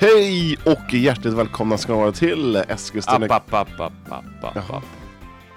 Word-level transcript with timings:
Hej 0.00 0.56
och 0.66 0.94
hjärtligt 0.94 1.34
välkomna 1.34 1.78
ska 1.78 1.92
ni 1.92 1.98
vara 1.98 2.12
till 2.12 2.56
Eskilstuna... 2.56 3.26
App, 3.26 3.32
app, 3.32 3.54
app, 3.54 3.80
app, 3.80 4.12
app, 4.12 4.56
app, 4.56 4.70
app. 4.70 4.84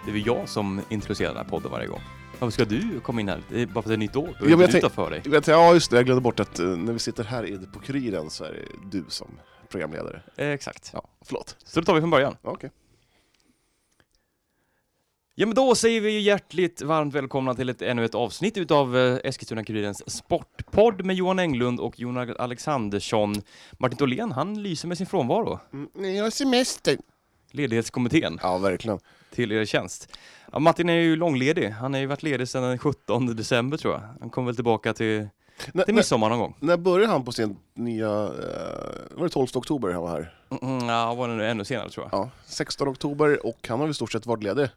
Det 0.05 0.12
är 0.12 0.14
väl 0.14 0.28
jag 0.28 0.50
som 0.50 0.82
introducerar 0.90 1.30
den 1.30 1.38
här 1.38 1.44
podden 1.44 1.71
varje 1.71 1.88
gång. 1.88 2.02
Varför 2.40 2.52
ska 2.52 2.66
du 2.66 3.00
komma 3.00 3.21
in 3.21 3.30
här? 3.30 3.42
Det 3.50 3.62
är 3.62 3.66
bara 3.66 3.74
för 3.74 3.80
att 3.80 3.86
det 3.86 3.94
är 3.94 3.98
nytt 3.98 4.16
år. 4.16 4.30
Ja, 4.30 4.36
men 4.40 4.54
har 4.54 4.62
jag 4.62 4.70
inte 4.70 4.80
du 4.80 4.90
för 4.90 5.12
dig. 5.12 5.21
Jag 5.24 5.32
vet, 5.32 5.48
ja 5.48 5.74
just 5.74 5.92
det, 5.92 5.98
jag 5.98 6.05
glömde 6.05 6.21
bort 6.21 6.40
att 6.40 6.60
eh, 6.60 6.66
när 6.66 6.94
vi 6.94 7.00
sitter 7.00 7.24
här 7.24 7.60
på 7.74 7.80
Kuriren 7.80 8.30
så 8.30 8.44
är 8.44 8.52
det 8.52 8.98
du 8.98 9.05
som 9.08 9.28
programledare. 9.74 10.21
Eh, 10.36 10.50
exakt. 10.50 10.90
Ja, 10.94 11.04
förlåt. 11.21 11.55
Så 11.64 11.80
då 11.80 11.86
tar 11.86 11.94
vi 11.94 12.00
från 12.02 12.10
början. 12.10 12.38
Ja, 12.42 12.50
Okej. 12.52 12.72
Ja 15.36 15.46
men 15.46 15.55
då 15.55 15.76
säger 15.76 16.02
vi 16.02 16.12
ju 16.12 16.20
hjärtligt 16.20 16.82
varmt 16.82 17.13
välkomna 17.16 17.54
till 17.55 17.70
ett, 17.70 17.82
ännu 17.82 18.05
ett 18.05 18.16
avsnitt 18.16 18.58
utav 18.58 18.98
eh, 18.98 19.18
Eskilstuna-Kurirens 19.23 20.09
sportpodd 20.09 21.05
med 21.05 21.16
Johan 21.16 21.40
Englund 21.40 21.80
och 21.80 21.99
Jonas 21.99 22.30
Alexandersson. 22.40 23.36
Martin 23.80 23.98
Tholén, 23.98 24.32
han 24.32 24.63
lyser 24.63 24.88
med 24.88 24.98
sin 24.98 25.08
frånvaro. 25.08 25.59
Mm, 25.74 26.16
jag 26.16 26.24
har 26.24 26.30
semester. 26.30 26.98
Ledighetskommittén 27.52 28.40
Ja, 28.41 28.58
verkligen. 28.58 28.99
till 29.32 29.52
er 29.52 29.66
tjänst. 29.66 30.18
Ja, 30.52 30.60
Martin 30.60 30.90
är 30.90 30.94
ju 30.94 31.16
långledig. 31.16 31.70
Han 31.70 31.94
har 31.94 31.99
ju 32.02 32.05
varit 32.05 32.24
ledig 32.24 32.48
sedan 32.48 32.63
den 32.63 32.77
17 32.80 33.35
december 33.35 33.77
tror 33.77 33.94
jag. 33.94 34.02
Han 34.20 34.30
kommer 34.30 34.46
väl 34.46 34.55
tillbaka 34.55 34.94
till, 34.94 35.27
När, 35.73 35.84
till 35.84 35.95
midsommar 35.95 36.30
någon 36.30 36.39
gång. 36.39 36.55
när 36.59 36.77
började 36.77 37.12
han 37.12 37.25
på 37.25 37.31
sin 37.31 37.57
nya... 37.73 38.09
Eh, 38.09 39.17
var 39.17 39.23
det 39.23 39.30
12 39.30 39.48
oktober 39.53 39.91
han 39.91 40.02
var 40.02 40.09
här? 40.09 40.35
Mm, 40.62 40.89
ja, 40.89 41.13
var 41.13 41.27
det 41.27 41.34
nu 41.35 41.45
ännu 41.48 41.66
senare 41.66 41.89
tror 41.89 42.07
jag. 42.12 42.20
Ja, 42.20 42.29
16 42.45 42.88
oktober 42.88 43.45
och 43.45 43.67
han 43.67 43.79
har 43.79 43.88
i 43.88 43.93
stort 43.93 44.12
sett 44.12 44.26
varit 44.26 44.43
ledig. 44.43 44.70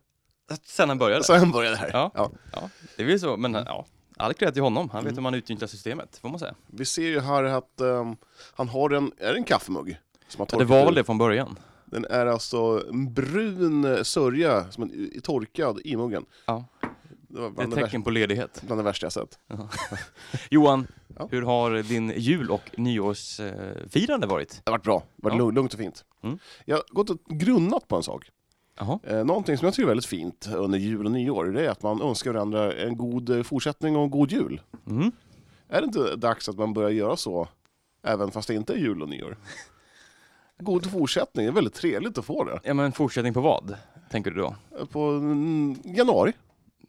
Sen 0.65 0.89
han 0.89 0.99
började. 0.99 1.25
Så 1.25 1.35
han 1.35 1.51
började 1.53 1.77
här. 1.77 1.91
Ja. 1.93 2.11
Ja. 2.15 2.31
Ja, 2.53 2.69
det 2.97 3.03
är 3.03 3.07
väl 3.07 3.21
så, 3.21 3.37
men 3.37 3.55
ja, 3.55 3.87
all 4.17 4.35
cred 4.35 4.53
till 4.55 4.63
honom. 4.63 4.91
Han 4.91 5.05
vet 5.05 5.13
Mm. 5.13 5.17
hur 5.17 5.23
man 5.23 5.35
utnyttjar 5.35 5.67
systemet, 5.67 6.19
får 6.23 6.29
man 6.29 6.39
säga. 6.39 6.55
Vi 6.67 6.85
ser 6.85 7.03
ju 7.07 7.21
här 7.21 7.45
att 7.45 7.81
ehm, 7.81 8.17
han 8.55 8.69
har 8.69 8.91
en, 8.91 9.13
är 9.19 9.33
det 9.33 9.39
en 9.39 9.45
kaffemugg? 9.45 9.99
Som 10.29 10.47
har 10.51 10.59
Det 10.59 10.65
var 10.65 10.85
väl 10.85 10.95
det 10.95 11.05
från 11.05 11.19
början. 11.19 11.59
Den 11.85 12.05
är 12.05 12.27
alltså 12.27 12.83
en 12.91 13.15
brun 13.15 14.05
sörja, 14.05 14.71
som 14.71 14.83
en, 14.83 15.21
torkad 15.21 15.81
i 15.85 15.97
muggen. 15.97 16.25
Ja. 16.47 16.65
Det 17.29 17.41
var 17.41 17.43
Det 17.43 17.47
är 17.47 17.51
bland 17.55 17.73
ett 17.73 17.79
tecken 17.85 18.03
på 18.03 18.11
ledighet. 18.11 18.63
bland 18.67 18.79
det 18.81 18.85
värsta 18.85 19.07
jag 19.07 19.13
sett. 19.13 19.39
Johan, 20.51 20.87
Ja. 21.19 21.29
hur 21.31 21.43
har 21.43 21.83
din 21.83 22.13
jul 22.17 22.51
och 22.51 22.71
nyårsfirande 22.79 24.27
varit? 24.27 24.51
Det 24.65 24.71
har 24.71 24.79
varit 24.79 24.85
bra, 24.85 25.03
det 25.17 25.29
har 25.29 25.31
varit 25.39 25.55
Ja. 25.55 25.61
lugnt- 25.61 25.73
och 25.75 25.81
fint. 25.81 26.05
Mm. 26.23 26.39
Jag 26.65 26.77
har 26.77 26.85
gått 26.89 27.11
och 27.11 27.19
grunnat 27.29 27.89
på 27.89 27.97
en 27.97 28.03
sak. 28.03 28.31
Jaha. 28.79 28.99
Eh, 29.05 29.25
någonting 29.25 29.59
som 29.59 29.65
jag 29.67 29.75
tycker 29.75 29.85
är 29.85 29.89
väldigt 29.89 30.07
fint 30.07 30.49
under 30.57 30.79
jul 30.79 31.05
och 31.07 31.13
nyår, 31.13 31.45
det 31.45 31.67
är 31.67 31.71
att 31.71 31.83
man 31.83 32.03
önskar 32.03 32.33
varandra 32.33 32.73
en 32.73 32.97
god 32.97 33.31
eh, 33.31 33.43
fortsättning 33.43 33.97
och 33.97 34.03
en 34.03 34.11
god 34.11 34.33
jul. 34.33 34.61
Mm. 34.87 35.13
Är 35.69 35.81
det 35.81 35.85
inte 35.85 36.17
dags 36.17 36.49
att 36.49 36.57
man 36.59 36.75
börjar 36.75 36.91
göra 36.91 37.17
så, 37.17 37.49
även 38.03 38.31
fast 38.31 38.49
det 38.49 38.55
inte 38.55 38.73
är 38.73 38.79
jul 38.79 39.03
och 39.03 39.09
nyår? 39.09 39.37
God 40.59 40.91
fortsättning, 40.91 41.47
det 41.47 41.51
är 41.51 41.55
väldigt 41.55 41.75
trevligt 41.75 42.19
att 42.19 42.25
få 42.25 42.45
det. 42.45 42.61
Ja, 42.65 42.75
men 42.75 42.93
fortsättning 42.93 43.35
på 43.35 43.41
vad, 43.41 43.77
tänker 44.11 44.31
du 44.31 44.41
då? 44.41 44.55
Eh, 44.81 44.85
På 44.87 45.01
mm, 45.09 45.77
januari, 45.85 46.33
Ja, 46.37 46.46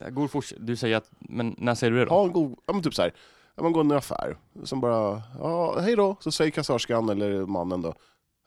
God 0.10 0.30
du 0.58 0.76
säger 0.76 0.98
att, 0.98 1.12
men 1.20 1.56
när 1.58 1.76
säger 1.76 1.92
du 1.92 1.98
det 2.00 2.06
då? 2.06 2.12
ha 2.12 2.24
en 2.26 2.32
god, 2.32 2.60
ja 2.66 2.74
men 2.74 2.84
typ 2.84 2.94
så 2.96 3.02
här. 3.02 3.14
ja, 3.56 3.64
man 3.64 3.72
går 3.72 3.84
in 3.84 3.92
i 3.92 3.94
en 3.94 3.98
affär, 3.98 4.38
som 4.64 4.82
bara, 4.82 5.22
ja 5.40 5.80
hej 5.80 5.96
då, 5.96 6.16
så 6.20 6.32
säger 6.32 6.52
kassörskan 6.52 7.10
eller 7.10 7.46
mannen 7.46 7.82
då, 7.82 7.94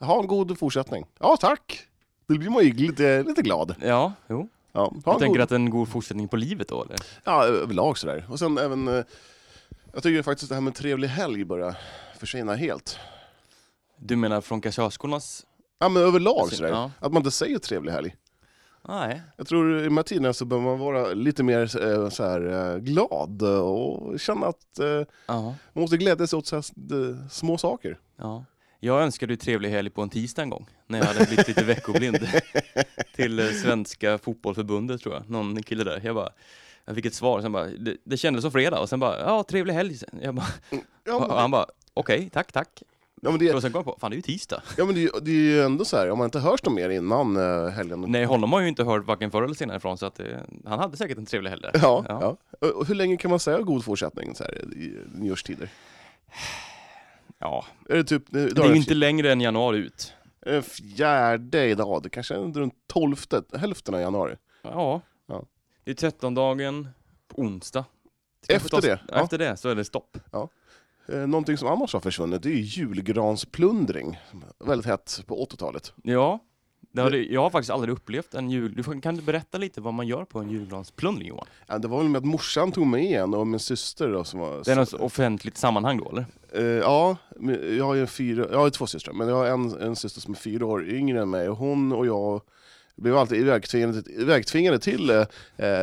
ha 0.01 0.21
en 0.21 0.27
god 0.27 0.59
fortsättning. 0.59 1.07
Ja 1.19 1.37
tack! 1.41 1.87
Då 2.27 2.39
blir 2.39 2.51
man 2.51 2.65
ju 2.65 2.73
lite, 2.73 3.23
lite 3.23 3.43
glad. 3.43 3.75
Ja, 3.83 4.13
jo. 4.29 4.49
Ja, 4.73 4.93
Du 4.95 5.01
tänker 5.03 5.27
god, 5.27 5.41
att 5.41 5.53
en 5.53 5.71
god 5.71 5.89
fortsättning 5.89 6.29
på 6.29 6.37
livet 6.37 6.69
då, 6.69 6.85
eller? 6.85 6.97
ja 7.25 7.45
överlag 7.45 7.99
sådär. 7.99 8.27
Och 8.31 8.39
sen 8.39 8.59
även, 8.59 8.89
eh, 8.89 9.05
jag 9.93 10.03
tycker 10.03 10.23
faktiskt 10.23 10.49
det 10.49 10.55
här 10.55 10.63
med 10.63 10.75
trevlig 10.75 11.09
helg 11.09 11.45
börjar 11.45 11.75
försvinna 12.19 12.55
helt. 12.55 12.99
Du 13.97 14.17
menar 14.17 14.41
från 14.41 14.61
kassörskornas... 14.61 15.47
Ja 15.79 15.89
men 15.89 16.03
överlag 16.03 16.53
sådär. 16.53 16.71
Ja. 16.71 16.91
Att 16.99 17.13
man 17.13 17.21
inte 17.21 17.31
säger 17.31 17.59
trevlig 17.59 17.93
helg. 17.93 18.17
Nej. 18.89 19.23
Jag 19.37 19.47
tror 19.47 20.01
i 20.01 20.03
tiderna 20.05 20.33
så 20.33 20.45
behöver 20.45 20.69
man 20.69 20.79
vara 20.79 21.07
lite 21.13 21.43
mer 21.43 21.61
eh, 21.83 22.09
så 22.09 22.25
här, 22.25 22.73
eh, 22.75 22.79
glad 22.79 23.43
och 23.43 24.21
känna 24.21 24.47
att 24.47 24.79
eh, 24.79 24.87
Ja. 25.27 25.43
man 25.73 25.83
måste 25.83 25.97
glädja 25.97 26.27
sig 26.27 26.37
åt 26.37 26.47
så 26.47 26.57
här, 26.57 27.29
små 27.29 27.59
saker. 27.59 27.99
Ja. 28.17 28.45
Jag 28.81 29.03
önskade 29.03 29.33
ju 29.33 29.37
trevlig 29.37 29.71
helg 29.71 29.91
på 29.91 30.03
en 30.03 30.09
tisdag 30.11 30.43
en 30.43 30.51
gång, 30.51 30.67
när 30.87 30.99
jag 30.99 31.07
hade 31.07 31.25
blivit 31.27 31.49
lite 31.49 31.65
veckoblind. 31.65 32.19
till 33.17 33.61
Svenska 33.63 34.19
fotbollförbundet 34.19 35.01
tror 35.01 35.15
jag, 35.15 35.31
någon 35.31 35.63
kille 35.63 35.85
där. 35.85 36.01
Jag 36.05 36.15
bara, 36.15 36.29
jag 36.85 36.95
fick 36.95 37.07
ett 37.07 37.15
svar, 37.15 37.41
sen 37.41 37.53
bara, 37.53 37.67
det, 37.67 37.97
det 38.05 38.17
kändes 38.17 38.43
som 38.43 38.53
fredag, 38.53 38.81
och 38.81 38.89
sen 38.89 39.01
bara, 39.01 39.21
ja 39.21 39.43
trevlig 39.49 39.75
helg. 39.75 39.97
Jag 40.23 40.35
bara, 40.35 40.47
Ja, 41.05 41.19
men, 41.21 41.31
han 41.31 41.51
bara, 41.51 41.67
okej, 41.95 42.31
tack, 42.33 42.53
tack. 42.53 42.83
Ja, 43.21 43.31
men, 43.31 43.39
det, 43.39 43.55
Och 43.55 43.63
sen 43.63 43.73
kom 43.73 43.79
jag 43.79 43.85
på, 43.95 43.97
fan 44.01 44.11
det 44.11 44.15
är 44.15 44.17
ju 44.17 44.23
tisdag. 44.23 44.63
ja, 44.77 44.85
men 44.85 44.95
det, 44.95 45.11
det 45.23 45.31
är 45.31 45.35
ju 45.35 45.63
ändå 45.63 45.85
så 45.85 45.97
här, 45.97 46.11
om 46.11 46.19
man 46.19 46.25
inte 46.25 46.39
hörs 46.41 46.63
något 46.65 46.75
mer 46.75 46.91
innan 46.91 47.37
eh, 47.37 47.69
helgen. 47.71 48.05
Nej, 48.09 48.25
honom 48.25 48.53
har 48.53 48.61
jag 48.61 48.65
ju 48.65 48.69
inte 48.69 48.85
hört 48.85 49.07
varken 49.07 49.31
förr 49.31 49.43
eller 49.43 49.55
senare 49.55 49.77
ifrån, 49.77 49.99
så 49.99 50.07
att 50.07 50.21
eh, 50.21 50.27
han 50.67 50.79
hade 50.79 50.97
säkert 50.97 51.19
en 51.19 51.27
trevlig 51.27 51.51
helg 51.51 51.63
där. 51.63 51.71
Ja, 51.75 52.05
Ja. 52.09 52.37
ja. 52.61 52.69
Och- 52.69 52.87
hur 52.87 52.95
länge 52.95 53.17
kan 53.17 53.31
man 53.31 53.41
säga 53.41 53.61
god 53.61 53.85
fortsättning 53.85 54.35
så 54.35 54.45
här, 54.45 54.55
i 54.75 54.97
nyårstider? 55.15 55.69
Ja, 57.39 57.65
Är 57.89 57.97
det 57.97 58.05
typ, 58.05 58.23
det 58.29 58.41
är 58.59 58.69
ju 58.69 58.77
inte 58.77 58.95
längre 58.95 59.33
än 59.33 59.41
januari 59.41 59.79
ut. 59.79 60.13
Det 60.41 60.63
fjärde 60.63 61.65
idag, 61.67 62.03
det 62.03 62.09
kanske 62.11 62.35
är 62.35 62.39
runt 62.39 62.75
tolfte, 62.87 63.43
hälften 63.59 63.95
av 63.95 64.01
januari. 64.01 64.37
Ja. 64.63 65.01
Ja. 65.27 65.45
Det 65.85 65.91
är 65.91 65.95
trettondagen 65.95 66.89
på 67.29 67.41
onsdag. 67.43 67.85
Efter 68.49 68.81
det, 68.83 69.01
ja. 69.09 69.23
Efter 69.25 69.39
det 69.39 69.57
så 69.57 69.69
är 69.69 69.75
det 69.75 69.85
stopp. 69.85 70.17
Eh, 70.33 70.45
Någonting 71.27 71.57
som 71.57 71.69
annars 71.69 71.93
har 71.93 72.01
försvunnit, 72.01 72.43
det 72.43 72.49
är 72.49 72.55
ju 72.55 72.61
julgransplundring. 72.61 74.19
Väldigt 74.65 74.87
hett 74.87 75.23
på 75.27 75.47
80-talet. 75.47 75.93
Ja, 76.03 76.39
det 76.93 77.01
har 77.03 77.11
det, 77.11 77.25
jag 77.25 77.41
har 77.41 77.51
faktiskt 77.51 77.71
aldrig 77.71 77.95
upplevt 77.95 78.35
en 78.35 78.51
jul... 78.51 78.75
Du 78.75 79.01
kan 79.01 79.17
du 79.17 79.23
berätta 79.23 79.59
lite 79.59 79.81
vad 79.81 79.95
man 79.95 80.07
gör 80.07 80.25
på 80.25 80.39
en 80.39 80.51
julgransplundring 80.51 81.29
Johan? 81.29 81.47
Ja, 81.67 81.79
det 81.79 81.89
var 81.89 81.99
väl 81.99 82.09
med 82.09 82.19
att 82.19 82.25
morsan 82.25 82.73
tog 82.73 82.87
med 82.87 83.05
en 83.05 83.35
och 83.35 83.47
min 83.47 83.61
syster 83.61 84.09
då 84.09 84.25
som 84.25 84.41
var... 84.41 84.63
Det 84.65 84.73
är 84.73 84.77
något 84.77 84.93
offentligt 84.93 85.57
sammanhang 85.57 85.99
då 85.99 86.11
eller? 86.11 86.27
Eh, 86.53 86.65
ja, 86.65 87.17
jag 87.79 87.85
har 87.85 87.95
ju 87.95 88.07
fyra, 88.07 88.47
jag 88.51 88.59
har 88.59 88.71
två 88.71 88.87
systrar, 88.87 89.15
men 89.15 89.29
jag 89.29 89.37
har 89.37 89.47
en, 89.47 89.81
en 89.81 89.97
syster 89.97 90.21
som 90.21 90.35
är 90.35 90.39
fyra 90.39 90.67
år 90.67 90.89
yngre 90.89 91.21
än 91.23 91.31
mig 91.31 91.49
och 91.49 91.57
hon 91.57 91.93
och 91.93 92.07
jag 92.07 92.41
blev 92.97 93.17
alltid 93.17 93.41
ivägtvingade, 93.41 94.03
ivägtvingade 94.11 94.79
till 94.79 95.11
eh, 95.11 95.25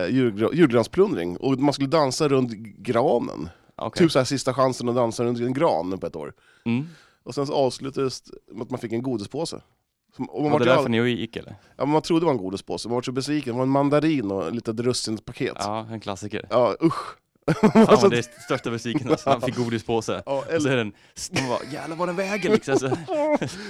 julgra- 0.09 0.53
julgransplundring 0.53 1.37
och 1.37 1.59
man 1.59 1.73
skulle 1.73 1.89
dansa 1.89 2.27
runt 2.27 2.51
granen. 2.77 3.49
Okej. 3.77 3.99
Typ 4.05 4.11
så 4.11 4.19
här 4.19 4.25
sista 4.25 4.53
chansen 4.53 4.89
att 4.89 4.95
dansa 4.95 5.23
runt 5.23 5.39
en 5.39 5.53
gran 5.53 5.99
på 5.99 6.07
ett 6.07 6.15
år. 6.15 6.33
Mm. 6.65 6.87
Och 7.23 7.35
sen 7.35 7.47
så 7.47 7.53
avslutades 7.53 8.21
det 8.21 8.31
med 8.53 8.61
att 8.61 8.69
man 8.69 8.79
fick 8.79 8.91
en 8.93 9.01
godispåse. 9.03 9.61
Som- 10.15 10.29
Och 10.29 10.41
man, 10.43 10.51
Var 10.51 10.59
det 10.59 10.71
all... 10.71 10.77
därför 10.77 10.89
ni 10.89 11.09
gick 11.09 11.35
eller? 11.35 11.55
ja, 11.77 11.85
man 11.85 12.01
trodde 12.01 12.21
det 12.21 12.25
var 12.25 12.33
en 12.33 12.37
godispåse, 12.37 12.87
man 12.87 12.95
var 12.95 13.01
så 13.01 13.11
besviken. 13.11 13.53
Det 13.53 13.57
var 13.57 13.63
en 13.63 13.69
mandarin 13.69 14.31
och 14.31 14.51
lite 14.53 14.71
russinpaket. 14.73 15.53
Ja, 15.59 15.85
Ja, 15.87 15.93
en 15.93 15.99
klassiker. 15.99 16.47
usch. 16.83 17.17
Fan 17.61 17.71
Alltså- 17.87 17.95
vad 18.01 18.11
det 18.11 18.17
är 18.17 18.41
största 18.43 18.71
besvikelsen, 18.71 19.31
han 19.31 19.41
fick 19.41 19.55
godispåse. 19.55 20.23
Ja, 20.25 20.37
Och 20.37 20.43
så 20.43 20.51
eller... 20.51 20.71
är 20.71 20.77
den, 20.77 20.93
man 21.31 21.49
bara, 21.49 21.59
jävlar 21.71 21.95
vad 21.97 22.07
den 22.09 22.15
väger 22.15 22.49
liksom. 22.49 22.75
Så, 22.79 22.87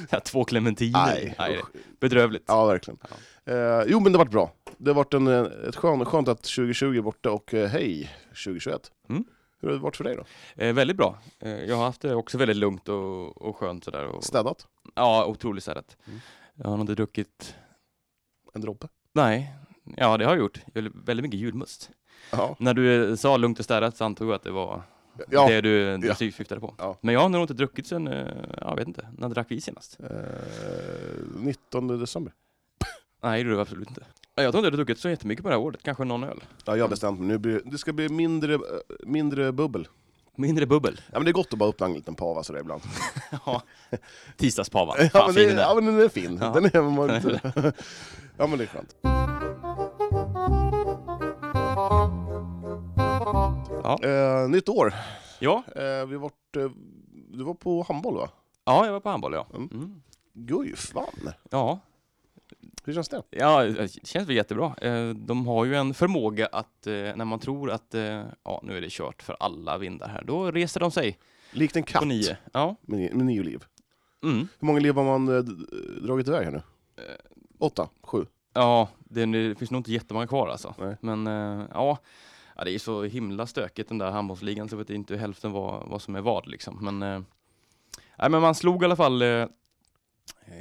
ja, 0.09 0.19
två 0.19 0.43
clementiner. 0.45 1.05
Nej, 1.05 1.35
Nej, 1.39 1.57
usch. 1.59 1.65
bedrövligt. 1.99 2.43
Ja, 2.47 2.65
verkligen. 2.65 2.97
Eh, 3.45 3.55
jo, 3.87 3.99
men 3.99 4.11
det 4.11 4.17
varit 4.17 4.31
bra. 4.31 4.51
Det 4.77 4.89
har 4.89 4.95
varit 4.95 5.13
en, 5.13 5.27
eh, 5.27 5.41
ett 5.69 5.75
skönt, 5.75 6.07
skönt 6.07 6.27
att 6.27 6.43
2020 6.43 6.97
är 6.97 7.01
borta 7.01 7.31
och 7.31 7.53
eh, 7.53 7.67
hej 7.69 8.11
2021. 8.45 8.91
Mm. 9.09 9.23
Hur 9.59 9.67
har 9.67 9.75
det 9.75 9.81
varit 9.81 9.95
för 9.97 10.03
dig 10.03 10.15
då? 10.15 10.23
Eh, 10.63 10.73
väldigt 10.73 10.97
bra. 10.97 11.17
Eh, 11.39 11.63
jag 11.63 11.75
har 11.75 11.83
haft 11.85 12.01
det 12.01 12.15
också 12.15 12.37
väldigt 12.37 12.57
lugnt 12.57 12.89
och, 12.89 13.41
och 13.41 13.55
skönt 13.57 13.83
sådär. 13.83 14.05
Och, 14.05 14.23
Städat? 14.23 14.67
ja, 14.95 15.25
otroligt 15.25 15.63
städat. 15.63 15.97
Mm. 16.07 16.19
Jag 16.55 16.65
har 16.69 16.71
nog 16.77 16.83
inte 16.83 16.95
druckit, 16.95 17.55
En 18.53 18.61
droppe? 18.61 18.87
nej, 19.13 19.53
ja 19.97 20.17
det 20.17 20.25
har 20.25 20.31
jag 20.31 20.39
gjort. 20.39 20.61
Väldigt, 20.73 20.93
väldigt 20.95 21.23
mycket 21.23 21.39
julmust. 21.39 21.89
Ja. 22.31 22.55
När 22.59 22.73
du 22.73 23.09
eh, 23.09 23.15
sa 23.15 23.37
lugnt 23.37 23.59
och 23.59 23.65
städat 23.65 23.97
så 23.97 24.05
antog 24.05 24.27
jag 24.27 24.35
att 24.35 24.43
det 24.43 24.51
var 24.51 24.81
Ja, 25.29 25.47
det 25.49 25.61
du, 25.61 25.97
du 25.97 26.07
Ja. 26.07 26.15
syftade 26.15 26.61
på. 26.61 26.75
Ja. 26.77 26.97
Men 27.01 27.13
jag 27.13 27.21
har 27.21 27.29
nog 27.29 27.41
inte 27.41 27.53
druckit 27.53 27.87
sen, 27.87 28.07
eh, 28.07 28.27
jag 28.61 28.75
vet 28.75 28.87
inte, 28.87 29.07
när 29.17 29.29
drack 29.29 29.47
vi 29.49 29.61
senast? 29.61 29.99
eh, 29.99 30.07
19 31.35 31.87
december. 31.99 32.33
Nej, 33.23 33.43
det 33.43 33.49
gjorde 33.49 33.55
jag 33.55 33.61
absolut 33.61 33.89
inte. 33.89 34.05
Jag 34.35 34.51
tror 34.51 34.59
inte 34.59 34.65
jag 34.67 34.71
har 34.71 34.77
druckit 34.77 34.99
så 34.99 35.09
jättemycket 35.09 35.43
på 35.43 35.49
det 35.49 35.55
här 35.55 35.61
året, 35.61 35.83
kanske 35.83 36.03
någon 36.03 36.23
öl. 36.23 36.43
Ja, 36.65 36.77
jag 36.77 36.83
har 36.83 36.89
bestämt 36.89 37.19
mig. 37.19 37.27
Nu 37.27 37.37
blir, 37.37 37.61
det 37.65 37.77
ska 37.77 37.93
bli 37.93 38.09
mindre, 38.09 38.53
eh, 38.53 38.59
mindre 39.03 39.51
bubbel. 39.51 39.87
Mindre 40.35 40.65
bubbel. 40.65 41.01
Ja, 41.11 41.19
men 41.19 41.25
det 41.25 41.31
är 41.31 41.33
gott 41.33 41.53
att 41.53 41.59
bara 41.59 41.69
öppna 41.69 41.85
en 41.85 41.93
liten 41.93 42.15
pava 42.15 42.43
sådär 42.43 42.59
ibland. 42.59 42.81
Ja. 43.45 43.61
Tisdagspavan. 44.37 44.95
Ja, 45.01 45.09
Fan 45.09 45.25
men, 45.25 45.33
fin 45.35 45.43
det, 45.43 45.49
den 45.49 45.57
är. 45.57 45.61
ja, 45.61 45.75
men 45.75 45.85
den 45.85 45.99
är 45.99 46.09
fin. 46.09 46.37
Ja. 46.41 46.49
Den 46.49 46.65
är, 46.65 46.81
man 46.81 47.15
inte, 47.15 47.41
ja, 48.37 48.47
men 48.47 48.57
det 48.57 48.63
är 48.63 48.67
skönt. 48.67 48.95
Ja. 53.83 53.99
Eh, 54.03 54.49
nytt 54.49 54.69
år. 54.69 54.93
Ja. 55.39 55.63
Eh, 55.75 56.05
vi 56.05 56.15
har 56.15 56.17
varit, 56.17 56.55
eh, 56.57 56.69
du 57.31 57.43
var 57.43 57.53
på 57.53 57.85
handboll 57.87 58.15
va? 58.17 58.29
ja, 58.65 58.85
jag 58.85 58.93
var 58.93 58.99
på 58.99 59.09
handboll 59.09 59.33
ja. 59.33 59.47
Mm. 59.55 59.69
Mm. 59.73 60.01
Guif 60.33 60.93
vann. 60.93 61.31
Ja, 61.49 61.79
Hur 62.87 62.93
känns 62.93 63.09
det? 63.09 63.21
Ja, 63.29 63.63
det 63.63 64.07
känns 64.07 64.29
väl 64.29 64.35
jättebra. 64.35 64.75
Eh, 64.81 65.09
De 65.09 65.47
har 65.47 65.65
ju 65.65 65.75
en 65.75 65.93
förmåga 65.93 66.45
att 66.47 66.87
eh, 66.87 66.93
när 66.93 67.25
man 67.25 67.39
tror 67.39 67.71
att 67.71 67.95
eh, 67.95 68.23
ja, 68.43 68.61
nu 68.63 68.77
är 68.77 68.81
det 68.81 68.91
kört 68.91 69.21
för 69.23 69.37
alla 69.39 69.77
vindar 69.77 70.07
här, 70.07 70.23
då 70.23 70.51
reser 70.51 70.79
de 70.79 70.91
sig 70.91 71.17
Likt 71.51 71.75
en 71.75 71.83
katt 71.83 72.07
nio. 72.07 72.37
Ja. 72.53 72.75
med, 72.81 73.15
med 73.15 73.25
nio 73.25 73.43
liv. 73.43 73.63
Mm. 74.23 74.47
Hur 74.59 74.65
många 74.65 74.79
liv 74.79 74.95
har 74.95 75.03
man 75.03 75.37
eh, 75.37 75.43
dragit 76.03 76.27
iväg 76.27 76.45
här 76.45 76.51
nu? 76.51 76.57
Eh. 76.97 77.03
Åtta? 77.59 77.89
Sju? 78.03 78.25
Ja, 78.53 78.89
det, 78.99 79.25
det 79.25 79.55
finns 79.55 79.71
nog 79.71 79.79
inte 79.79 79.91
jättemånga 79.91 80.27
kvar 80.27 80.47
alltså. 80.47 80.73
Nej. 80.77 80.95
Men 81.01 81.27
eh, 81.27 81.65
ja, 81.73 81.97
det 82.63 82.71
är 82.71 82.79
så 82.79 83.03
himla 83.03 83.47
stökigt 83.47 83.89
den 83.89 83.97
där 83.97 84.11
handbollsligan 84.11 84.69
så 84.69 84.73
jag 84.73 84.79
vet 84.79 84.89
inte 84.89 85.17
hälften 85.17 85.51
vad, 85.51 85.87
vad 85.89 86.01
som 86.01 86.15
är 86.15 86.21
vad 86.21 86.47
liksom. 86.47 86.77
Men, 86.81 87.03
eh, 87.03 87.21
nej, 88.19 88.29
men 88.29 88.41
man 88.41 88.55
slog 88.55 88.81
i 88.81 88.85
alla 88.85 88.95
fall 88.95 89.21
eh, 89.21 89.45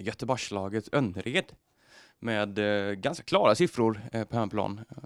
Göteborgslaget 0.01 0.89
Önnered 0.95 1.45
med 2.21 2.59
eh, 2.89 2.93
ganska 2.95 3.25
klara 3.25 3.55
siffror 3.55 4.01
eh, 4.13 4.25
på 4.25 4.37
hemplan. 4.37 4.81
Eh, 4.91 4.97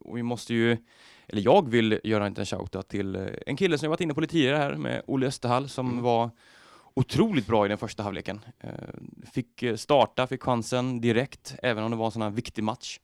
och 0.00 0.16
vi 0.16 0.22
måste 0.22 0.54
ju, 0.54 0.76
eller 1.28 1.42
jag 1.42 1.68
vill 1.68 2.00
göra 2.04 2.26
en 2.26 2.32
liten 2.32 2.46
shoutout 2.46 2.88
till 2.88 3.28
en 3.46 3.56
kille 3.56 3.78
som 3.78 3.84
jag 3.86 3.90
varit 3.90 4.00
inne 4.00 4.14
på 4.14 4.20
lite 4.20 4.32
tidigare 4.32 4.56
här 4.56 4.74
med 4.74 5.02
Olle 5.06 5.26
Österhall 5.26 5.68
som 5.68 5.90
Mm. 5.90 6.02
var 6.02 6.30
otroligt 6.94 7.46
bra 7.46 7.66
i 7.66 7.68
den 7.68 7.78
första 7.78 8.02
halvleken. 8.02 8.40
Fick 9.32 9.64
starta, 9.76 10.26
fick 10.26 10.42
chansen 10.42 11.00
direkt, 11.00 11.54
även 11.62 11.84
om 11.84 11.90
det 11.90 11.96
var 11.96 12.06
en 12.06 12.12
sån 12.12 12.22
här 12.22 12.30
viktig 12.30 12.64
match. 12.64 13.00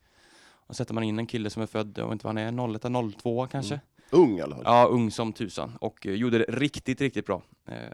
Och 0.67 0.75
sätter 0.75 0.93
man 0.93 1.03
in 1.03 1.19
en 1.19 1.25
kille 1.27 1.49
som 1.49 1.61
är 1.61 1.65
född, 1.67 1.93
jag 1.97 2.05
vet 2.05 2.11
inte 2.11 2.27
vad 2.27 2.37
han 2.39 2.59
är, 2.59 2.77
01 3.09 3.15
02 3.17 3.47
kanske? 3.47 3.73
Mm. 3.73 3.83
Ung 4.23 4.37
i 4.37 4.41
alla 4.41 4.55
fall. 4.55 4.63
Ja, 4.65 4.85
ung 4.85 5.11
som 5.11 5.33
tusan 5.33 5.77
och 5.81 6.05
gjorde 6.05 6.37
det 6.37 6.45
riktigt, 6.49 7.01
riktigt 7.01 7.25
bra. 7.25 7.41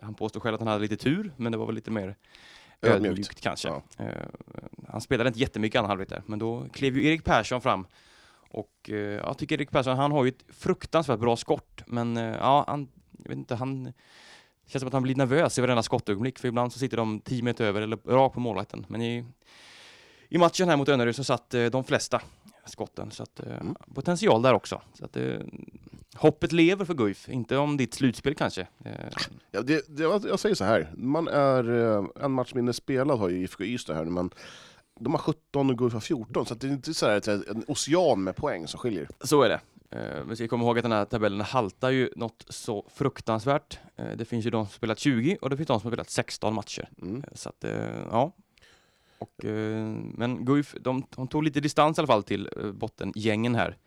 Han 0.01 0.13
påstår 0.13 0.39
själv 0.39 0.53
att 0.55 0.61
han 0.61 0.67
hade 0.67 0.81
lite 0.81 0.97
tur, 0.97 1.31
men 1.37 1.51
det 1.51 1.57
var 1.57 1.65
väl 1.65 1.75
lite 1.75 1.91
mer 1.91 2.15
Ödmjukt. 2.83 3.05
ödmjukt, 3.11 3.41
kanske. 3.41 3.67
Ja. 3.67 3.81
Eh, 3.97 4.27
han 4.87 5.01
spelade 5.01 5.27
inte 5.27 5.39
jättemycket 5.39 5.79
annan 5.79 5.89
halvlek 5.89 6.09
där, 6.09 6.23
men 6.25 6.39
då 6.39 6.65
klev 6.73 6.97
ju 6.97 7.07
Erik 7.07 7.23
Persson 7.23 7.61
fram. 7.61 7.87
Och 8.49 8.89
eh, 8.89 8.95
jag 8.95 9.37
tycker 9.37 9.55
Erik 9.55 9.71
Persson, 9.71 9.97
han 9.97 10.11
har 10.11 10.23
ju 10.23 10.29
ett 10.29 10.43
fruktansvärt 10.49 11.19
bra 11.19 11.35
skott, 11.35 11.81
men 11.87 12.17
eh, 12.17 12.23
ja, 12.23 12.63
han, 12.67 12.87
jag 13.23 13.29
vet 13.29 13.37
inte, 13.37 13.55
han 13.55 13.93
känns 14.67 14.81
som 14.81 14.87
att 14.87 14.93
han 14.93 15.03
blir 15.03 15.15
nervös 15.15 15.57
i 15.57 15.61
varenda 15.61 15.83
skottögonblick, 15.83 16.39
för 16.39 16.47
ibland 16.47 16.73
så 16.73 16.79
sitter 16.79 16.97
de 16.97 17.19
10 17.19 17.43
meter 17.43 17.65
över 17.65 17.81
eller 17.81 17.97
rakt 17.97 18.33
på 18.33 18.39
målvakten. 18.39 18.85
Men 18.89 19.01
i, 19.01 19.25
i 20.29 20.37
matchen 20.37 20.69
här 20.69 20.77
mot 20.77 20.89
Önnerud 20.89 21.15
så 21.15 21.23
satt 21.23 21.49
de 21.71 21.83
flesta 21.83 22.21
skotten, 22.65 23.11
så 23.11 23.23
att 23.23 23.39
Mm. 23.39 23.75
potential 23.93 24.41
där 24.41 24.53
också. 24.53 24.81
Så 24.93 25.05
att, 25.05 25.17
hoppet 26.15 26.51
lever 26.51 26.85
för 26.85 26.93
Guif, 26.93 27.29
inte 27.29 27.57
om 27.57 27.77
ditt 27.77 27.93
slutspel 27.93 28.35
kanske. 28.35 28.67
Eh, 28.85 28.91
Ja, 29.51 29.61
det, 29.61 29.85
det, 29.97 30.03
jag 30.03 30.39
säger 30.39 30.55
så 30.55 30.63
här, 30.63 30.91
man 30.97 31.27
är 31.27 31.95
eh, 31.97 32.05
en 32.25 32.31
match 32.31 32.53
mindre 32.53 32.73
spelad 32.73 33.19
har 33.19 33.29
ju 33.29 33.37
IFK 33.41 33.63
Ystad 33.63 33.93
här 33.95 34.05
men 34.05 34.29
de 34.99 35.13
har 35.13 35.19
17 35.19 35.69
och 35.69 35.77
Guif 35.77 35.93
har 35.93 35.99
14, 35.99 36.45
så 36.45 36.55
det 36.55 36.67
är 36.67 36.71
inte 36.71 36.93
så 36.93 37.05
här 37.07 37.29
en 37.49 37.63
ocean 37.67 38.23
med 38.23 38.35
poäng 38.35 38.67
som 38.67 38.79
skiljer. 38.79 39.07
Så 39.23 39.41
är 39.41 39.49
det. 39.49 39.59
Eh, 39.89 40.23
Vi 40.29 40.35
ska 40.35 40.47
komma 40.47 40.63
ihåg 40.63 40.77
att 40.77 40.83
den 40.83 40.91
här 40.91 41.05
tabellen 41.05 41.41
haltar 41.41 41.89
ju 41.89 42.09
något 42.15 42.45
så 42.49 42.85
fruktansvärt. 42.93 43.79
Eh, 43.95 44.11
Det 44.17 44.25
finns 44.25 44.45
ju 44.45 44.49
de 44.49 44.65
som 44.65 44.73
spelat 44.73 44.99
20 44.99 45.37
och 45.41 45.49
det 45.49 45.57
finns 45.57 45.67
de 45.67 45.79
som 45.79 45.87
har 45.87 45.91
spelat 45.95 46.09
16 46.09 46.53
matcher. 46.53 46.89
Mm. 47.01 47.23
Så 47.33 47.49
att, 47.49 47.63
eh, 47.63 47.71
ja. 48.11 48.31
Och, 49.19 49.43
men 50.17 50.45
Guif, 50.45 50.75
de, 50.81 51.03
de 51.15 51.27
tog 51.27 51.43
lite 51.43 51.59
distans 51.59 51.97
i 51.97 52.01
alla 52.01 52.07
fall 52.07 52.23
till 52.23 52.49
bottengängen 52.73 53.55
här. 53.55 53.77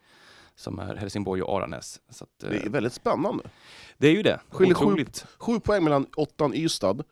Som 0.57 0.79
är 0.79 0.95
Helsingborg 0.95 1.41
och 1.41 1.57
Aranäs. 1.57 2.01
Så 2.09 2.23
att, 2.23 2.43
eh, 2.43 2.49
Det 2.49 2.65
är 2.65 2.69
väldigt 2.69 2.93
spännande. 2.93 3.43
det 3.97 4.07
är 4.07 4.11
ju 4.11 4.23
det. 4.23 4.39
Skiljer 4.49 4.75
sju-. 4.75 5.05
Sju 5.37 5.59
poäng 5.59 5.83
mellan 5.83 6.05
åttan 6.15 6.53
Ystad, 6.53 7.03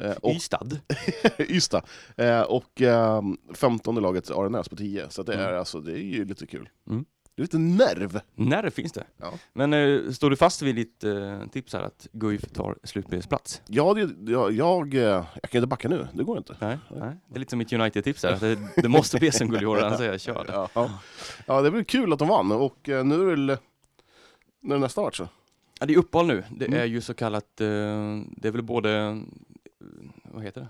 eh, 0.00 0.10
och, 0.12 0.30
Ystad. 0.32 0.78
Ystad 1.38 1.82
eh, 2.16 2.40
och 2.40 2.82
eh, 2.82 3.22
15 3.54 3.94
laget 3.94 4.30
Aranäs 4.30 4.68
på 4.68 4.76
10, 4.76 5.10
så 5.10 5.22
det, 5.22 5.34
är, 5.34 5.46
Mm. 5.48 5.58
alltså, 5.58 5.80
det 5.80 5.92
är 5.92 5.96
ju 6.02 6.24
lite 6.24 6.46
kul. 6.46 6.68
Mm. 6.90 7.04
Det 7.34 7.40
är 7.40 7.44
lite 7.44 7.58
nerv. 7.58 8.20
När 8.34 8.70
finns 8.70 8.92
det? 8.92 9.04
Ja. 9.16 9.32
Men 9.52 9.72
eh, 9.72 10.10
står 10.10 10.30
du 10.30 10.36
fast 10.36 10.62
vid 10.62 10.74
ditt 10.76 11.04
eh, 11.04 11.46
tips 11.52 11.72
här 11.72 11.80
att 11.82 12.06
Guif 12.12 12.42
tar 12.52 12.76
slutspelsplats? 12.84 13.62
Ja, 13.66 13.94
det, 13.94 14.30
jag, 14.32 14.52
jag, 14.52 14.94
eh, 14.94 15.00
jag 15.02 15.50
kan 15.50 15.58
inte 15.58 15.66
backa 15.66 15.88
nu, 15.88 16.08
det 16.14 16.24
går 16.24 16.38
inte. 16.38 16.56
Nej, 16.60 16.78
nej. 16.90 17.16
Det 17.28 17.34
är 17.36 17.38
lite 17.38 17.50
som 17.50 17.58
mitt 17.58 17.72
United-tips 17.72 18.22
här. 18.22 18.36
Det, 18.40 18.58
det 18.82 18.88
måste 18.88 19.18
bli 19.18 19.32
i 19.62 19.66
år, 19.66 19.82
annars 19.82 19.98
säger 19.98 20.18
kör 20.18 20.44
det. 20.44 20.52
Ja, 20.52 20.68
ja. 20.74 20.90
ja, 21.46 21.62
det 21.62 21.70
blir 21.70 21.84
kul 21.84 22.12
att 22.12 22.18
de 22.18 22.28
vann, 22.28 22.52
och 22.52 22.88
eh, 22.88 23.04
nu 23.04 23.14
är 23.14 23.18
det 23.18 23.24
väl 23.26 23.56
när 24.60 24.74
är 24.76 24.80
nästa 24.80 25.00
match 25.02 25.16
så? 25.16 25.28
Ja, 25.80 25.86
det 25.86 25.94
är 25.94 25.98
uppehåll 25.98 26.26
nu. 26.26 26.44
Det 26.50 26.66
Mm. 26.66 26.80
är 26.80 26.84
ju 26.84 27.00
så 27.00 27.14
kallat, 27.14 27.60
eh, 27.60 27.66
det 28.36 28.48
är 28.48 28.50
väl 28.50 28.62
både, 28.62 28.90
eh, 29.00 29.16
vad 30.24 30.42
heter 30.42 30.60
det? 30.60 30.68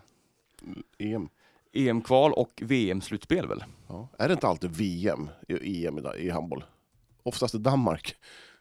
EM. 1.05 1.29
EM-kval 1.73 2.33
och 2.33 2.53
VM-slutspel 2.63 3.47
väl? 3.49 3.65
Ja. 3.89 4.09
Är 4.19 4.29
det 4.29 4.35
inte 4.35 4.47
alltid 4.49 4.71
VM 4.71 5.31
i 5.49 5.87
EM 5.87 5.99
i, 5.99 6.03
i 6.19 6.31
handboll? 6.31 6.65
Oftast 7.23 7.55
i 7.55 7.59
Danmark. 7.59 8.15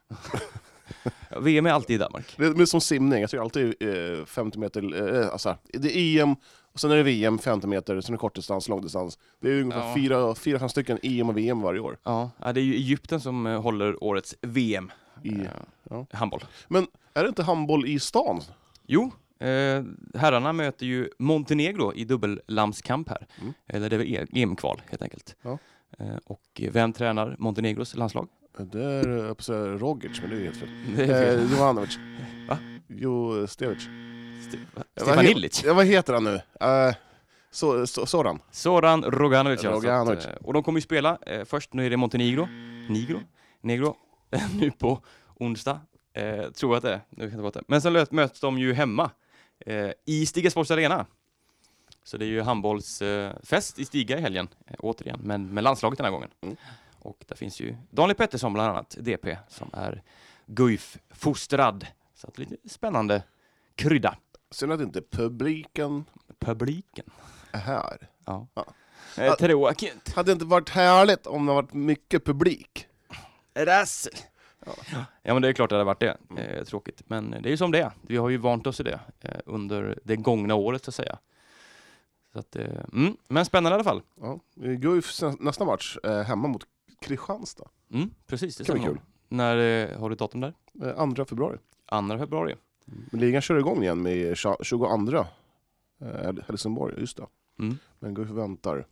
VM 1.42 1.66
är 1.66 1.72
alltid 1.72 1.96
i 1.96 2.00
Danmark. 2.00 2.34
Det 2.38 2.46
är 2.46 2.50
men 2.54 2.68
som 2.68 2.82
simning, 2.82 3.22
jag 3.22 3.30
tycker 3.30 3.42
alltid 3.42 3.76
eh, 4.20 4.26
50 4.26 4.60
meter, 4.60 5.16
eh, 5.24 5.30
alltså, 5.32 5.58
det 5.74 5.98
är 5.98 6.22
EM, 6.22 6.36
och 6.74 6.80
sen 6.80 6.92
är 6.92 6.96
det 6.96 7.04
VM 7.04 7.40
50 7.40 7.68
meter, 7.68 8.02
sen 8.02 8.14
är 8.14 8.18
det 8.18 8.22
kortdistans, 8.22 8.68
långdistans. 8.70 9.20
Det 9.40 9.50
är 9.50 9.62
ungefär 9.62 9.88
Ja. 9.88 9.96
fyra, 9.96 10.36
fyra, 10.36 10.60
fem 10.60 10.70
stycken 10.70 11.00
EM 11.04 11.30
och 11.30 11.38
VM 11.38 11.62
varje 11.62 11.80
år. 11.80 11.98
Ja, 12.04 12.30
det 12.38 12.48
är 12.60 12.64
ju 12.64 12.74
Egypten 12.76 13.22
som 13.22 13.48
eh, 13.48 13.62
håller 13.62 14.04
årets 14.04 14.36
VM. 14.42 14.92
I, 15.24 15.30
eh, 15.40 15.46
ja. 15.90 16.06
Handboll. 16.12 16.44
Men 16.68 16.88
är 17.14 17.24
det 17.24 17.30
inte 17.30 17.44
handboll 17.44 17.86
i 17.86 18.00
stan? 18.00 18.42
Jo, 18.88 19.12
eh, 19.48 19.84
herrarna 20.22 20.54
möter 20.54 20.86
ju 20.86 21.10
Montenegro 21.20 21.94
i 21.94 22.06
dubbellamskamp 22.06 23.10
här. 23.10 23.28
Mm. 23.42 23.54
Eller 23.68 23.90
det 23.90 23.96
är 23.96 23.98
väl 23.98 24.08
E- 24.08 24.28
EM-kval 24.34 24.82
helt 24.90 25.02
enkelt. 25.02 25.36
Ja. 25.42 25.58
Eh, 26.00 26.16
och 26.26 26.62
vem 26.72 26.94
tränar 26.94 27.36
Montenegros 27.40 27.96
landslag? 27.96 28.28
Det 28.58 28.84
är, 28.84 29.08
jag 29.08 29.38
på 29.38 29.44
säga 29.44 29.60
Rogic, 29.60 30.22
men 30.22 30.30
det 30.30 30.36
är 30.36 30.44
helt 30.44 30.58
fel. 30.58 30.70
Det 30.96 31.04
är 31.06 31.38
Eh, 31.38 31.52
Jovanovic. 31.52 31.98
Va? 32.48 32.58
Jo, 32.88 33.48
Stevic. 33.48 33.88
Ste- 33.88 34.84
Stefan 34.96 35.26
Illich. 35.26 35.64
Ja, 35.66 35.74
vad 35.74 35.86
heter 35.86 36.14
han 36.14 36.24
nu? 36.24 36.42
Så, 37.52 37.88
sådan. 37.88 38.40
Soran 38.52 39.04
Roganovic. 39.04 39.64
ja, 39.64 39.70
så 39.72 39.76
Roganovic. 39.88 40.26
Eh, 40.26 40.34
och 40.36 40.54
de 40.54 40.64
kommer 40.64 40.78
ju 40.78 40.82
spela, 40.82 41.18
eh, 41.28 41.46
först 41.46 41.74
nu 41.74 41.86
är 41.86 41.90
det 41.90 41.98
Montenegro, 41.98 42.48
Nigro, 42.90 43.20
Negro, 43.62 43.96
nu 44.60 44.72
på 44.72 45.00
onsdag. 45.36 45.80
Eh, 46.14 46.52
tror 46.52 46.72
jag 46.72 46.78
att 46.78 46.84
det 46.84 46.94
är, 46.94 47.00
nu 47.10 47.16
kan 47.16 47.24
jag 47.24 47.30
inte 47.32 47.42
vara 47.42 47.52
det. 47.52 47.64
Men 47.68 47.82
sen 47.82 48.06
möts 48.12 48.40
de 48.40 48.60
ju 48.60 48.74
hemma 48.74 49.04
eh, 49.04 49.10
i 50.06 50.26
Stiga 50.26 50.52
Sports 50.52 50.72
Arena. 50.72 51.06
Så 52.04 52.18
det 52.18 52.26
är 52.26 52.28
ju 52.28 52.42
handbollsfest 52.42 53.80
i 53.80 53.86
Stiga 53.86 54.18
i 54.18 54.22
helgen, 54.22 54.48
eh, 54.68 54.76
återigen, 54.80 55.20
men 55.24 55.54
med 55.54 55.64
landslaget 55.64 55.98
den 55.98 56.06
här 56.06 56.12
gången. 56.12 56.30
Mm. 56.42 56.56
Och 57.00 57.24
där 57.28 57.36
finns 57.36 57.60
ju 57.60 57.76
Daniel 57.90 58.16
Pettersson 58.16 58.54
bland 58.54 58.70
annat, 58.70 58.96
DP, 59.00 59.38
som 59.50 59.70
är 59.74 60.04
Guif-fostrad. 60.46 61.88
Så 62.16 62.28
att 62.28 62.38
lite 62.38 62.56
spännande 62.70 63.24
krydda. 63.76 64.18
Synd 64.52 64.72
att 64.72 64.82
inte 64.82 65.02
publiken 65.02 66.06
Publiken. 66.40 67.06
är 67.52 67.60
här. 67.60 68.10
Ja. 68.26 68.48
Ja. 68.54 68.66
Eh, 69.18 69.36
tråkigt. 69.36 70.14
Hade 70.16 70.32
det 70.32 70.34
inte 70.34 70.46
varit 70.46 70.70
härligt 70.70 71.28
om 71.28 71.46
det 71.46 71.54
varit 71.54 71.74
mycket 71.74 72.26
publik? 72.26 72.88
Rassel. 73.56 74.14
Ja. 74.66 74.72
Ja 75.22 75.34
men 75.34 75.42
det 75.42 75.48
är 75.48 75.54
klart 75.54 75.70
det 75.70 75.76
hade 75.76 75.84
varit 75.86 76.00
det. 76.00 76.18
Mm. 76.30 76.44
Eh, 76.44 76.64
tråkigt. 76.64 77.02
Men 77.08 77.32
det 77.32 77.38
är 77.50 77.52
ju 77.52 77.58
som 77.58 77.72
det 77.72 77.80
är. 77.82 77.92
Vi 78.02 78.18
har 78.18 78.30
ju 78.30 78.38
vant 78.38 78.68
oss 78.68 78.80
i 78.80 78.84
det 78.84 79.00
eh, 79.20 79.40
under 79.46 80.00
det 80.04 80.16
gångna 80.16 80.56
året 80.56 80.84
så 80.86 80.90
att 80.92 80.96
säga. 80.96 81.18
Så 82.34 82.40
att, 82.40 82.56
eh, 82.56 82.66
mm. 82.94 83.18
Men 83.28 83.46
spännande 83.46 83.74
i 83.74 83.76
alla 83.76 83.84
fall. 83.84 84.02
Ja. 84.22 84.40
Guifs 84.56 85.22
nä- 85.22 85.36
nästa 85.40 85.66
match 85.66 85.98
är 86.04 86.24
hemma 86.24 86.48
mot 86.48 86.64
Kristianstad. 87.02 87.68
Mm, 87.94 88.10
precis, 88.28 88.58
det 88.58 88.64
Kan 88.64 88.76
bli 88.76 88.84
kul. 88.86 89.00
När 89.30 89.58
eh, 89.92 90.00
har 90.00 90.10
du 90.10 90.16
datum 90.16 90.42
där? 90.42 90.54
Eh, 90.84 91.14
2 91.16 91.26
februari. 91.26 91.58
2 91.90 92.18
februari. 92.18 92.56
Men 92.86 93.20
ligan 93.22 93.42
kör 93.42 93.60
igång 93.60 93.84
igen 93.84 94.02
med 94.02 94.34
tja- 94.34 94.64
22 94.64 95.26
eh, 96.02 96.34
Helsingborg, 96.48 97.00
just 97.00 97.18
det. 97.18 97.26
Mm. 97.60 97.78
Men 98.00 98.14
Guif 98.14 98.30
väntar 98.30 98.86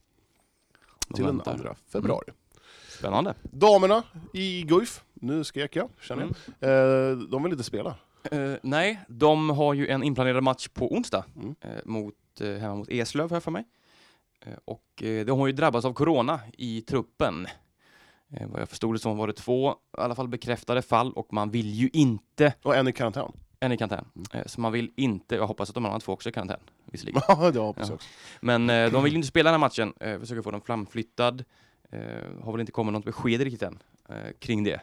De 1.07 1.13
till 1.15 1.25
väntar. 1.25 1.51
den 1.57 1.63
2 1.63 1.75
februari. 1.91 2.31
Spännande. 2.89 3.33
Damerna 3.43 4.03
i 4.33 4.61
Guif, 4.63 5.03
nu 5.19 5.43
skrek 5.43 5.75
jag, 5.75 5.89
känner 6.01 6.23
Mm. 6.23 6.35
jag. 6.59 7.11
Eh, 7.11 7.17
de 7.17 7.43
vill 7.43 7.51
inte 7.51 7.63
spela. 7.63 7.95
Eh, 8.31 8.53
nej, 8.63 8.99
de 9.07 9.49
har 9.49 9.73
ju 9.73 9.87
en 9.87 10.03
inplanerad 10.03 10.43
match 10.43 10.67
på 10.67 10.93
onsdag 10.93 11.25
Mm. 11.35 11.55
eh, 11.61 11.69
mot, 11.85 12.15
eh, 12.41 12.47
hemma 12.53 12.75
mot 12.75 12.89
Eslöv 12.89 13.31
jag 13.33 13.43
för 13.43 13.51
mig. 13.51 13.63
Eh, 14.45 14.53
och 14.65 15.03
eh, 15.03 15.25
de 15.25 15.39
har 15.39 15.47
ju 15.47 15.53
drabbats 15.53 15.85
av 15.85 15.93
corona 15.93 16.39
i 16.57 16.81
truppen. 16.81 17.47
Vad 18.47 18.61
jag 18.61 18.69
förstod 18.69 18.95
det 18.95 18.99
som 18.99 19.17
var 19.17 19.27
det 19.27 19.33
två 19.33 19.71
i 19.71 19.75
alla 19.91 20.15
fall 20.15 20.27
bekräftade 20.27 20.81
fall 20.81 21.13
och 21.13 21.33
man 21.33 21.51
vill 21.51 21.69
ju 21.73 21.89
inte, 21.93 22.53
Och 22.63 22.75
en 22.75 22.87
i 22.87 22.91
karantän. 22.93 23.31
en 23.59 23.71
i 23.71 23.77
karantän, 23.77 24.05
Mm. 24.33 24.47
så 24.47 24.61
man 24.61 24.71
vill 24.71 24.91
inte, 24.95 25.35
jag 25.35 25.47
hoppas 25.47 25.69
att 25.69 25.75
de 25.75 25.85
andra 25.85 25.99
två 25.99 26.13
också 26.13 26.29
är 26.29 26.31
i 26.31 26.33
karantän 26.33 26.59
visserligen. 26.85 27.21
Ja, 27.27 27.51
det 27.51 27.59
hoppas 27.59 27.81
Ja. 27.87 27.91
jag 27.91 27.95
också. 27.95 28.07
Men 28.41 28.67
de 28.67 29.03
vill 29.03 29.15
inte 29.15 29.27
spela 29.27 29.51
den 29.51 29.61
här 29.61 29.67
matchen, 29.67 29.93
försöker 30.19 30.41
få 30.41 30.51
den 30.51 30.61
framflyttad. 30.61 31.43
Har 32.43 32.51
väl 32.51 32.59
inte 32.59 32.71
kommit 32.71 32.93
något 32.93 33.05
besked 33.05 33.41
riktigt 33.41 33.61
än 33.63 33.79
kring 34.39 34.63
det. 34.63 34.81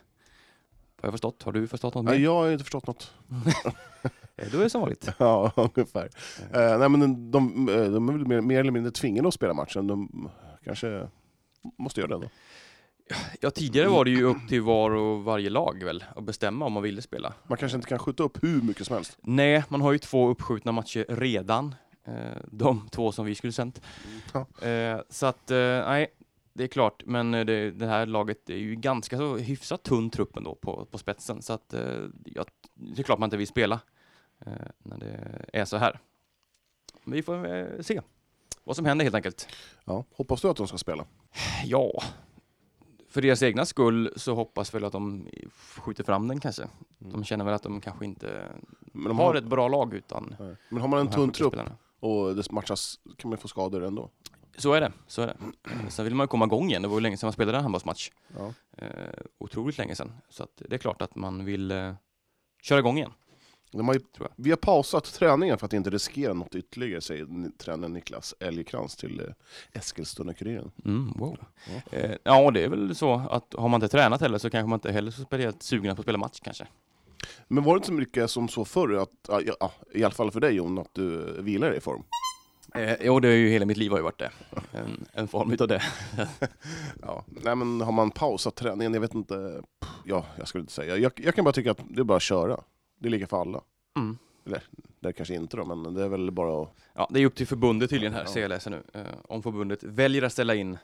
Har 1.02 1.06
jag 1.06 1.12
förstått? 1.12 1.42
Har 1.42 1.52
du 1.52 1.66
förstått 1.68 1.94
något 1.94 2.04
Nej, 2.04 2.18
mer? 2.18 2.24
jag 2.24 2.34
har 2.34 2.50
inte 2.50 2.64
förstått 2.64 2.86
något. 2.86 3.12
Eh, 4.38 4.48
Då 4.52 4.58
är 4.58 4.62
det 4.62 4.70
som 4.70 4.80
vanligt. 4.80 5.08
Ja, 5.18 5.52
ungefär. 5.56 6.10
Eh, 6.52 6.78
nej, 6.78 6.88
men 6.88 7.00
de, 7.00 7.30
de, 7.30 7.66
de 7.66 8.08
är 8.08 8.12
väl 8.12 8.26
mer, 8.26 8.40
mer 8.40 8.60
eller 8.60 8.70
mindre 8.72 8.92
tvingade 8.92 9.28
att 9.28 9.34
spela 9.34 9.54
matchen. 9.54 9.86
De 9.86 10.28
Kanske 10.64 11.08
måste 11.78 12.00
göra 12.00 12.08
det 12.08 12.14
ändå. 12.14 12.28
Ja, 13.40 13.50
tidigare 13.50 13.88
var 13.88 14.04
det 14.04 14.10
ju 14.10 14.22
upp 14.22 14.48
till 14.48 14.62
var 14.62 14.90
och 14.90 15.24
varje 15.24 15.50
lag 15.50 15.84
väl 15.84 16.04
att 16.16 16.24
bestämma 16.24 16.64
om 16.64 16.72
man 16.72 16.82
ville 16.82 17.02
spela. 17.02 17.32
Man 17.48 17.58
kanske 17.58 17.76
inte 17.76 17.88
kan 17.88 17.98
skjuta 17.98 18.22
upp 18.22 18.42
hur 18.42 18.62
mycket 18.62 18.86
som 18.86 18.94
helst. 18.96 19.18
Nej, 19.22 19.64
man 19.68 19.80
har 19.80 19.92
ju 19.92 19.98
två 19.98 20.28
uppskjutna 20.28 20.72
matcher 20.72 21.04
redan. 21.08 21.74
Eh, 22.06 22.14
de 22.52 22.88
två 22.90 23.12
som 23.12 23.26
vi 23.26 23.34
skulle 23.34 23.52
sänt. 23.52 23.80
Eh, 24.62 25.00
så 25.10 25.26
att, 25.26 25.50
eh, 25.50 25.56
nej, 25.58 26.06
det 26.56 26.64
är 26.64 26.68
klart. 26.68 27.02
Men 27.06 27.34
eh, 27.34 27.44
det, 27.44 27.70
det 27.70 27.86
här 27.86 28.06
laget 28.06 28.50
är 28.50 28.56
ju 28.56 28.74
ganska 28.74 29.16
så 29.16 29.36
hyfsat 29.36 29.82
tunn 29.82 30.10
trupp 30.10 30.36
ändå 30.36 30.54
på, 30.54 30.84
på 30.90 30.98
spetsen. 30.98 31.42
Så 31.42 31.52
att, 31.52 31.74
eh, 31.74 32.04
ja, 32.24 32.44
det 32.74 33.00
är 33.00 33.04
klart 33.04 33.18
man 33.18 33.26
inte 33.26 33.36
vill 33.36 33.46
spela 33.46 33.80
eh, 34.46 34.52
när 34.78 34.98
det 34.98 35.44
är 35.52 35.64
så 35.64 35.76
här. 35.76 35.98
Men 37.04 37.12
vi 37.12 37.22
får 37.22 37.82
se 37.82 38.00
vad 38.64 38.76
som 38.76 38.86
händer 38.86 39.04
helt 39.04 39.14
enkelt. 39.14 39.48
Ja. 39.84 40.04
Hoppas 40.14 40.40
du 40.40 40.48
att 40.48 40.56
de 40.56 40.68
ska 40.68 40.78
spela? 40.78 41.06
Ja, 41.64 42.02
för 43.08 43.22
deras 43.22 43.42
egna 43.42 43.66
skull 43.66 44.12
så 44.16 44.34
hoppas 44.34 44.74
väl 44.74 44.84
att 44.84 44.92
de 44.92 45.28
skjuter 45.76 46.04
fram 46.04 46.28
den 46.28 46.40
kanske. 46.40 46.68
De 46.98 47.24
känner 47.24 47.44
väl 47.44 47.54
att 47.54 47.62
de 47.62 47.80
kanske 47.80 48.04
inte 48.04 48.48
de 48.92 49.18
har 49.18 49.34
ett 49.34 49.44
bra 49.44 49.68
lag 49.68 49.94
utan 49.94 50.36
Nej. 50.38 50.56
Men 50.68 50.80
har 50.80 50.88
man 50.88 51.00
en 51.00 51.10
tunn 51.10 51.32
trupp 51.32 51.54
och 52.00 52.36
det 52.36 52.52
matchas 52.52 53.00
kan 53.16 53.30
man 53.30 53.38
få 53.38 53.48
skador 53.48 53.84
ändå. 53.84 54.10
Så 54.58 54.72
är 54.72 54.80
det, 54.80 54.92
så 55.06 55.22
är 55.22 55.26
det. 55.26 55.36
Sen 55.90 56.04
vill 56.04 56.14
man 56.14 56.24
ju 56.24 56.28
komma 56.28 56.44
igång 56.44 56.68
igen. 56.68 56.82
Det 56.82 56.88
var 56.88 56.96
ju 56.96 57.00
länge 57.00 57.16
sedan 57.16 57.26
man 57.26 57.32
spelade 57.32 57.58
en 57.58 57.64
handbollsmatch. 57.64 58.10
Ja. 58.36 58.52
Eh, 58.78 58.88
otroligt 59.38 59.78
länge 59.78 59.94
sedan. 59.94 60.12
Så 60.28 60.42
att 60.42 60.62
det 60.68 60.74
är 60.74 60.78
klart 60.78 61.02
att 61.02 61.14
man 61.14 61.44
vill 61.44 61.70
eh, 61.70 61.94
köra 62.62 62.78
igång 62.78 62.96
igen. 62.96 63.12
De 63.72 63.88
har 63.88 63.94
ju, 63.94 64.00
Tror 64.00 64.28
vi 64.36 64.50
har 64.50 64.56
pausat 64.56 65.04
träningen 65.04 65.58
för 65.58 65.66
att 65.66 65.72
inte 65.72 65.90
riskera 65.90 66.32
något 66.32 66.54
ytterligare, 66.54 67.00
säger 67.00 67.26
tränaren 67.58 67.92
Niklas 67.92 68.34
Elgekrans 68.40 68.96
till 68.96 69.20
eh, 69.20 69.26
Eskilstuna-Kuriren. 69.72 70.70
Mm, 70.84 71.12
wow. 71.16 71.38
Ja. 71.66 71.98
Eh, 71.98 72.16
ja, 72.22 72.50
det 72.50 72.64
är 72.64 72.68
väl 72.68 72.94
så 72.94 73.14
att 73.14 73.54
har 73.58 73.68
man 73.68 73.82
inte 73.82 73.88
tränat 73.88 74.20
heller 74.20 74.38
så 74.38 74.50
kanske 74.50 74.68
man 74.68 74.76
inte 74.76 74.92
heller 74.92 75.10
så 75.10 75.22
speciellt 75.22 75.62
sugna 75.62 75.94
på 75.94 76.00
att 76.00 76.04
spela 76.04 76.18
match 76.18 76.38
kanske. 76.42 76.66
Men 77.48 77.64
var 77.64 77.74
det 77.74 77.76
inte 77.76 77.86
så 77.86 77.92
mycket 77.92 78.30
som 78.30 78.48
så 78.48 78.64
förr, 78.64 79.02
att, 79.02 79.10
ja, 79.28 79.40
ja, 79.60 79.72
i 79.94 80.04
alla 80.04 80.14
fall 80.14 80.30
för 80.30 80.40
dig 80.40 80.54
Jon, 80.54 80.78
att 80.78 80.94
du 80.94 81.36
vilar 81.42 81.74
i 81.74 81.80
form? 81.80 82.04
Eh, 82.78 82.96
jo, 83.00 83.20
det 83.20 83.28
är 83.28 83.32
ju 83.36 83.48
hela 83.48 83.66
mitt 83.66 83.76
liv 83.76 83.90
har 83.90 83.98
ju 83.98 84.04
varit 84.04 84.18
det. 84.18 84.30
En, 84.72 85.04
en 85.12 85.28
form 85.28 85.52
utav 85.52 85.68
det. 85.68 85.82
Ja. 87.02 87.24
Nej 87.26 87.56
men 87.56 87.80
har 87.80 87.92
man 87.92 88.10
pausat 88.10 88.54
träningen, 88.54 88.94
jag 88.94 89.00
vet 89.00 89.14
inte, 89.14 89.62
ja, 90.04 90.26
jag 90.38 90.48
skulle 90.48 90.60
inte 90.62 90.72
säga. 90.72 90.96
Jag, 90.96 91.12
jag 91.16 91.34
kan 91.34 91.44
bara 91.44 91.52
tycka 91.52 91.70
att 91.70 91.80
det 91.90 92.00
är 92.00 92.04
bara 92.04 92.16
att 92.16 92.22
köra. 92.22 92.60
Det 92.98 93.08
är 93.08 93.10
lika 93.10 93.26
för 93.26 93.40
alla. 93.40 93.60
Mm. 93.96 94.18
Det 95.00 95.08
är 95.08 95.12
kanske 95.12 95.34
inte 95.34 95.56
då, 95.56 95.64
men 95.64 95.94
det 95.94 96.04
är 96.04 96.08
väl 96.08 96.30
bara 96.30 96.62
att... 96.62 96.68
Ja, 96.94 97.08
det 97.10 97.20
är 97.20 97.26
upp 97.26 97.34
till 97.34 97.46
förbundet 97.46 97.90
tydligen 97.90 98.14
här, 98.14 98.20
Ja. 98.20 98.26
ser 98.32 98.40
jag 98.40 98.48
läser 98.48 98.70
nu. 98.70 98.82
Eh, 98.92 99.00
om 99.28 99.42
förbundet 99.42 99.82
väljer 99.82 100.22
att 100.22 100.32
ställa 100.32 100.54
in 100.54 100.78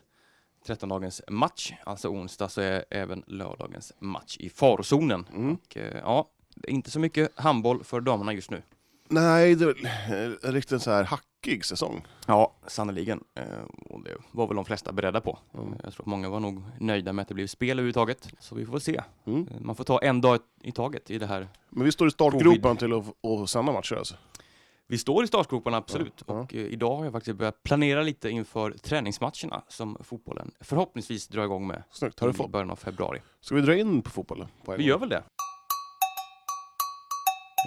13-dagens 0.66 1.22
match, 1.28 1.72
alltså 1.84 2.08
onsdag, 2.08 2.48
så 2.48 2.60
är 2.60 2.84
även 2.90 3.22
lördagens 3.26 3.92
match 3.98 4.36
i 4.40 4.48
farozonen. 4.50 5.26
Mm. 5.34 5.54
Och, 5.54 5.76
eh, 5.76 5.98
ja, 6.04 6.28
inte 6.68 6.90
så 6.90 7.00
mycket 7.00 7.32
handboll 7.34 7.84
för 7.84 8.00
damerna 8.00 8.32
just 8.32 8.50
nu. 8.50 8.62
Nej, 9.08 9.54
det 9.54 9.64
är 9.64 10.38
en 10.46 10.52
riktigt 10.52 10.82
så 10.82 10.90
här 10.90 11.04
hackig 11.42 11.64
säsong. 11.64 12.02
Ja, 12.26 12.52
sannerligen. 12.66 13.24
Eh, 13.34 13.44
och 13.90 14.04
det 14.04 14.14
var 14.30 14.46
väl 14.46 14.56
de 14.56 14.64
flesta 14.64 14.92
beredda 14.92 15.20
på. 15.20 15.38
Mm. 15.54 15.66
Eh, 15.72 15.78
Jag 15.84 15.92
tror 15.92 16.02
att 16.02 16.06
många 16.06 16.28
var 16.28 16.40
nog 16.40 16.62
nöjda 16.80 17.12
med 17.12 17.22
att 17.22 17.28
det 17.28 17.34
blev 17.34 17.46
spel 17.46 17.70
överhuvudtaget. 17.78 18.28
Så 18.38 18.54
vi 18.54 18.64
får 18.66 18.72
väl 18.72 18.80
se. 18.80 19.00
Mm. 19.26 19.48
Eh, 19.54 19.60
Man 19.60 19.76
får 19.76 19.84
ta 19.84 19.98
en 19.98 20.20
dag 20.20 20.38
i 20.62 20.72
taget 20.72 21.10
i 21.10 21.18
det 21.18 21.26
här. 21.26 21.48
Men 21.70 21.84
vi 21.84 21.92
står 21.92 22.08
i 22.08 22.10
startgropen 22.10 22.76
till 22.76 22.92
att, 22.92 23.24
att 23.42 23.50
sända 23.50 23.72
matcher 23.72 23.94
alltså. 23.96 24.14
Vi 24.86 24.98
står 24.98 25.24
i 25.24 25.26
startgroparna, 25.26 25.76
absolut. 25.76 26.24
Ja, 26.26 26.34
ja. 26.34 26.40
Och 26.40 26.54
eh, 26.54 26.60
idag 26.66 26.96
har 26.96 27.04
jag 27.04 27.12
faktiskt 27.12 27.36
börjat 27.38 27.62
planera 27.62 28.02
lite 28.02 28.30
inför 28.30 28.70
träningsmatcherna 28.70 29.62
som 29.68 29.96
fotbollen 30.00 30.50
förhoppningsvis 30.60 31.28
drar 31.28 31.44
igång 31.44 31.66
med 31.66 31.82
Snyggt. 31.90 32.20
Har 32.20 32.32
du 32.32 32.44
i 32.44 32.48
början 32.48 32.70
av 32.70 32.76
februari. 32.76 33.20
Ska 33.40 33.54
vi 33.54 33.60
dra 33.60 33.76
in 33.76 34.02
på 34.02 34.10
fotbollen? 34.10 34.48
På 34.64 34.72
Vi 34.72 34.76
gång? 34.78 34.86
gör 34.86 34.98
väl 34.98 35.08
det? 35.08 35.22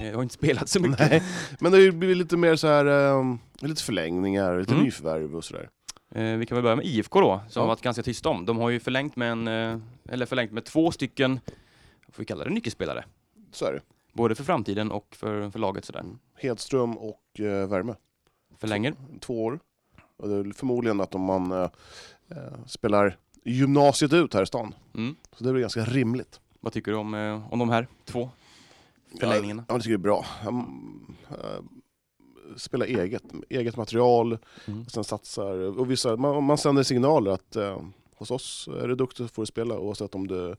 Eh, 0.02 0.08
Jag 0.08 0.16
har 0.16 0.24
inte 0.24 0.34
spelat 0.36 0.70
så 0.70 0.80
mycket. 0.80 1.00
Nej, 1.10 1.24
men 1.60 1.72
det 1.72 1.92
blivit 1.92 2.18
lite 2.18 2.38
mer 2.38 2.56
så 2.56 2.68
här, 2.68 2.86
um, 2.86 3.40
lite 3.60 3.84
förlängningar, 3.84 4.60
lite 4.60 4.72
Mm. 4.74 4.84
nyförvärv 4.86 5.36
och 5.36 5.44
sådär. 5.44 5.70
Eh, 6.12 6.24
vi 6.38 6.46
kan 6.46 6.56
väl 6.56 6.64
börja 6.64 6.76
med 6.76 6.86
IFK 6.86 7.22
då, 7.22 7.42
som 7.50 7.60
Ja. 7.60 7.62
har 7.62 7.68
varit 7.68 7.82
ganska 7.82 8.04
tysta 8.04 8.30
om. 8.30 8.46
De 8.46 8.58
har 8.58 8.70
ju 8.70 8.80
förlängt 8.80 9.16
med, 9.16 9.32
en, 9.32 9.48
eh, 9.48 9.78
eller 10.10 10.26
förlängt 10.26 10.52
med 10.52 10.66
två 10.66 10.92
stycken, 10.92 11.40
får 12.12 12.22
vi 12.22 12.26
kalla 12.26 12.44
det, 12.44 12.50
nyckelspelare. 12.50 13.06
Så 13.52 13.66
är 13.66 13.74
det. 13.74 13.82
Både 14.14 14.36
för 14.36 14.44
framtiden 14.44 14.92
och 14.92 15.16
för, 15.16 15.50
för 15.50 15.60
laget 15.60 15.86
sådär. 15.86 16.00
Mm. 16.00 16.20
Hedström 16.36 16.98
och 16.98 17.22
uh, 17.40 17.66
Värme. 17.68 17.96
Förlänger. 18.60 18.94
Två 19.20 19.44
år. 19.46 19.60
Och 20.18 20.30
det 20.30 20.36
är 20.36 20.54
förmodligen 20.54 21.02
att 21.02 21.16
om 21.16 21.22
man 21.22 21.52
eh, 21.52 21.70
eh, 22.32 22.66
spelar 22.68 23.18
gymnasiet 23.44 24.14
ut 24.14 24.34
här 24.34 24.44
i 24.44 24.46
stan, 24.46 24.76
Mm. 24.96 25.16
så 25.38 25.44
det 25.44 25.52
väl 25.52 25.62
ganska 25.62 25.86
rimligt. 25.86 26.40
Vad 26.60 26.74
tycker 26.74 26.92
du 26.92 26.98
om, 26.98 27.14
eh, 27.14 27.54
om 27.54 27.60
de 27.60 27.70
här 27.70 27.88
två 28.06 28.30
förlängningarna? 29.20 29.66
Ja, 29.68 29.76
jag 29.76 29.82
tycker 29.84 29.98
det 29.98 30.02
är 30.02 30.04
bra. 30.04 30.26
Um, 30.48 31.16
eh, 31.30 31.64
spela 32.58 32.86
eget, 32.86 33.24
eget 33.50 33.78
material, 33.78 34.38
Mm. 34.68 34.86
sen 34.90 35.04
satsar, 35.04 35.80
och 35.80 35.92
vissa, 35.92 36.16
man, 36.18 36.44
man 36.44 36.58
sänder 36.58 36.84
signaler 36.84 37.32
att 37.32 37.56
eh, 37.56 37.82
hos 38.16 38.32
oss 38.32 38.68
är 38.84 38.88
du 38.88 38.96
duktig 38.96 39.28
så 39.30 39.34
får 39.34 39.42
du 39.42 39.46
spela 39.46 39.80
oavsett 39.80 40.16
om 40.16 40.28
du, 40.28 40.56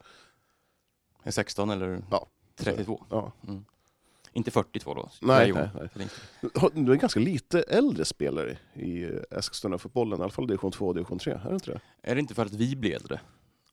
Är 1.22 1.30
16 1.30 1.70
eller 1.70 2.02
Ja. 2.10 2.26
32? 2.56 3.04
ja. 3.10 3.32
Inte 4.32 4.50
42 4.50 4.94
då? 4.94 5.08
Nej, 5.22 5.52
nej, 5.52 5.68
nej. 5.74 6.08
det 6.40 6.80
Du 6.82 6.92
är 6.92 6.96
ganska 6.96 7.20
lite 7.20 7.60
äldre 7.62 8.04
spelare 8.04 8.58
i 8.74 9.02
eh, 9.04 9.10
Eskilstuna-fotbollen, 9.38 10.18
i 10.20 10.22
alla 10.22 10.30
fall 10.32 10.46
division 10.46 10.72
2 10.72 10.86
och 10.86 10.94
division 10.94 11.18
3, 11.18 11.32
är 11.32 11.48
det 11.48 11.54
inte 11.54 11.70
det? 11.70 11.80
Är 12.02 12.14
det 12.14 12.20
inte 12.20 12.34
för 12.34 12.44
att 12.46 12.52
vi 12.52 12.76
blir 12.76 12.94
äldre? 12.94 13.20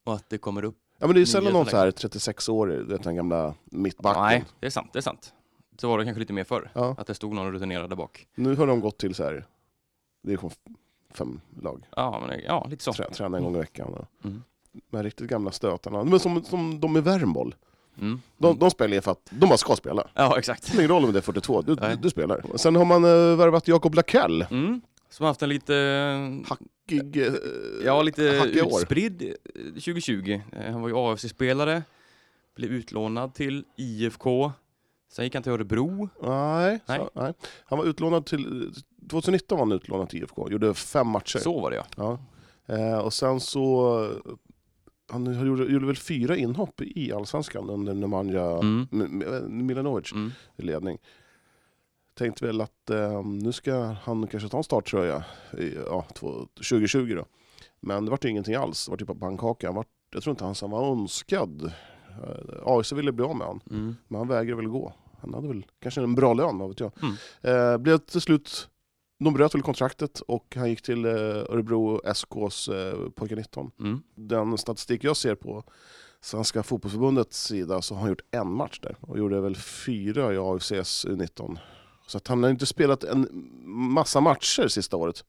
Och 0.04 0.13
att 0.16 0.30
det 0.30 0.38
kommer 0.38 0.63
upp? 0.63 0.78
Ja 1.03 1.07
men 1.07 1.13
det 1.13 1.17
är 1.17 1.22
ju 1.22 1.25
sällan 1.25 1.53
någon 1.53 1.65
så 1.65 1.77
här 1.77 1.91
36 1.91 2.50
år 2.50 2.67
du 2.67 2.83
vet 2.83 3.03
den 3.03 3.15
gamla 3.15 3.53
mittbacken. 3.65 4.22
Nej, 4.24 4.43
det 4.60 4.65
är 4.65 4.69
sant, 4.69 4.89
det 4.93 5.00
är 5.00 5.01
sant. 5.01 5.33
Så 5.79 5.88
var 5.89 5.98
det 5.98 6.05
kanske 6.05 6.19
lite 6.19 6.33
mer 6.33 6.43
förr. 6.43 6.72
Ja, 6.74 6.95
Att 6.98 7.07
det 7.07 7.13
stod 7.15 7.33
någon 7.33 7.51
rutinerad 7.53 7.89
där 7.89 7.95
bak. 7.95 8.27
nu 8.36 8.55
har 8.55 8.67
de 8.67 8.81
gått 8.81 8.98
till 8.98 9.15
så 9.15 9.24
här 9.24 9.45
division 10.24 10.51
5-lag, 11.13 11.86
Ja, 11.95 12.17
men, 12.19 12.29
det- 12.29 12.43
ja 12.45 12.67
lite 12.69 12.83
så. 12.83 12.93
Trä, 12.93 13.10
tränar 13.12 13.38
en 13.38 13.43
gång 13.43 13.55
i 13.55 13.60
veckan. 13.60 13.93
Och, 13.93 14.05
Mm. 14.25 14.43
de 14.91 14.98
här 14.98 15.03
riktigt 15.03 15.27
gamla 15.27 15.51
stötarna, 15.51 16.03
men 16.03 16.19
som, 16.19 16.43
som 16.43 16.79
de 16.79 16.98
i 16.98 17.01
Värmboll. 17.01 17.55
Mm. 18.01 18.22
De, 18.38 18.60
de 18.60 18.72
spelar 18.72 18.95
ju 18.95 19.01
för 19.01 19.12
att 19.12 19.25
de 19.31 19.50
bara 19.50 19.57
ska 19.57 19.75
spela. 19.75 20.07
Ja, 20.13 20.38
exakt. 20.38 20.62
Det 20.62 20.67
spelar 20.67 20.81
ingen 20.83 20.91
roll 20.95 21.05
om 21.05 21.12
det 21.13 21.19
är 21.19 21.22
42, 21.22 21.62
du, 21.62 21.75
Nej. 21.75 21.98
du, 22.01 22.10
spelar. 22.10 22.51
Och 22.51 22.60
Sen 22.60 22.75
har 22.75 22.86
man 22.86 23.05
uh, 23.05 23.36
värvat 23.36 23.67
Jakob 23.67 23.93
Lakell. 23.95 24.41
Mm. 24.51 24.81
Som 25.13 25.25
haft 25.25 25.41
en 25.41 25.50
lite, 25.50 25.74
Hackig, 26.48 27.17
eh, 27.17 27.34
ja, 27.86 28.01
lite 28.01 28.39
år. 28.63 28.67
utspridd 28.79 29.22
eh, 29.22 29.63
2020. 29.74 30.41
Eh, 30.51 30.72
Han 30.72 30.82
var 30.82 30.89
ju 30.89 30.96
AFC-spelare, 30.98 31.84
blev 32.55 32.72
utlånad 32.72 33.34
till 33.34 33.65
IFK, 33.77 34.51
sen 35.12 35.25
gick 35.25 35.34
han 35.34 35.43
till 35.43 35.51
Örebro. 35.51 36.10
Nej, 36.22 36.79
Nej. 36.86 37.00
Så, 37.00 37.10
nej. 37.22 37.34
Han 37.65 37.77
var 37.77 37.86
utlånad 37.86 38.25
till... 38.25 38.72
2019 39.10 39.58
var 39.58 39.65
han 39.65 39.72
utlånad 39.75 40.10
till 40.10 40.20
IFK, 40.20 40.51
gjorde 40.51 40.74
fem 40.74 41.08
matcher. 41.08 41.39
Så 41.39 41.60
var 41.60 41.72
det 41.72 41.75
ja. 41.77 41.86
Ja. 41.98 42.20
Eh, 42.75 42.98
och 42.98 43.13
sen 43.13 43.39
så... 43.39 44.10
Han 45.12 45.46
gjorde, 45.48 45.63
gjorde 45.74 45.86
väl 45.86 45.96
fyra 45.96 46.38
inhopp 46.38 46.82
i 46.82 47.13
Allsvenskan 47.13 47.70
under 47.70 47.93
Nemanja 47.93 48.43
Mm. 48.58 48.88
Milanovic 49.67 50.12
Mm. 50.12 50.32
ledning. 50.58 50.98
Tänkte 52.13 52.46
väl 52.46 52.62
att 52.62 52.89
eh, 52.89 53.24
nu 53.24 53.51
ska 53.51 53.75
han 53.75 54.27
kanske 54.27 54.50
ta 54.50 54.58
en 54.58 54.63
starttröja 54.63 55.24
i, 55.58 55.75
ja, 55.86 56.05
två- 56.15 56.48
2020 56.55 57.15
då. 57.15 57.25
Men 57.79 58.05
det 58.05 58.12
vart 58.12 58.25
ingenting 58.25 58.55
alls, 58.55 58.86
det 58.86 58.91
var 58.91 58.98
typ 58.98 59.10
av 59.10 59.15
pannkaka. 59.20 59.67
Han 59.67 59.75
vart, 59.75 59.88
jag 60.13 60.24
tror 60.24 60.32
inte 60.32 60.46
han 60.62 60.72
var 60.72 60.91
önskad. 60.91 61.72
Eh, 62.24 62.62
AIC 62.65 62.91
ville 62.91 63.12
bli 63.12 63.25
av 63.25 63.36
med 63.36 63.48
honom. 63.48 63.62
Mm. 63.72 63.96
Men 64.08 64.17
han 64.20 64.27
vägrade 64.27 64.55
väl 64.55 64.67
gå. 64.67 64.93
Han 65.22 65.34
hade 65.34 65.48
väl 65.48 65.65
kanske 65.82 66.01
en 66.01 66.15
bra 66.15 66.34
lön, 66.34 66.58
vad 66.58 66.70
vet 66.70 66.79
jag. 66.79 66.91
Mm. 67.01 67.15
Eh, 67.74 67.77
blev 67.77 67.98
till 67.98 68.22
slut, 68.22 68.70
de 69.20 69.34
bröt 69.34 69.55
väl 69.55 69.62
kontraktet 69.62 70.20
och 70.20 70.55
han 70.55 70.70
gick 70.70 70.82
till 70.82 71.05
eh, 71.05 71.12
Örebro 71.12 72.01
SKs 72.13 72.67
eh, 72.67 73.10
pojkar 73.15 73.36
19. 73.36 73.72
Mm. 73.79 74.01
Den 74.15 74.58
statistik 74.58 75.03
jag 75.03 75.17
ser 75.17 75.36
på 75.36 75.63
Svenska 76.22 76.63
fotbollsförbundets 76.63 77.43
sida 77.43 77.82
så 77.82 77.93
har 77.96 78.01
han 78.01 78.10
gjort 78.10 78.22
en 78.32 78.51
match 78.53 78.79
där 78.79 78.96
och 79.01 79.17
gjorde 79.17 79.41
väl 79.41 79.55
fyra 79.55 80.34
i 80.34 80.38
AFCs 80.38 81.05
U19. 81.05 81.58
Så 82.13 82.17
att 82.17 82.27
han 82.27 82.43
har 82.43 82.50
inte 82.50 82.65
spelat 82.65 83.03
en 83.03 83.27
massa 83.93 84.22
matcher 84.22 84.67
sista 84.67 84.98
året. 84.98 85.24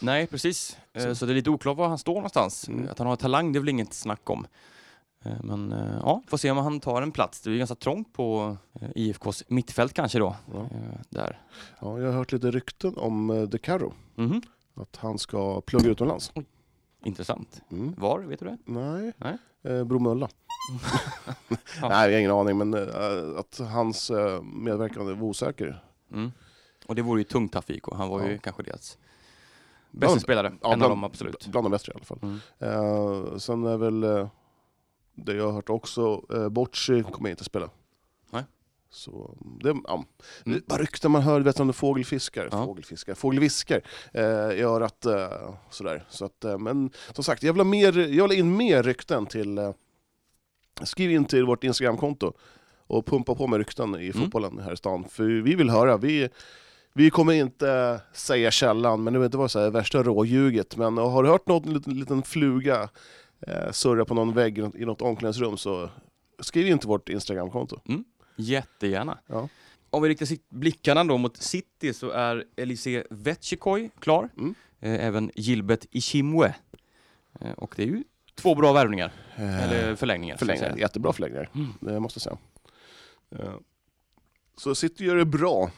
Nej, 0.00 0.26
precis. 0.26 0.76
Eh, 0.92 1.02
Så- 1.02 1.14
Så. 1.14 1.26
det 1.26 1.32
är 1.32 1.34
lite 1.34 1.50
oklart 1.50 1.76
var 1.76 1.88
han 1.88 1.98
står 1.98 2.14
någonstans. 2.14 2.68
Mm. 2.68 2.88
Att 2.90 2.98
han 2.98 3.06
har 3.08 3.16
talang, 3.16 3.52
det 3.52 3.58
är 3.58 3.60
väl 3.60 3.68
inget 3.68 3.94
snack 3.94 4.30
om. 4.30 4.46
Eh, 5.24 5.32
Men 5.42 5.72
eh, 5.72 5.96
ja, 6.02 6.22
får 6.26 6.36
se 6.36 6.50
om 6.50 6.56
han 6.58 6.80
tar 6.80 7.02
en 7.02 7.12
plats. 7.12 7.40
Det 7.40 7.50
är 7.50 7.52
ju 7.52 7.58
ganska 7.58 7.74
trångt 7.74 8.12
på 8.12 8.56
IFKs 8.94 9.44
mittfält 9.48 9.92
kanske 9.92 10.18
då. 10.18 10.36
Ja. 10.52 10.68
Där. 11.08 11.40
Ja, 11.80 11.98
jag 11.98 12.06
har 12.06 12.12
hört 12.12 12.32
lite 12.32 12.50
rykten 12.50 12.96
om 12.96 13.46
De 13.50 13.58
Caro, 13.58 13.92
Mhm. 14.14 14.42
att 14.74 14.96
han 14.96 15.18
ska 15.18 15.60
plugga 15.60 15.90
utomlands. 15.90 16.32
Intressant. 17.04 17.60
Mm. 17.70 17.94
Var, 17.98 18.20
vet 18.20 18.38
du 18.40 18.46
det? 18.46 18.58
Nej, 18.64 19.12
Nej. 19.16 19.36
Eh, 19.64 19.84
Bromölla. 19.84 20.28
Ja. 21.80 21.88
Nej, 21.88 21.90
jag 21.90 22.12
har 22.12 22.18
ingen 22.18 22.30
aning, 22.30 22.58
men 22.58 22.74
att 23.38 23.58
hans 23.72 24.10
medverkan 24.42 25.06
var 25.06 25.22
osäker. 25.22 25.82
Mm. 26.12 26.32
Och 26.86 26.94
det 26.94 27.02
vore 27.02 27.20
ju 27.20 27.24
tungt 27.24 27.52
för 27.64 27.72
IFK. 27.72 27.94
Han 27.94 28.08
var 28.08 28.24
ju 28.26 28.32
Ja. 28.32 28.38
kanske 28.42 28.62
deras 28.62 28.98
Bästa 29.90 30.06
Bland- 30.06 30.20
spelare, 30.22 30.46
ja, 30.46 30.52
en 30.52 30.78
bland- 30.78 30.82
av 30.82 30.90
dem 30.90 31.04
absolut. 31.04 31.46
Bland 31.46 31.64
de 31.64 31.70
bättre 31.70 31.92
i 31.92 31.94
alla 31.96 32.04
fall. 32.04 32.18
Mm. 32.22 32.38
Eh, 32.58 33.36
sen 33.38 33.64
är 33.66 33.76
väl 33.76 34.02
eh, 34.04 34.28
det 35.14 35.34
jag 35.34 35.44
har 35.46 35.52
hört 35.52 35.68
också, 35.70 36.22
uh, 36.34 36.48
Bocci 36.48 37.02
kommer 37.02 37.30
inte 37.30 37.44
spela. 37.44 37.70
Nej. 38.30 38.44
Så 38.90 39.36
det, 39.62 39.74
ja. 39.84 40.04
Mm. 40.46 40.62
Bara 40.66 40.82
rykten 40.82 41.10
man 41.10 41.22
hör, 41.22 41.40
vet 41.40 41.56
du 41.56 41.62
om 41.62 41.66
det 41.66 41.72
fågelfiskar, 41.72 42.48
Ja. 42.52 42.64
fågelfiskar, 42.64 43.14
fågelviskar 43.14 43.82
eh, 44.12 44.22
i 44.58 44.62
örat. 44.62 45.06
Eh, 45.06 45.54
sådär. 45.70 46.04
Så 46.08 46.24
att, 46.24 46.44
eh, 46.44 46.58
men 46.58 46.90
som 47.12 47.24
sagt, 47.24 47.42
jag 47.42 47.52
vill, 47.52 47.60
ha 47.60 47.64
mer, 47.64 47.98
jag 47.98 48.28
vill 48.28 48.38
in 48.38 48.56
mer 48.56 48.82
rykten 48.82 49.26
till... 49.26 49.58
Eh, 49.58 49.72
skriv 50.82 51.10
in 51.10 51.24
till 51.24 51.44
vårt 51.46 51.64
Instagramkonto 51.64 52.32
och 52.86 53.06
pumpa 53.06 53.34
på 53.34 53.46
med 53.46 53.58
rykten 53.58 53.94
i 53.94 54.04
Mm. 54.10 54.12
fotbollen 54.12 54.58
här 54.58 54.72
i 54.72 54.76
stan. 54.76 55.04
För 55.08 55.24
vi 55.24 55.54
vill 55.54 55.70
höra. 55.70 55.96
Vi, 55.96 56.28
vi 56.92 57.10
kommer 57.10 57.32
inte 57.32 58.00
säga 58.12 58.50
källan, 58.50 59.02
men 59.04 59.12
det 59.12 59.18
vill 59.18 59.24
inte 59.26 59.38
vara 59.38 59.48
så 59.48 59.60
här 59.60 59.70
värsta 59.70 60.02
råljuget. 60.02 60.76
Men 60.76 60.96
har 60.98 61.22
du 61.22 61.28
hört 61.28 61.46
något 61.46 61.66
liten, 61.66 61.98
liten 61.98 62.22
fluga 62.22 62.88
eh, 63.46 63.70
surra 63.72 64.04
på 64.04 64.14
någon 64.14 64.32
vägg 64.34 64.58
i 64.58 64.84
något 64.84 65.02
omklädningsrum 65.02 65.56
så 65.56 65.90
skriv 66.40 66.66
in 66.66 66.78
till 66.78 66.88
vårt 66.88 67.08
Instagramkonto. 67.08 67.80
Jättegärna. 68.36 69.18
Ja. 69.26 69.48
Om 69.90 70.02
vi 70.02 70.08
riktar 70.08 70.28
blickarna 70.48 71.04
då 71.04 71.18
mot 71.18 71.36
City 71.36 71.94
så 71.94 72.10
är 72.10 72.44
Elise 72.56 73.04
Vetchikoi 73.10 73.90
klar. 73.98 74.28
Mm. 74.38 74.54
Eh, 74.80 75.06
även 75.06 75.30
Gilbert 75.34 75.86
Ishimwe. 75.90 76.54
Eh, 77.40 77.50
och 77.52 77.74
det 77.76 77.82
är 77.82 77.86
ju 77.86 78.04
två 78.34 78.54
bra 78.54 78.72
värvningar, 78.72 79.12
eller 79.36 79.94
förlängningar. 79.96 80.36
Förlängningar, 80.36 80.76
jättebra 80.76 81.12
förlängningar, 81.12 81.50
Mm. 81.54 81.72
det 81.80 82.00
måste 82.00 82.16
jag 82.18 82.22
säga. 82.22 82.38
Eh, 83.30 83.54
Så 84.56 84.74
City 84.74 85.04
gör 85.04 85.16
det 85.16 85.24
bra. 85.24 85.70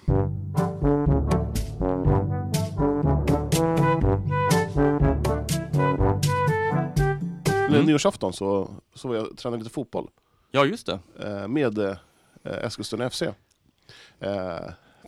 Mm. 7.69 7.85
Nyårsafton 7.87 8.33
så, 8.33 8.71
så 8.95 9.09
var 9.09 9.15
jag 9.15 9.37
tränade 9.37 9.63
lite 9.63 9.75
fotboll 9.75 10.09
Ja, 10.51 10.65
just 10.65 10.87
det. 10.87 10.99
eh, 11.25 11.49
med 11.49 11.79
eh, 11.79 11.95
Eskilstuna 12.43 13.11
FC. 13.11 13.23
Eh, 13.23 13.33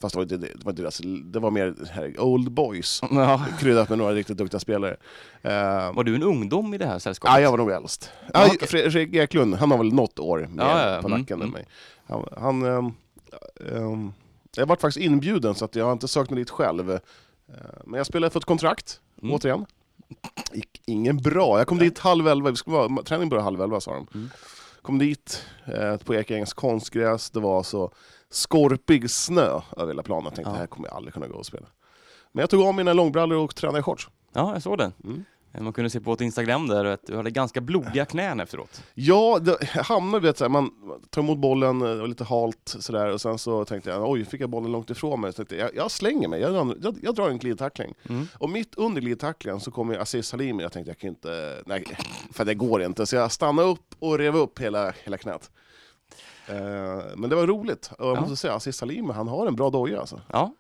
Fast 0.03 0.13
det 0.15 0.19
var 0.19 0.23
inte 0.23 0.37
det, 0.37 0.65
var, 0.65 0.73
deras, 0.73 0.99
det 1.25 1.39
var 1.39 1.51
mer 1.51 1.75
här, 1.91 2.21
Old 2.21 2.53
Boys, 2.53 3.01
Ja. 3.11 3.45
kryddat 3.59 3.89
med 3.89 3.99
några 3.99 4.13
riktigt 4.13 4.37
duktiga 4.39 4.61
spelare. 4.61 4.97
Eh, 5.43 5.93
Var 5.95 6.05
du 6.05 6.15
en 6.15 6.23
ungdom 6.23 6.75
i 6.75 6.79
det 6.79 6.87
här 6.87 6.99
sällskapet? 6.99 7.35
Ja, 7.35 7.41
jag 7.41 7.51
var 7.51 7.59
nog 7.59 7.71
äldst. 7.71 8.11
Ja, 8.35 8.47
okej. 8.55 8.69
Fredrik 8.69 9.15
Eklund, 9.15 9.55
han 9.55 9.71
har 9.71 9.79
väl 9.79 9.93
något 9.93 10.19
år 10.19 10.39
mer 10.51 10.65
Ja, 10.65 10.95
ja, 10.95 11.03
på 11.03 11.09
Mm, 11.09 11.21
nacken 11.21 11.35
än 11.37 11.49
mm. 11.49 11.53
mig. 11.53 11.67
Han, 12.11 12.25
han 12.37 12.63
ehm, 12.63 12.93
ehm, 13.77 14.13
jag 14.57 14.67
varit 14.67 14.81
faktiskt 14.81 15.05
inbjuden 15.07 15.55
så 15.55 15.65
att 15.65 15.77
jag 15.77 15.85
har 15.85 15.93
inte 15.93 16.09
sökt 16.09 16.31
mig 16.31 16.39
dit 16.39 16.51
själv. 16.51 16.91
Eh, 16.91 16.99
men 17.85 17.99
jag 17.99 18.07
spelade 18.07 18.31
för 18.31 18.41
ett 18.41 18.45
kontrakt, 18.45 19.01
Mm. 19.23 19.35
återigen. 19.35 19.67
Gick 20.53 20.83
ingen 20.87 21.17
bra. 21.17 21.59
Jag 21.59 21.67
kom 21.67 21.79
dit 21.79 21.99
halv 21.99 22.29
elva, 22.29 22.51
vi 22.51 22.57
skulle 22.57 22.77
vara, 22.77 23.03
träningen 23.03 23.29
började 23.29 23.45
halv 23.45 23.63
elva 23.63 23.81
sa 23.81 23.93
de. 23.95 24.07
Mm. 24.15 24.31
Kom 24.83 24.99
dit 24.99 25.47
eh, 25.65 25.97
på 25.97 26.15
Ekängens 26.15 26.53
konstgräs, 26.53 27.31
det 27.31 27.41
var 27.41 27.63
så 27.63 27.93
skorpig 28.31 29.11
snö 29.11 29.61
över 29.77 29.87
hela 29.87 30.03
planen. 30.03 30.25
Jag 30.25 30.35
tänkte 30.35 30.51
Ja. 30.51 30.53
det 30.53 30.59
här 30.59 30.67
kommer 30.67 30.89
jag 30.89 30.97
aldrig 30.97 31.15
kunna 31.15 31.29
gå 31.29 31.35
och 31.35 31.47
spela. 31.47 31.67
Men 32.33 32.41
jag 32.41 32.51
tog 32.51 32.63
av 32.63 32.75
mina 32.75 32.93
långbrallor 32.93 33.39
och 33.39 33.55
tränade 33.55 33.79
i 33.79 33.83
shorts. 33.83 34.09
Ja, 34.33 34.53
jag 34.53 34.63
såg 34.63 34.79
den. 34.79 34.93
Mm. 35.05 35.25
Eh, 35.53 35.61
Man 35.63 35.73
kunde 35.73 35.91
se 35.91 36.01
på 36.01 36.13
ett 36.13 36.21
Instagram 36.21 36.67
där 36.69 36.85
att 36.85 37.07
du 37.07 37.17
hade 37.17 37.31
ganska 37.31 37.61
blodiga 37.61 38.05
knän 38.05 38.41
efteråt. 38.41 38.83
Ja, 38.95 39.39
det, 39.39 39.65
hamnar, 39.83 40.21
vet, 40.21 40.39
så 40.39 40.45
här, 40.45 40.49
man 40.49 40.71
tar 41.11 41.23
emot 41.23 41.39
bollen, 41.39 41.83
eh, 41.83 41.89
och 42.03 42.09
lite 42.09 42.25
halt 42.25 42.77
sådär, 42.81 43.13
och 43.13 43.21
sen 43.21 43.39
så 43.39 43.65
tänkte 43.65 43.91
jag 43.91 44.11
oj, 44.11 44.25
fick 44.25 44.41
jag 44.41 44.51
bollen 44.51 44.73
långt 44.73 44.91
ifrån 44.91 45.21
mig. 45.21 45.33
Så 45.33 45.37
tänkte 45.37 45.57
jag, 45.57 45.71
jag 45.75 45.91
slänger 45.91 46.29
mig, 46.29 46.41
jag, 46.41 46.53
drar- 46.53 46.77
jag, 46.83 46.97
jag 47.03 47.15
drar 47.15 47.31
en 47.31 47.39
glidtackling. 47.39 47.95
Mm. 48.09 48.29
Och 48.39 48.51
mitt 48.51 48.75
under 48.75 49.01
glidtacklingen 49.01 49.61
så 49.61 49.71
kommer 49.71 49.99
Aziz 49.99 50.33
Halimi, 50.33 50.63
jag 50.63 50.73
tänkte 50.73 50.91
jag 50.91 50.99
kan 50.99 51.11
inte, 51.11 51.63
nej, 51.67 51.85
för 52.33 52.45
det 52.45 52.55
går 52.55 52.83
inte. 52.83 53.07
Så 53.07 53.17
jag 53.17 53.33
stannade 53.33 53.69
upp 53.69 53.95
och 53.99 54.19
rev 54.19 54.37
upp 54.37 54.59
hela, 54.59 54.93
hela 55.05 55.19
knät. 55.19 55.51
Eh, 56.49 56.57
men 57.17 57.31
det 57.31 57.37
var 57.37 57.47
roligt, 57.47 57.91
och 57.99 58.07
jag 58.07 58.17
Ja. 58.17 58.21
måste 58.21 58.37
säga 58.37 58.55
Aziz 58.55 58.81
Halimi, 58.81 59.13
han 59.13 59.29
har 59.29 59.47
en 59.47 59.57
bra 59.57 59.71
doja 59.71 60.01
alltså. 60.01 60.21
Ja, 60.33 60.55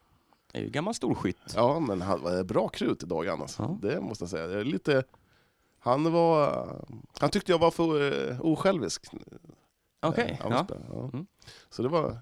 det 0.53 0.59
är 0.59 0.63
ju 0.63 0.71
gammal 0.71 0.95
storskytt. 0.95 1.55
Ja, 1.55 1.81
men 1.81 2.03
han 2.03 2.23
var 2.23 2.45
bra 2.45 2.69
krut 2.69 3.03
i 3.03 3.07
dojan 3.07 3.41
alltså. 3.43 3.63
Ja. 3.63 3.89
Det 3.89 4.01
måste 4.01 4.23
jag 4.23 4.31
säga. 4.31 4.47
Det 4.47 4.61
är 4.61 4.65
lite... 4.65 5.05
Han 5.79 6.13
var... 6.13 6.67
Han 7.19 7.31
tyckte 7.31 7.53
jag 7.53 7.59
var 7.59 7.71
för 7.71 8.03
uh, 8.03 8.41
osjälvisk. 8.41 9.07
Okej, 10.03 10.39
Eh, 10.41 10.51
han 10.51 10.53
ja. 10.53 10.77
ja. 10.93 11.11
Mm. 11.13 11.27
Så 11.71 11.83
det 11.83 11.89
var... 11.89 12.19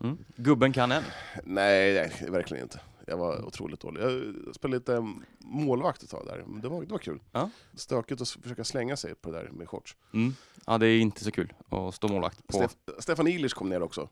Mm. 0.00 0.18
Gubben 0.36 0.72
kan 0.72 0.92
en. 0.92 1.02
Nej, 1.44 1.94
nej, 1.94 2.30
verkligen 2.30 2.62
inte. 2.64 2.80
Jag 3.06 3.16
var 3.16 3.44
otroligt 3.46 3.80
dålig. 3.80 4.02
Jag 4.02 4.34
spelade 4.54 4.78
lite 4.78 5.14
målvakt 5.38 6.02
ett 6.02 6.10
tag 6.10 6.26
där, 6.26 6.44
men 6.46 6.60
det 6.60 6.68
var, 6.68 6.82
det 6.82 6.92
var 6.92 6.98
kul. 6.98 7.20
Ja. 7.32 7.50
Stökigt 7.74 8.20
att 8.20 8.28
försöka 8.28 8.64
slänga 8.64 8.96
sig 8.96 9.14
på 9.14 9.30
det 9.30 9.38
där 9.38 9.48
med 9.48 9.68
shorts. 9.68 9.96
Mm. 10.14 10.34
Ja, 10.66 10.78
det 10.78 10.86
är 10.86 11.00
inte 11.00 11.24
så 11.24 11.30
kul 11.30 11.52
att 11.68 11.94
stå 11.94 12.08
målvakt 12.08 12.46
på. 12.46 12.56
Stef 12.56 12.76
Stefan 12.98 13.26
Illich 13.26 13.54
kom 13.54 13.68
ner 13.68 13.82
också. 13.82 14.08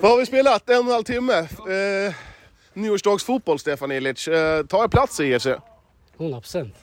Vad 0.00 0.10
har 0.10 0.18
vi 0.18 0.26
spelat? 0.26 0.70
En 0.70 0.78
och 0.78 0.84
en 0.84 0.90
halv 0.90 1.04
timme. 1.04 1.38
Eh, 1.38 2.14
nyårsdagsfotboll, 2.74 3.58
Stefan 3.58 3.92
Illich. 3.92 4.28
Eh, 4.28 4.66
tar 4.66 4.78
jag 4.78 4.90
plats 4.90 5.20
i 5.20 5.24
IFC? 5.24 5.46
100 6.18 6.40
procent. 6.40 6.74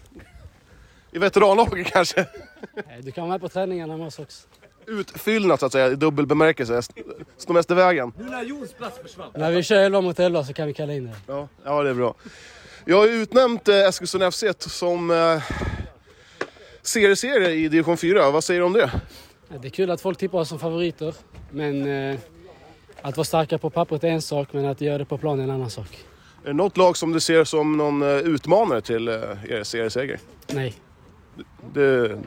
I 1.11 1.19
veteranlaget 1.19 1.87
kanske? 1.87 2.25
Du 3.01 3.11
kan 3.11 3.23
vara 3.23 3.31
med 3.31 3.41
på 3.41 3.49
träningarna 3.49 3.97
med 3.97 4.07
oss 4.07 4.19
också. 4.19 4.47
Utfyllnad 4.85 5.59
så 5.59 5.65
att 5.65 5.71
säga, 5.71 5.87
i 5.87 5.95
dubbel 5.95 6.25
bemärkelse. 6.25 6.81
Står 7.37 7.53
mest 7.53 7.71
i 7.71 7.73
vägen. 7.73 8.13
När 9.35 9.51
vi 9.51 9.63
kör 9.63 9.75
11 9.75 10.01
mot 10.01 10.19
11 10.19 10.43
så 10.43 10.53
kan 10.53 10.67
vi 10.67 10.73
kalla 10.73 10.93
in 10.93 11.05
dig. 11.05 11.15
Ja, 11.27 11.47
ja 11.65 11.83
det 11.83 11.89
är 11.89 11.93
bra. 11.93 12.15
Jag 12.85 12.97
har 12.97 13.07
utnämnt 13.07 13.67
eh, 13.67 13.75
Eskilstuna 13.75 14.31
FC 14.31 14.43
som 14.59 15.11
eh, 15.11 15.43
serieserie 16.81 17.49
i 17.49 17.67
division 17.67 17.97
4. 17.97 18.31
Vad 18.31 18.43
säger 18.43 18.59
du 18.59 18.65
om 18.65 18.73
det? 18.73 18.91
Det 19.49 19.67
är 19.67 19.69
kul 19.69 19.91
att 19.91 20.01
folk 20.01 20.17
tippar 20.17 20.39
oss 20.39 20.49
som 20.49 20.59
favoriter. 20.59 21.15
Men 21.51 21.87
eh, 22.11 22.19
att 23.01 23.17
vara 23.17 23.25
starka 23.25 23.57
på 23.57 23.69
pappret 23.69 24.03
är 24.03 24.07
en 24.07 24.21
sak, 24.21 24.47
men 24.51 24.65
att 24.65 24.81
göra 24.81 24.97
det 24.97 25.05
på 25.05 25.17
plan 25.17 25.39
är 25.39 25.43
en 25.43 25.49
annan 25.51 25.69
sak. 25.69 26.05
Är 26.43 26.47
det 26.47 26.53
något 26.53 26.77
lag 26.77 26.97
som 26.97 27.13
du 27.13 27.19
ser 27.19 27.43
som 27.43 27.77
någon 27.77 28.01
eh, 28.01 28.07
utmanare 28.09 28.81
till 28.81 29.07
eh, 29.07 29.13
er 29.49 29.63
serieseger? 29.63 30.19
Nej, 30.53 30.73
Det, 31.73 32.17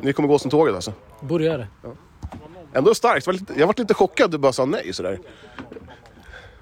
ni 0.00 0.12
kommer 0.12 0.28
gå 0.28 0.38
som 0.38 0.50
tåget 0.50 0.74
alltså? 0.74 0.92
borde 1.20 1.44
göra 1.44 1.58
det. 1.58 1.66
Ändå 2.74 2.94
starkt. 2.94 3.26
Jag 3.26 3.32
var 3.32 3.40
lite- 3.40 3.54
Jag 3.60 3.66
varit 3.66 3.78
lite 3.78 3.94
chockad 3.94 4.30
du 4.30 4.38
bara 4.38 4.52
sa 4.52 4.64
nej 4.64 4.92
sådär. 4.92 5.18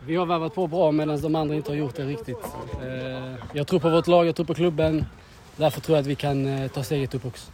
Vi 0.07 0.17
har 0.17 0.27
värvat 0.27 0.55
på 0.55 0.67
bra 0.67 0.93
medan 0.93 1.21
de 1.21 1.35
andra 1.35 1.55
inte 1.55 1.71
har 1.71 1.77
gjort 1.77 1.97
det 1.97 2.05
riktigt. 2.05 2.45
Eh, 2.83 3.35
jag 3.53 3.67
tror 3.67 3.81
på 3.81 3.91
vårt 3.91 4.07
lag, 4.07 4.27
jag 4.27 4.37
tror 4.37 4.47
på 4.47 4.55
klubben. 4.55 5.05
Därför 5.57 5.81
tror 5.81 5.97
jag 5.97 6.03
att 6.03 6.07
vi 6.07 6.15
kan 6.15 6.69
ta 6.69 6.83
steget 6.83 7.15
upp 7.15 7.25
också. 7.27 7.51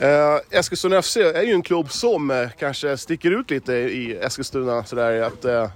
Eh, 0.00 0.58
Eskilstuna 0.58 1.02
FC 1.02 1.16
är 1.16 1.42
ju 1.42 1.52
en 1.52 1.62
klubb 1.62 1.90
som 1.90 2.30
eh, 2.30 2.48
kanske 2.58 2.96
sticker 2.96 3.30
ut 3.30 3.50
lite 3.50 3.72
i 3.72 4.16
Eskilstuna 4.16 4.84
sådär 4.84 5.22
att 5.22 5.44
eh, 5.44 5.70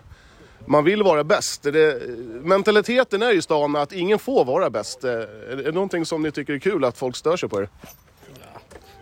man 0.66 0.84
vill 0.84 1.02
vara 1.02 1.24
bäst. 1.24 1.62
Det, 1.62 2.02
mentaliteten 2.42 3.22
är 3.22 3.32
ju 3.32 3.42
stan 3.42 3.76
att 3.76 3.92
ingen 3.92 4.18
får 4.18 4.44
vara 4.44 4.70
bäst. 4.70 5.04
Eh, 5.04 5.10
är 5.10 5.62
det 5.64 5.72
någonting 5.72 6.06
som 6.06 6.22
ni 6.22 6.30
tycker 6.30 6.52
är 6.52 6.58
kul 6.58 6.84
att 6.84 6.98
folk 6.98 7.16
stör 7.16 7.36
sig 7.36 7.48
på 7.48 7.60
er? 7.60 7.68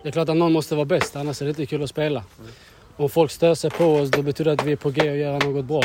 Det 0.02 0.08
är 0.08 0.12
klart 0.12 0.28
att 0.28 0.36
någon 0.36 0.52
måste 0.52 0.74
vara 0.74 0.84
bäst, 0.84 1.16
annars 1.16 1.42
är 1.42 1.46
det 1.46 1.50
inte 1.50 1.66
kul 1.66 1.82
att 1.82 1.90
spela. 1.90 2.24
Om 2.96 3.08
folk 3.08 3.30
stör 3.30 3.54
sig 3.54 3.70
på 3.70 3.94
oss, 3.94 4.10
då 4.10 4.22
betyder 4.22 4.50
det 4.50 4.62
att 4.62 4.66
vi 4.66 4.72
är 4.72 4.76
på 4.76 4.90
G 4.90 5.10
och 5.10 5.16
göra 5.16 5.38
något 5.38 5.64
bra. 5.64 5.82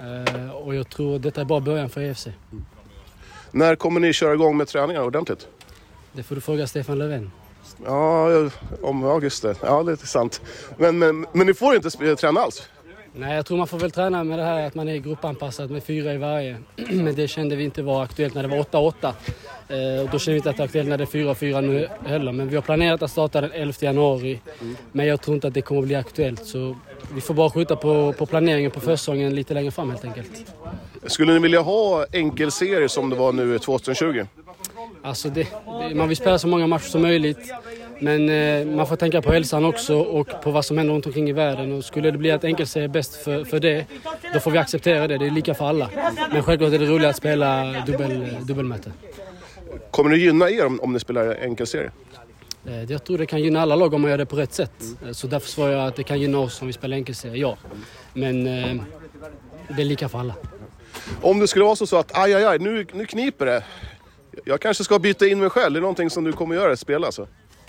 Eh, 0.00 0.50
och 0.50 0.74
jag 0.74 0.88
tror 0.88 1.16
att 1.16 1.22
detta 1.22 1.40
är 1.40 1.44
bara 1.44 1.60
början 1.60 1.90
för 1.90 2.00
EFC. 2.00 2.28
När 3.50 3.76
kommer 3.76 4.00
ni 4.00 4.12
köra 4.12 4.34
igång 4.34 4.56
med 4.56 4.68
träningar 4.68 5.02
ordentligt? 5.02 5.48
Det 6.12 6.22
får 6.22 6.34
du 6.34 6.40
fråga 6.40 6.66
Stefan 6.66 6.98
Löfven. 6.98 7.30
Ja, 7.84 8.50
om 8.82 9.02
ja, 9.02 9.20
just 9.22 9.42
det. 9.42 9.56
Ja, 9.62 9.82
det 9.82 9.92
är 9.92 9.96
sant. 9.96 10.40
Men, 10.76 10.98
men, 10.98 11.26
men 11.32 11.46
ni 11.46 11.54
får 11.54 11.74
inte 11.74 12.16
träna 12.16 12.40
alls? 12.40 12.68
Nej, 13.12 13.36
jag 13.36 13.46
tror 13.46 13.58
man 13.58 13.66
får 13.66 13.78
väl 13.78 13.90
träna 13.90 14.24
med 14.24 14.38
det 14.38 14.44
här 14.44 14.66
att 14.66 14.74
man 14.74 14.88
är 14.88 14.96
gruppanpassad 14.96 15.70
med 15.70 15.84
fyra 15.84 16.12
i 16.14 16.16
varje. 16.16 16.56
Men 16.76 17.14
det 17.14 17.28
kände 17.28 17.56
vi 17.56 17.64
inte 17.64 17.82
var 17.82 18.02
aktuellt 18.02 18.34
när 18.34 18.42
det 18.42 18.48
var 18.48 18.56
8-8. 18.56 19.12
Eh, 19.68 20.04
och 20.04 20.10
då 20.10 20.18
kände 20.18 20.32
vi 20.32 20.36
inte 20.36 20.50
att 20.50 20.56
det 20.56 20.62
är 20.62 20.64
aktuellt 20.64 20.88
när 20.88 20.98
det 20.98 21.04
är 21.04 21.06
4-4 21.06 21.60
nu 21.60 21.88
heller. 22.06 22.32
Men 22.32 22.48
vi 22.48 22.54
har 22.54 22.62
planerat 22.62 23.02
att 23.02 23.10
starta 23.10 23.40
den 23.40 23.52
11 23.52 23.74
januari. 23.80 24.40
Men 24.92 25.06
jag 25.06 25.20
tror 25.20 25.34
inte 25.34 25.48
att 25.48 25.54
det 25.54 25.62
kommer 25.62 25.80
att 25.80 25.86
bli 25.86 25.96
aktuellt. 25.96 26.46
Så 26.46 26.76
vi 27.14 27.20
får 27.20 27.34
bara 27.34 27.50
skjuta 27.50 27.76
på, 27.76 28.12
på 28.12 28.26
planeringen 28.26 28.70
på 28.70 28.80
försäsongen 28.80 29.34
lite 29.34 29.54
längre 29.54 29.70
fram 29.70 29.90
helt 29.90 30.04
enkelt. 30.04 30.30
Skulle 31.06 31.32
ni 31.32 31.38
vilja 31.38 31.60
ha 31.60 32.06
enkelserie 32.12 32.88
som 32.88 33.10
det 33.10 33.16
var 33.16 33.32
nu 33.32 33.58
2020? 33.58 34.24
Alltså 35.02 35.28
det, 35.28 35.46
det, 35.88 35.94
man 35.94 36.08
vill 36.08 36.16
spela 36.16 36.38
så 36.38 36.48
många 36.48 36.66
matcher 36.66 36.84
som 36.88 37.02
möjligt. 37.02 37.52
Men 38.00 38.28
eh, 38.28 38.66
man 38.76 38.86
får 38.86 38.96
tänka 38.96 39.22
på 39.22 39.32
hälsan 39.32 39.64
också 39.64 39.94
och 39.98 40.28
på 40.42 40.50
vad 40.50 40.64
som 40.64 40.78
händer 40.78 40.94
runt 40.94 41.06
omkring 41.06 41.28
i 41.28 41.32
världen. 41.32 41.72
Och 41.72 41.84
skulle 41.84 42.10
det 42.10 42.18
bli 42.18 42.30
att 42.30 42.44
enkelserie 42.44 42.84
är 42.84 42.88
bäst 42.88 43.14
för, 43.16 43.44
för 43.44 43.60
det, 43.60 43.86
då 44.34 44.40
får 44.40 44.50
vi 44.50 44.58
acceptera 44.58 45.08
det. 45.08 45.18
Det 45.18 45.26
är 45.26 45.30
lika 45.30 45.54
för 45.54 45.64
alla. 45.64 45.90
Men 46.32 46.42
självklart 46.42 46.72
är 46.72 46.78
det 46.78 46.86
roligt 46.86 47.06
att 47.08 47.16
spela 47.16 47.74
dubbel, 47.86 48.36
dubbelmöte. 48.42 48.92
Kommer 49.90 50.10
det 50.10 50.16
gynna 50.16 50.50
er 50.50 50.66
om, 50.66 50.80
om 50.80 50.92
ni 50.92 51.00
spelar 51.00 51.36
enkelserie? 51.42 51.90
Eh, 52.66 52.82
Jag 52.84 53.04
tror 53.04 53.18
det 53.18 53.26
kan 53.26 53.40
gynna 53.42 53.60
alla 53.62 53.76
lag 53.76 53.94
om 53.94 54.00
man 54.02 54.10
gör 54.10 54.18
det 54.18 54.26
på 54.26 54.36
rätt 54.36 54.52
sätt. 54.52 54.72
Eh, 55.06 55.12
Så 55.12 55.26
därför 55.26 55.48
svarar 55.48 55.72
jag 55.72 55.86
att 55.86 55.96
det 55.96 56.02
kan 56.02 56.20
gynna 56.20 56.38
oss 56.38 56.60
om 56.60 56.66
vi 56.66 56.72
spelar 56.72 56.96
enkelserie, 56.96 57.36
ja. 57.36 57.56
Men 58.12 58.46
eh, 58.46 58.76
det 59.76 59.82
är 59.82 59.86
lika 59.86 60.08
för 60.08 60.18
alla. 60.18 60.34
Om 61.22 61.38
det 61.40 61.48
skulle 61.48 61.64
vara 61.64 61.76
så, 61.76 61.86
så 61.86 61.96
att 61.96 62.18
aj, 62.18 62.34
aj, 62.34 62.44
aj, 62.44 62.58
nu, 62.58 62.86
nu 62.92 63.06
kniper 63.06 63.46
det. 63.46 63.64
Jag 64.44 64.60
kanske 64.60 64.84
ska 64.84 64.98
byta 64.98 65.26
in 65.26 65.38
mig 65.38 65.50
själv. 65.50 65.72
Det 65.72 65.78
är 65.78 65.80
någonting 65.80 66.10
som 66.10 66.24
du 66.24 66.32
kommer 66.32 66.54
göra, 66.54 66.76
spela 66.76 67.06
alltså. 67.06 67.28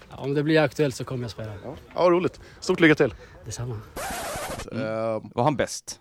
Ja, 0.10 0.18
Om 0.18 0.34
det 0.34 0.44
blir 0.44 0.60
aktuellt 0.60 0.96
så 0.96 1.04
kommer 1.04 1.24
jag 1.24 1.32
spela. 1.32 1.54
Ja, 1.64 1.76
ja 1.96 2.02
roligt. 2.10 2.40
Stort 2.60 2.80
lycka 2.80 2.96
till. 2.96 3.14
Detsamma. 3.46 3.80
Eh, 4.72 5.24
Var 5.36 5.44
han 5.44 5.56
bäst? 5.56 6.00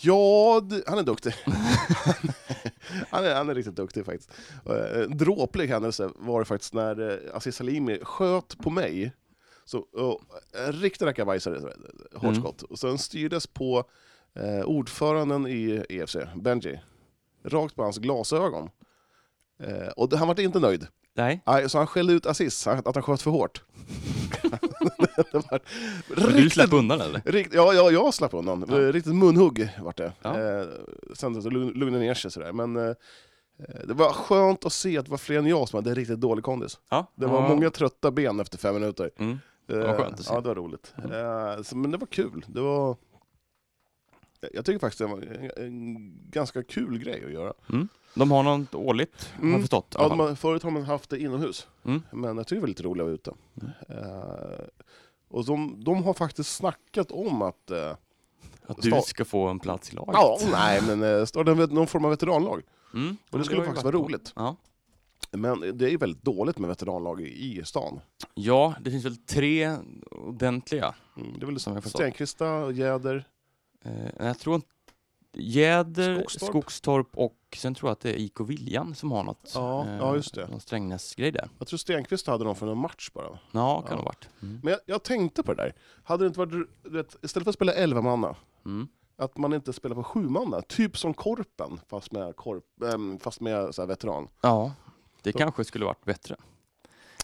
ja, 0.00 0.62
han 0.86 0.98
är 0.98 1.02
duktig. 1.02 1.34
han, 3.10 3.24
är, 3.24 3.34
han 3.34 3.48
är 3.48 3.54
riktigt 3.54 3.76
duktig 3.76 4.04
faktiskt. 4.04 4.30
Uh, 4.70 5.02
en 5.02 5.16
dråplig 5.16 5.68
händelse 5.68 6.10
var 6.16 6.38
det 6.38 6.44
faktiskt 6.44 6.74
när 6.74 7.00
uh, 7.00 7.18
Aziz 7.34 7.56
Salimi 7.56 7.98
sköt 8.02 8.58
på 8.58 8.70
mig. 8.70 9.12
Så, 9.64 9.78
uh, 9.78 10.14
en 10.66 10.72
riktig 10.72 11.06
rackabajsare, 11.06 11.60
hårt 12.14 12.22
Mm. 12.22 12.34
skott. 12.34 12.62
Och 12.62 12.78
sen 12.78 12.98
styrdes 12.98 13.46
på 13.46 13.84
eh, 14.34 14.64
ordföranden 14.64 15.46
i 15.46 15.84
EFC, 15.88 16.16
Benji, 16.36 16.80
rakt 17.44 17.76
på 17.76 17.82
hans 17.82 17.98
glasögon. 17.98 18.70
Eh, 19.60 19.88
och 19.96 20.08
det, 20.08 20.16
han 20.16 20.28
var 20.28 20.40
inte 20.40 20.58
nöjd. 20.58 20.86
Nej. 21.14 21.42
Så 21.68 21.78
han 21.78 21.86
skällde 21.86 22.12
ut 22.12 22.26
Aziz, 22.26 22.66
att 22.66 22.94
han 22.94 23.02
sköt 23.02 23.22
för 23.22 23.30
hårt. 23.30 23.62
det 26.08 26.24
Och 26.24 26.32
du 26.32 26.50
slapp 26.50 26.72
undan 26.72 27.00
eller? 27.00 27.22
Rikt, 27.24 27.54
ja, 27.54 27.74
ja, 27.74 27.90
jag 27.90 28.14
slapp 28.14 28.34
undan. 28.34 28.64
Ja. 28.68 28.76
Riktigt 28.92 29.14
munhugg 29.14 29.68
vart 29.80 29.96
det. 29.96 30.12
Ja. 30.22 30.40
Eh, 30.40 30.66
sen 31.14 31.42
så 31.42 31.50
lugn- 31.50 31.74
lugnade 31.74 32.04
ner 32.04 32.14
sig 32.14 32.30
sådär. 32.30 32.52
Men 32.52 32.76
eh, 32.76 32.94
det 33.84 33.94
var 33.94 34.12
skönt 34.12 34.64
att 34.66 34.72
se 34.72 34.98
att 34.98 35.04
det 35.04 35.10
var 35.10 35.18
fler 35.18 35.38
än 35.38 35.46
jag 35.46 35.68
som 35.68 35.76
hade 35.76 35.94
riktigt 35.94 36.20
dålig 36.20 36.44
kondis. 36.44 36.78
Ja. 36.88 37.06
Det 37.14 37.26
var 37.26 37.48
många 37.48 37.70
trötta 37.70 38.10
ben 38.10 38.40
efter 38.40 38.58
fem 38.58 38.74
minuter. 38.74 39.10
Mm. 39.16 39.38
Eh, 39.68 39.78
var 39.78 39.96
skönt 39.96 40.18
att 40.20 40.24
se. 40.24 40.34
Ja, 40.34 40.40
det 40.40 40.48
var 40.48 40.54
roligt. 40.54 40.94
Mm. 41.04 41.12
Eh, 41.56 41.62
så, 41.62 41.76
men 41.76 41.90
det 41.90 41.98
var 41.98 42.06
kul. 42.06 42.44
Det 42.48 42.60
var... 42.60 42.96
Jag 44.52 44.64
tycker 44.64 44.78
faktiskt 44.78 44.98
det 44.98 45.06
var 45.06 45.18
en, 45.18 45.50
en 45.66 46.12
ganska 46.30 46.62
kul 46.62 46.98
grej 46.98 47.24
att 47.24 47.32
göra. 47.32 47.52
De 48.14 48.30
har 48.30 48.42
något 48.42 48.74
årligt, 48.74 49.30
har 49.34 49.40
Mm. 49.42 49.52
jag 49.52 49.60
förstått. 49.60 49.94
i 49.94 49.98
alla 49.98 50.16
Ja, 50.16 50.28
har, 50.28 50.34
förut 50.34 50.62
har 50.62 50.70
man 50.70 50.82
haft 50.82 51.10
det 51.10 51.18
inomhus, 51.18 51.68
Mm. 51.84 52.02
men 52.12 52.36
jag 52.36 52.46
tycker 52.46 52.56
det 52.56 52.60
var 52.60 52.68
lite 52.68 52.82
roligare 52.82 53.10
ute. 53.10 53.32
Mm. 53.60 53.70
Eh, 53.88 54.64
och 55.30 55.44
de, 55.44 55.84
de 55.84 56.04
har 56.04 56.14
faktiskt 56.14 56.56
snackat 56.56 57.10
om 57.10 57.42
att 57.42 57.70
eh, 57.70 57.94
Att 58.66 58.82
du 58.82 59.00
ska 59.06 59.24
få 59.24 59.48
en 59.48 59.58
plats 59.58 59.92
i 59.92 59.96
laget. 59.96 60.14
Ja, 60.14 60.38
nej 60.52 60.82
men 60.86 61.02
eh, 61.02 61.24
starta 61.24 61.54
någon 61.54 61.86
form 61.86 62.04
av 62.04 62.10
veteranlag. 62.10 62.62
Mm. 62.94 63.16
Och 63.30 63.38
det 63.38 63.44
skulle 63.44 63.60
ju 63.60 63.66
faktiskt 63.66 63.84
vara 63.84 63.96
roligt. 63.96 64.32
Ja. 64.36 64.56
Men 65.32 65.60
det 65.78 65.84
är 65.86 65.90
ju 65.90 65.96
väldigt 65.96 66.22
dåligt 66.22 66.58
med 66.58 66.68
veteranlag 66.68 67.20
i 67.20 67.62
stan. 67.64 68.00
ja, 68.34 68.74
det 68.80 68.90
finns 68.90 69.04
väl 69.04 69.16
tre 69.16 69.76
ordentliga. 70.10 70.94
Mm, 71.16 71.38
det 71.38 71.44
är 71.44 71.46
väl 71.46 71.60
Som 71.60 71.74
jag 71.74 71.82
förstår. 71.82 71.98
Stenkvista, 71.98 72.70
Jäder. 72.70 73.28
Eh, 73.84 74.26
jag 74.26 74.38
tror 74.38 74.56
att 74.56 74.64
Jäder, 75.32 76.14
Skogstorp. 76.18 76.48
Skogstorp. 76.50 77.08
och 77.16 77.36
sen 77.56 77.74
tror 77.74 77.88
jag 77.88 77.92
att 77.92 78.00
det 78.00 78.10
är 78.10 78.16
IK 78.16 78.40
Viljan 78.40 78.94
som 78.94 79.12
har 79.12 79.24
något. 79.24 79.52
Ja, 79.54 79.86
ja, 79.98 80.14
just 80.16 80.34
det. 80.34 80.46
Någon 80.48 80.60
Strängnäs-grej 80.60 81.32
där. 81.32 81.48
Jag 81.58 81.68
tror 81.68 81.78
Stenkvist 81.78 82.26
hade 82.26 82.44
någon 82.44 82.56
för 82.56 82.66
någon 82.66 82.78
match 82.78 83.10
bara. 83.14 83.38
Ja, 83.52 83.82
kan 83.82 83.84
Ja. 83.84 83.90
det 83.90 83.94
ha 83.96 84.02
varit. 84.04 84.28
Mm. 84.42 84.60
Men 84.62 84.70
jag, 84.70 84.80
jag 84.86 85.02
tänkte 85.02 85.42
på 85.42 85.54
det 85.54 85.62
där. 85.62 85.74
Hade 86.04 86.24
det 86.24 86.26
inte 86.28 86.38
varit, 86.38 86.68
vet, 86.82 87.16
istället 87.24 87.44
för 87.44 87.50
att 87.50 87.54
spela 87.54 87.72
11 87.72 88.02
manna, 88.02 88.36
Mm. 88.64 88.88
att 89.16 89.36
man 89.38 89.52
inte 89.52 89.72
spelar 89.72 89.96
på 89.96 90.02
7 90.04 90.20
manna. 90.28 90.62
Typ 90.62 90.98
som 90.98 91.14
Korpen, 91.14 91.80
fast 91.88 92.12
med, 92.12 92.36
korp, 92.36 92.64
ehm, 92.94 93.18
fast 93.18 93.40
med 93.40 93.74
så 93.74 93.86
veteran. 93.86 94.28
Ja, 94.42 94.72
det 95.22 95.32
Så- 95.32 95.38
kanske 95.38 95.64
skulle 95.64 95.84
varit 95.84 96.04
bättre. 96.04 96.36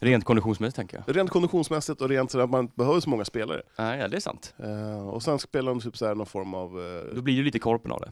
Rent 0.00 0.24
konditionsmässigt 0.24 0.76
tänker 0.76 1.02
jag. 1.06 1.16
Rent 1.16 1.30
konditionsmässigt 1.30 2.00
och 2.00 2.09
rent 2.09 2.30
så 2.30 2.40
att 2.40 2.50
man 2.50 2.66
behöver 2.74 3.00
så 3.00 3.11
måga 3.11 3.24
spelare. 3.24 3.62
Nej, 3.78 3.98
ja, 3.98 4.09
det 4.09 4.16
är 4.16 4.20
sant. 4.20 4.54
Eh, 4.59 5.09
och 5.09 5.22
sen 5.22 5.38
spelar 5.38 5.72
de 5.72 5.80
typ 5.80 5.96
så 5.96 6.06
här 6.06 6.14
någon 6.14 6.26
form 6.26 6.54
av... 6.54 6.80
eh, 6.80 7.14
Då 7.14 7.22
blir 7.22 7.37
det 7.37 7.42
lite 7.42 7.59
korpen 7.59 7.92
av 7.92 8.00
det. 8.00 8.11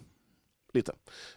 lite. 0.72 0.92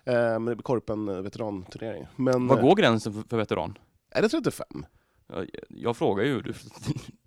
Eh, 0.05 0.13
men 0.13 0.45
det 0.45 0.55
blir 0.55 0.63
Korpen 0.63 1.07
eh, 1.09 1.21
veteranturnering. 1.21 2.07
Men, 2.15 2.47
Var 2.47 2.57
eh, 2.57 2.63
går 2.63 2.75
gränsen 2.75 3.13
för, 3.13 3.21
för 3.29 3.37
veteran? 3.37 3.77
Är 4.11 4.21
det 4.21 4.29
35? 4.29 4.65
Jag, 5.29 5.49
jag 5.69 5.97
frågar 5.97 6.23
ju, 6.23 6.41
du, 6.41 6.53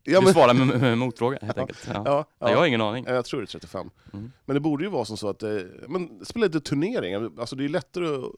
Ja, 0.03 0.21
du 0.21 0.33
svarar 0.33 0.55
med, 0.55 0.67
med, 0.67 0.81
med 0.81 0.99
motfråga 0.99 1.39
helt 1.43 1.59
enkelt. 1.59 1.85
Ja. 1.87 1.93
ja, 1.95 2.03
Ja, 2.05 2.27
ja. 2.39 2.51
jag 2.51 2.59
har 2.59 2.67
ingen 2.67 2.81
aning. 2.81 3.05
Ja, 3.09 3.15
Jag 3.15 3.25
tror 3.25 3.41
det 3.41 3.45
är 3.45 3.47
35. 3.47 3.91
Mm. 4.13 4.33
Men 4.45 4.55
det 4.55 4.61
borde 4.61 4.85
ju 4.85 4.91
vara 4.91 5.05
som 5.05 5.17
så 5.17 5.29
att, 5.29 5.43
eh, 5.43 5.51
men 5.89 6.25
spela 6.25 6.47
lite 6.47 6.61
turnering, 6.61 7.15
alltså 7.39 7.57
det 7.57 7.65
är 7.65 7.69
lättare 7.69 8.07
att... 8.07 8.33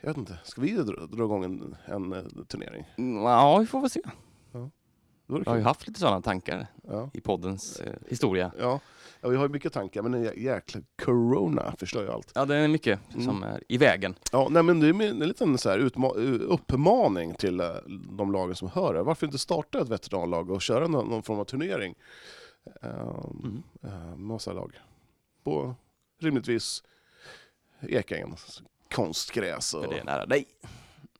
Jag 0.00 0.08
vet 0.08 0.16
inte, 0.16 0.38
ska 0.44 0.60
vi 0.60 0.72
dra, 0.72 1.06
dra 1.06 1.24
igång 1.24 1.44
en, 1.44 1.76
en 1.86 2.12
eh, 2.12 2.22
turnering? 2.48 2.84
Mm, 2.98 3.22
Ja, 3.22 3.58
vi 3.58 3.66
får 3.66 3.80
väl 3.80 3.90
se. 3.90 4.00
Vore 5.30 5.42
Jag 5.46 5.52
har 5.52 5.56
ju 5.58 5.62
haft 5.64 5.86
lite 5.86 6.00
sådana 6.00 6.22
tankar 6.22 6.66
Ja. 6.88 7.10
i 7.12 7.20
poddens 7.20 7.80
eh, 7.80 7.92
historia. 8.08 8.52
Ja. 8.58 8.80
ja, 9.20 9.28
vi 9.28 9.36
har 9.36 9.42
ju 9.44 9.48
mycket 9.48 9.72
tankar, 9.72 10.02
men 10.02 10.14
en 10.14 10.24
jä- 10.24 10.38
jäkla 10.38 10.80
corona 11.04 11.74
förstör 11.78 12.02
ju 12.02 12.10
allt. 12.10 12.32
Ja, 12.34 12.44
det 12.44 12.56
är 12.56 12.68
mycket 12.68 13.00
Mm. 13.12 13.24
som 13.24 13.42
är 13.42 13.62
i 13.68 13.78
vägen. 13.78 14.14
Ja, 14.32 14.48
nej, 14.50 14.62
men 14.62 14.80
det 14.80 14.86
är 14.88 15.02
en 15.02 15.18
liten 15.18 15.58
så 15.58 15.74
uppmaning 16.48 17.34
till 17.34 17.60
eh, 17.60 17.66
de 18.18 18.32
lagen 18.32 18.54
som 18.54 18.68
hör 18.68 18.94
det. 18.94 19.02
Varför 19.02 19.26
inte 19.26 19.38
starta 19.38 19.80
ett 19.80 19.88
veteranlag 19.88 20.50
och 20.50 20.62
köra 20.62 20.86
någon, 20.86 21.08
någon 21.08 21.22
form 21.22 21.38
av 21.38 21.44
turnering? 21.44 21.94
Um, 22.82 23.62
Mm. 23.82 23.94
uh, 23.94 24.16
massa 24.16 24.52
lag. 24.52 24.78
På 25.44 25.74
rimligtvis 26.20 26.82
Ekängens 27.80 28.62
konstgräs. 28.94 29.74
Och... 29.74 29.84
För 29.84 29.90
det 29.92 29.98
är 29.98 30.04
nära 30.04 30.26
dig. 30.26 30.46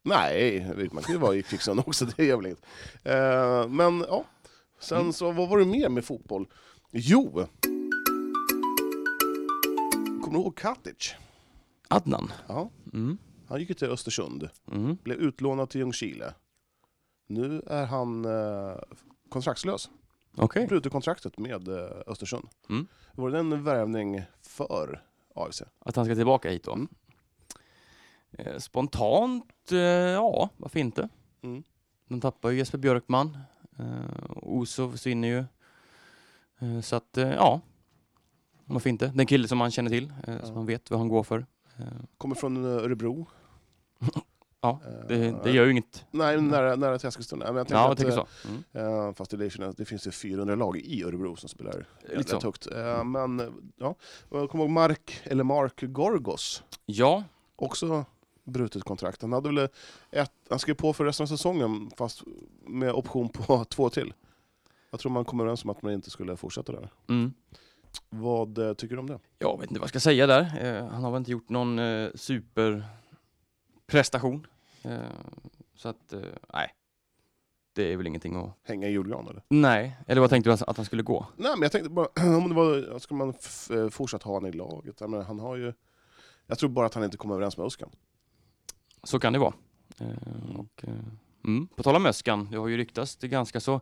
Nej, 0.02 0.66
man 0.92 1.02
kan 1.02 1.14
ju 1.14 1.18
vara 1.20 1.34
i 1.36 1.42
Kvicksund 1.42 1.80
också, 1.80 2.04
det 2.16 2.36
väl 2.36 2.46
inget. 2.46 2.62
Eh, 3.02 3.68
men 3.68 4.04
ja, 4.08 4.24
sen 4.80 5.00
Mm. 5.00 5.12
så 5.12 5.32
vad 5.32 5.48
var 5.48 5.58
det 5.58 5.64
mer 5.64 5.88
med 5.88 6.04
fotboll? 6.04 6.48
Jo! 6.92 7.46
Kommer 10.22 10.38
du 10.38 10.38
ihåg 10.44 10.56
Katic? 10.56 11.14
Adnan. 11.88 12.32
Ja, 12.48 12.70
Mm. 12.92 13.18
han 13.48 13.60
gick 13.60 13.68
ju 13.68 13.74
till 13.74 13.90
Östersund, 13.90 14.48
Mm. 14.72 14.96
blev 15.02 15.18
utlånad 15.18 15.70
till 15.70 15.80
Ljungskile. 15.80 16.34
Nu 17.26 17.62
är 17.66 17.84
han 17.86 18.24
eh, 18.24 18.76
kontraktslös. 19.28 19.90
Okej. 20.36 20.66
Brutit 20.66 20.92
kontraktet 20.92 21.38
med 21.38 21.68
eh, 21.68 21.90
Östersund. 22.06 22.48
Mm. 22.70 22.86
Var 23.14 23.30
det 23.30 23.38
en 23.38 23.64
värvning 23.64 24.22
för 24.42 25.02
AFC? 25.34 25.62
Att 25.78 25.96
han 25.96 26.04
ska 26.04 26.14
tillbaka 26.14 26.50
hit 26.50 26.64
då? 26.64 26.72
Mm. 26.72 26.88
Eh, 28.38 28.58
spontant, 28.58 29.72
eh, 29.72 29.78
ja, 29.78 30.48
varför 30.56 30.80
inte? 30.80 31.08
Mm. 31.42 31.62
De 32.08 32.20
tappar 32.20 32.50
ju 32.50 32.58
Jesper 32.58 32.78
Björkman. 32.78 33.38
Eh, 33.78 33.84
Oso 34.42 34.90
försvinner 34.90 35.28
ju. 35.28 35.44
Så 36.82 36.96
att, 36.96 37.08
ja. 37.16 37.60
Varför 38.64 38.90
inte? 38.90 39.06
Den 39.06 39.26
kille 39.26 39.48
som 39.48 39.58
man 39.58 39.70
känner 39.70 39.90
till, 39.90 40.12
Ja. 40.26 40.40
som 40.46 40.54
man 40.54 40.66
vet 40.66 40.90
vad 40.90 41.00
han 41.00 41.08
går 41.08 41.22
för. 41.22 41.46
Kommer 42.18 42.34
från 42.34 42.64
Örebro. 42.64 43.26
Ja, 44.60 44.80
det, 45.08 45.34
det 45.44 45.50
gör 45.50 45.64
ju 45.64 45.70
inget. 45.70 46.06
Nej, 46.10 46.40
nära, 46.40 46.76
nära 46.76 46.94
Eskilstuna. 46.94 47.44
Men 47.46 47.56
jag 47.56 47.66
Ja, 47.70 47.74
jag 47.82 47.92
att, 47.92 47.98
tänker 47.98 48.18
eh, 48.18 48.26
så. 48.72 48.78
Mm. 48.78 49.14
Fast 49.14 49.30
det, 49.30 49.72
det 49.76 49.84
finns 49.84 50.06
ju 50.06 50.10
400 50.10 50.54
lag 50.54 50.76
i 50.76 51.04
Örebro 51.04 51.36
som 51.36 51.48
spelar 51.48 51.86
Lite 52.16 52.38
högt. 52.42 52.68
Men 53.04 53.62
ja, 53.76 53.94
jag 54.30 54.50
kommer 54.50 54.64
ihåg 54.64 54.70
Mark, 54.70 55.20
eller 55.24 55.44
Mark 55.44 55.80
Gorgos, 55.82 56.62
Ja, 56.86 57.24
också 57.56 58.04
brutit 58.48 58.84
kontrakt. 58.84 59.22
Han, 59.22 59.32
hade 59.32 59.48
väl 59.48 59.68
ett, 60.10 60.32
han 60.50 60.58
skrev 60.58 60.74
på 60.74 60.92
för 60.92 61.04
resten 61.04 61.24
av 61.24 61.28
säsongen, 61.28 61.90
fast 61.96 62.22
med 62.66 62.92
option 62.92 63.28
på 63.28 63.64
två 63.68 63.90
till. 63.90 64.14
Jag 64.90 65.00
tror 65.00 65.12
man 65.12 65.24
kom 65.24 65.40
överens 65.40 65.64
om 65.64 65.70
att 65.70 65.82
man 65.82 65.92
inte 65.92 66.10
skulle 66.10 66.36
fortsätta 66.36 66.72
där. 66.72 66.90
mm. 67.08 67.32
Vad 68.10 68.58
eh, 68.58 68.72
tycker 68.74 68.94
du 68.94 69.00
om 69.00 69.06
det? 69.06 69.18
Jag 69.38 69.60
vet 69.60 69.70
inte 69.70 69.80
vad 69.80 69.84
jag 69.84 69.88
ska 69.88 70.00
säga 70.00 70.26
där. 70.26 70.40
Eh, 70.60 70.86
han 70.88 71.04
har 71.04 71.10
väl 71.10 71.18
inte 71.18 71.30
gjort 71.30 71.48
någon 71.48 71.78
eh, 71.78 72.08
superprestation. 72.14 74.46
Eh, 74.82 74.98
så 75.74 75.88
att, 75.88 76.14
nej. 76.52 76.74
Det 77.72 77.92
är 77.92 77.96
väl 77.96 78.06
ingenting 78.06 78.36
att... 78.36 78.50
Hänga 78.64 78.88
i 78.88 78.90
julgran 78.90 79.28
eller? 79.28 79.42
Nej, 79.48 79.96
eller 80.06 80.20
vad 80.20 80.30
tänkte 80.30 80.50
du 80.50 80.54
att 80.54 80.76
han 80.76 80.86
skulle 80.86 81.02
gå? 81.02 81.26
Nej, 81.36 81.52
men 81.52 81.62
jag 81.62 81.72
tänkte 81.72 81.90
bara, 81.90 82.06
om 82.36 82.48
det 82.48 82.54
var, 82.54 82.98
ska 82.98 83.14
man 83.14 83.34
fortsätta 83.90 84.24
ha 84.24 84.32
honom 84.34 84.48
i 84.48 84.52
laget? 84.52 85.00
Jag, 85.00 85.10
menar, 85.10 85.24
han 85.24 85.38
har 85.38 85.56
ju, 85.56 85.72
jag 86.46 86.58
tror 86.58 86.70
bara 86.70 86.86
att 86.86 86.94
han 86.94 87.04
inte 87.04 87.16
kom 87.16 87.30
överens 87.30 87.56
med 87.56 87.66
Öskan. 87.66 87.90
Så 89.02 89.18
kan 89.18 89.32
det 89.32 89.38
vara. 89.38 89.54
Eh, 90.00 90.56
och, 90.58 90.84
eh, 90.84 90.94
mm. 91.44 91.66
På 91.66 91.82
tal 91.82 91.96
om 91.96 92.06
Öskan, 92.06 92.48
det 92.50 92.56
har 92.56 92.68
ju 92.68 92.76
ryktats 92.76 93.16
det 93.16 93.28
ganska 93.28 93.60
så 93.60 93.80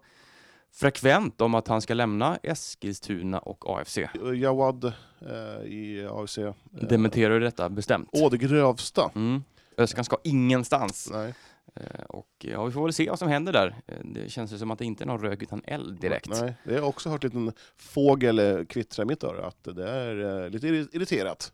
frekvent 0.72 1.40
om 1.40 1.54
att 1.54 1.68
han 1.68 1.80
ska 1.82 1.94
lämna 1.94 2.36
Eskilstuna 2.42 3.38
och 3.38 3.64
AFC. 3.80 3.98
Jawad 4.34 4.84
eh, 5.20 5.66
i 5.72 6.08
AFC. 6.10 6.38
Eh, 6.38 6.52
Dementerar 6.70 7.34
du 7.34 7.40
detta 7.40 7.68
bestämt? 7.70 8.08
Å 8.12 8.28
det 8.28 8.38
grövsta. 8.38 9.10
Mm. 9.14 9.42
Öskan 9.76 10.04
ska 10.04 10.16
ingenstans. 10.24 11.10
Nej. 11.12 11.34
Eh, 11.74 12.04
och 12.08 12.28
ja, 12.38 12.64
vi 12.64 12.72
får 12.72 12.82
väl 12.82 12.92
se 12.92 13.10
vad 13.10 13.18
som 13.18 13.28
händer 13.28 13.52
där. 13.52 13.76
Det 14.04 14.30
känns 14.32 14.52
ju 14.52 14.58
som 14.58 14.70
att 14.70 14.78
det 14.78 14.84
inte 14.84 15.04
är 15.04 15.06
någon 15.06 15.20
rök 15.20 15.42
utan 15.42 15.62
eld 15.64 16.00
direkt. 16.00 16.28
Nej, 16.28 16.54
det 16.64 16.70
har 16.70 16.78
jag 16.78 16.88
också 16.88 17.08
hört 17.10 17.24
en 17.24 17.30
liten 17.30 17.52
fågel 17.76 18.66
kvittra 18.66 19.02
i 19.02 19.06
mitt 19.06 19.24
öra, 19.24 19.46
att 19.46 19.64
det 19.64 19.88
är 19.90 20.50
lite 20.50 20.66
irri- 20.66 20.88
irriterat 20.92 21.52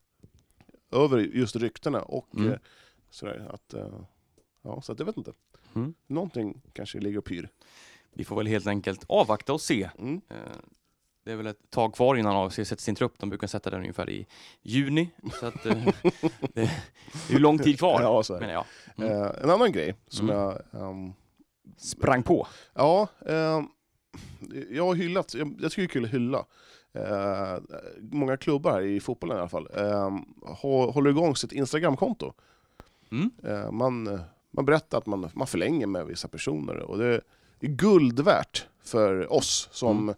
över 0.92 1.18
just 1.18 1.56
ryktena 1.56 2.02
och 2.02 2.28
Mm. 2.36 2.58
Eh, 3.12 3.14
sådär. 3.14 3.50
Att, 3.54 3.74
eh, 3.74 4.00
ja, 4.62 4.82
så 4.82 4.92
att 4.92 4.98
jag 4.98 5.06
vet 5.06 5.16
inte. 5.16 5.32
Mm. 5.74 5.94
Någonting 6.06 6.60
kanske 6.72 6.98
ligger 7.00 7.18
och 7.18 7.24
pyr. 7.24 7.48
Vi 8.14 8.24
får 8.24 8.36
väl 8.36 8.46
helt 8.46 8.66
enkelt 8.66 9.04
avvakta 9.08 9.52
och 9.52 9.60
se. 9.60 9.90
Mm. 9.98 10.20
Eh, 10.28 10.36
Det 11.24 11.32
är 11.32 11.36
väl 11.36 11.46
ett 11.46 11.70
tag 11.70 11.94
kvar 11.94 12.16
innan 12.16 12.36
AFC 12.36 12.54
sätter 12.56 12.76
sin 12.82 12.94
trupp. 12.94 13.18
De 13.18 13.28
brukar 13.28 13.46
sätta 13.46 13.70
den 13.70 13.80
ungefär 13.80 14.10
i 14.10 14.26
juni. 14.62 15.10
Så 15.40 15.46
att, 15.46 15.66
eh, 15.66 15.88
det, 16.54 16.62
är 16.62 17.32
ju 17.32 17.38
lång 17.38 17.58
tid 17.58 17.78
kvar, 17.78 18.02
Ja, 18.02 18.22
så 18.22 18.32
jag. 18.40 18.64
Mm. 18.96 19.12
Eh, 19.22 19.30
en 19.42 19.50
annan 19.50 19.72
grej 19.72 19.94
som 20.08 20.30
Mm. 20.30 20.40
jag... 20.42 20.62
ehm, 20.90 21.12
Sprang 21.76 22.22
på. 22.22 22.46
ja, 22.74 23.08
ehm, 23.26 23.66
jag 24.70 24.84
har 24.86 24.94
hyllat, 24.94 25.34
jag, 25.34 25.54
jag 25.60 25.72
tycker 25.72 25.82
det 25.82 25.86
är 25.86 25.92
kul 25.92 26.04
att 26.04 26.10
hylla. 26.10 26.44
Eh, 26.94 27.62
många 28.00 28.36
klubbar 28.36 28.72
här 28.72 28.82
i 28.82 29.00
fotbollen 29.00 29.36
i 29.36 29.40
alla 29.40 29.48
fall 29.48 29.68
hå- 30.42 30.92
håller 30.92 31.10
igång 31.10 31.36
sitt 31.36 31.52
Instagramkonto. 31.52 32.32
Mm. 33.12 33.30
Eh, 33.44 33.70
man, 33.70 34.20
man 34.50 34.64
berättar 34.64 34.98
att 34.98 35.06
man, 35.06 35.28
man 35.34 35.46
förlänger 35.46 35.86
med 35.86 36.06
vissa 36.06 36.28
personer 36.28 36.78
och 36.78 36.98
det 36.98 37.06
är 37.06 37.20
guld 37.68 38.20
värt 38.20 38.66
för 38.84 39.32
oss 39.32 39.68
som... 39.72 39.98
Mm. 40.02 40.14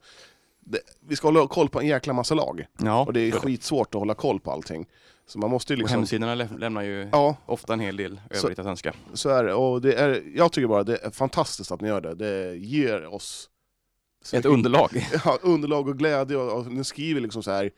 Det, 0.67 0.79
vi 1.09 1.17
ska 1.17 1.29
hålla 1.29 1.47
koll 1.47 1.69
på 1.69 1.81
en 1.81 1.87
jäkla 1.87 2.13
massa 2.13 2.35
lag 2.35 2.67
Ja, 2.79 3.05
och 3.05 3.13
det 3.13 3.21
är 3.21 3.31
skitsvårt 3.33 3.95
att 3.95 3.99
hålla 3.99 4.15
koll 4.15 4.41
på 4.41 4.51
allting. 4.53 4.87
Så 5.27 5.39
man 5.39 5.51
måste 5.51 5.73
ju 5.73 5.77
Och 5.77 5.79
liksom... 5.79 5.99
hemsidorna 5.99 6.35
lä- 6.35 6.49
lämnar 6.59 6.83
ju 6.83 7.09
Ja, 7.13 7.37
ofta 7.47 7.73
en 7.73 7.81
hel 7.81 7.97
del 7.97 8.21
övrigt 8.31 8.59
att 8.59 8.67
önska. 8.67 8.95
så 9.15 9.29
är 9.29 9.45
det. 9.45 9.55
Och 9.55 9.81
det 9.83 9.95
är, 9.95 10.23
jag 10.35 10.53
tycker 10.53 10.69
bara 10.69 10.85
det 10.85 10.97
är 10.97 11.11
fantastiskt 11.11 11.73
att 11.73 11.81
ni 11.81 11.89
gör 11.89 12.01
det. 12.01 12.15
Det 12.15 12.57
ger 12.57 13.07
oss 13.07 13.51
Ett 14.33 14.45
underlag. 14.45 14.91
ja, 15.25 15.39
underlag 15.43 15.89
och 15.89 15.99
glädje. 15.99 16.37
Och, 16.37 16.59
och 16.59 16.73
ni 16.73 16.85
skriver 16.85 17.21
liksom 17.21 17.43
så 17.43 17.51
här 17.51 17.71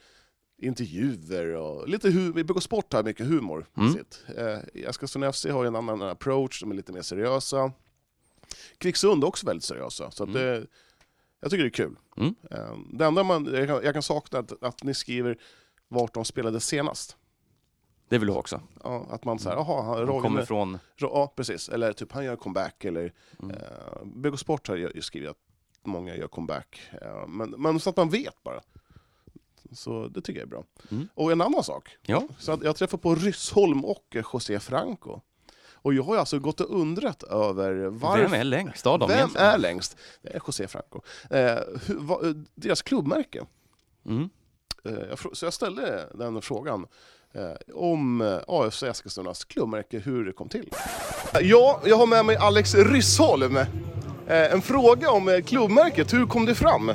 intervjuer 0.58 1.46
och 1.54 1.88
lite 1.88 2.10
humor. 2.10 2.42
BK 2.42 2.62
Sport 2.62 2.92
har 2.92 3.02
mycket 3.02 3.26
humor. 3.26 3.66
Mm. 3.76 3.92
Sitt. 3.92 4.24
Eh, 4.36 4.58
Eskilstuna 4.88 5.32
FC 5.32 5.44
har 5.46 5.64
en 5.64 5.76
annan 5.76 6.02
approach, 6.02 6.60
de 6.60 6.70
är 6.70 6.74
lite 6.74 6.92
mer 6.92 7.02
seriösa. 7.02 7.72
Kvicksund 8.78 9.22
är 9.24 9.28
också 9.28 9.46
väldigt 9.46 9.64
seriösa. 9.64 10.10
Så 10.10 10.24
Mm. 10.24 10.34
det, 10.34 10.66
jag 11.40 11.50
tycker 11.50 11.62
det 11.64 11.68
är 11.68 11.70
kul. 11.70 11.96
Mm. 12.16 12.34
Eh, 12.50 12.76
det 12.92 13.04
enda 13.04 13.22
man, 13.22 13.44
jag, 13.54 13.68
kan, 13.68 13.80
jag 13.84 13.92
kan 13.92 14.02
sakna 14.02 14.38
att, 14.38 14.62
att 14.62 14.82
ni 14.82 14.94
skriver 14.94 15.38
vart 15.88 16.14
de 16.14 16.24
spelade 16.24 16.60
senast. 16.60 17.16
Det 18.08 18.18
vill 18.18 18.26
du 18.26 18.32
ha 18.32 18.40
också. 18.40 18.60
Ja, 18.84 19.06
att 19.10 19.24
man 19.24 19.38
säger, 19.38 19.56
jaha, 19.56 19.82
han- 19.82 20.06
Roger- 20.06 20.20
kommer 20.22 20.44
från... 20.44 20.78
Ja, 20.96 21.32
precis. 21.36 21.68
Eller 21.68 21.92
typ 21.92 22.12
han 22.12 22.24
gör 22.24 22.36
comeback. 22.36 22.84
Eller, 22.84 23.12
Mm. 23.42 23.56
eh, 23.56 24.04
BK 24.04 24.36
Sport 24.38 24.68
har 24.68 24.76
ju 24.76 25.02
skrivit 25.02 25.30
att 25.30 25.36
många 25.84 26.16
gör 26.16 26.28
comeback. 26.28 26.80
Eh, 27.02 27.26
men, 27.28 27.50
men 27.50 27.80
så 27.80 27.90
att 27.90 27.96
man 27.96 28.08
vet 28.10 28.42
bara. 28.42 28.60
Så 29.72 30.08
det 30.08 30.20
tycker 30.20 30.40
jag 30.40 30.46
är 30.46 30.50
bra. 30.50 30.64
Mm. 30.90 31.08
Och 31.14 31.32
en 31.32 31.40
annan 31.40 31.64
sak. 31.64 31.96
Ja. 32.02 32.22
Så 32.38 32.58
jag 32.62 32.76
träffade 32.76 33.02
på 33.02 33.14
Ryssholm 33.14 33.84
och 33.84 34.04
eh, 34.16 34.24
José 34.32 34.60
Franco. 34.60 35.20
Och 35.74 35.94
jag 35.94 36.02
har 36.02 36.16
alltså 36.16 36.38
gått 36.38 36.60
och 36.60 36.80
undrat 36.80 37.22
över 37.22 37.86
varför... 37.86 38.22
Vem 38.22 38.32
är 38.34 38.44
längst 38.44 38.86
av 38.86 38.98
dem 38.98 39.08
Vem 39.08 39.18
egentligen? 39.18 39.46
är 39.46 39.58
längst? 39.58 39.96
Det 40.22 40.28
är 40.28 40.40
José 40.46 40.68
Franco. 40.68 41.00
Eh, 41.30 41.58
hur, 41.86 41.98
va, 41.98 42.20
eh, 42.22 42.30
deras 42.54 42.82
klubbmärke. 42.82 43.46
Mm. 44.06 44.28
Eh, 44.84 45.16
så 45.32 45.46
jag 45.46 45.52
ställde 45.52 46.08
den 46.14 46.42
frågan 46.42 46.86
eh, 47.32 47.74
om 47.74 48.20
eh, 48.20 48.38
AFC 48.48 48.82
Eskilstunas 48.82 49.44
klubbmärke, 49.44 49.98
hur 49.98 50.24
det 50.24 50.32
kom 50.32 50.48
till. 50.48 50.70
Ja, 51.40 51.80
jag 51.84 51.96
har 51.96 52.06
med 52.06 52.24
mig 52.24 52.36
Alex 52.36 52.74
Ryssholm. 52.74 53.56
Eh, 53.56 53.66
en 54.52 54.62
fråga 54.62 55.10
om 55.10 55.28
eh, 55.28 55.42
klubbmärket, 55.42 56.12
hur 56.12 56.26
kom 56.26 56.46
det 56.46 56.54
fram? 56.54 56.92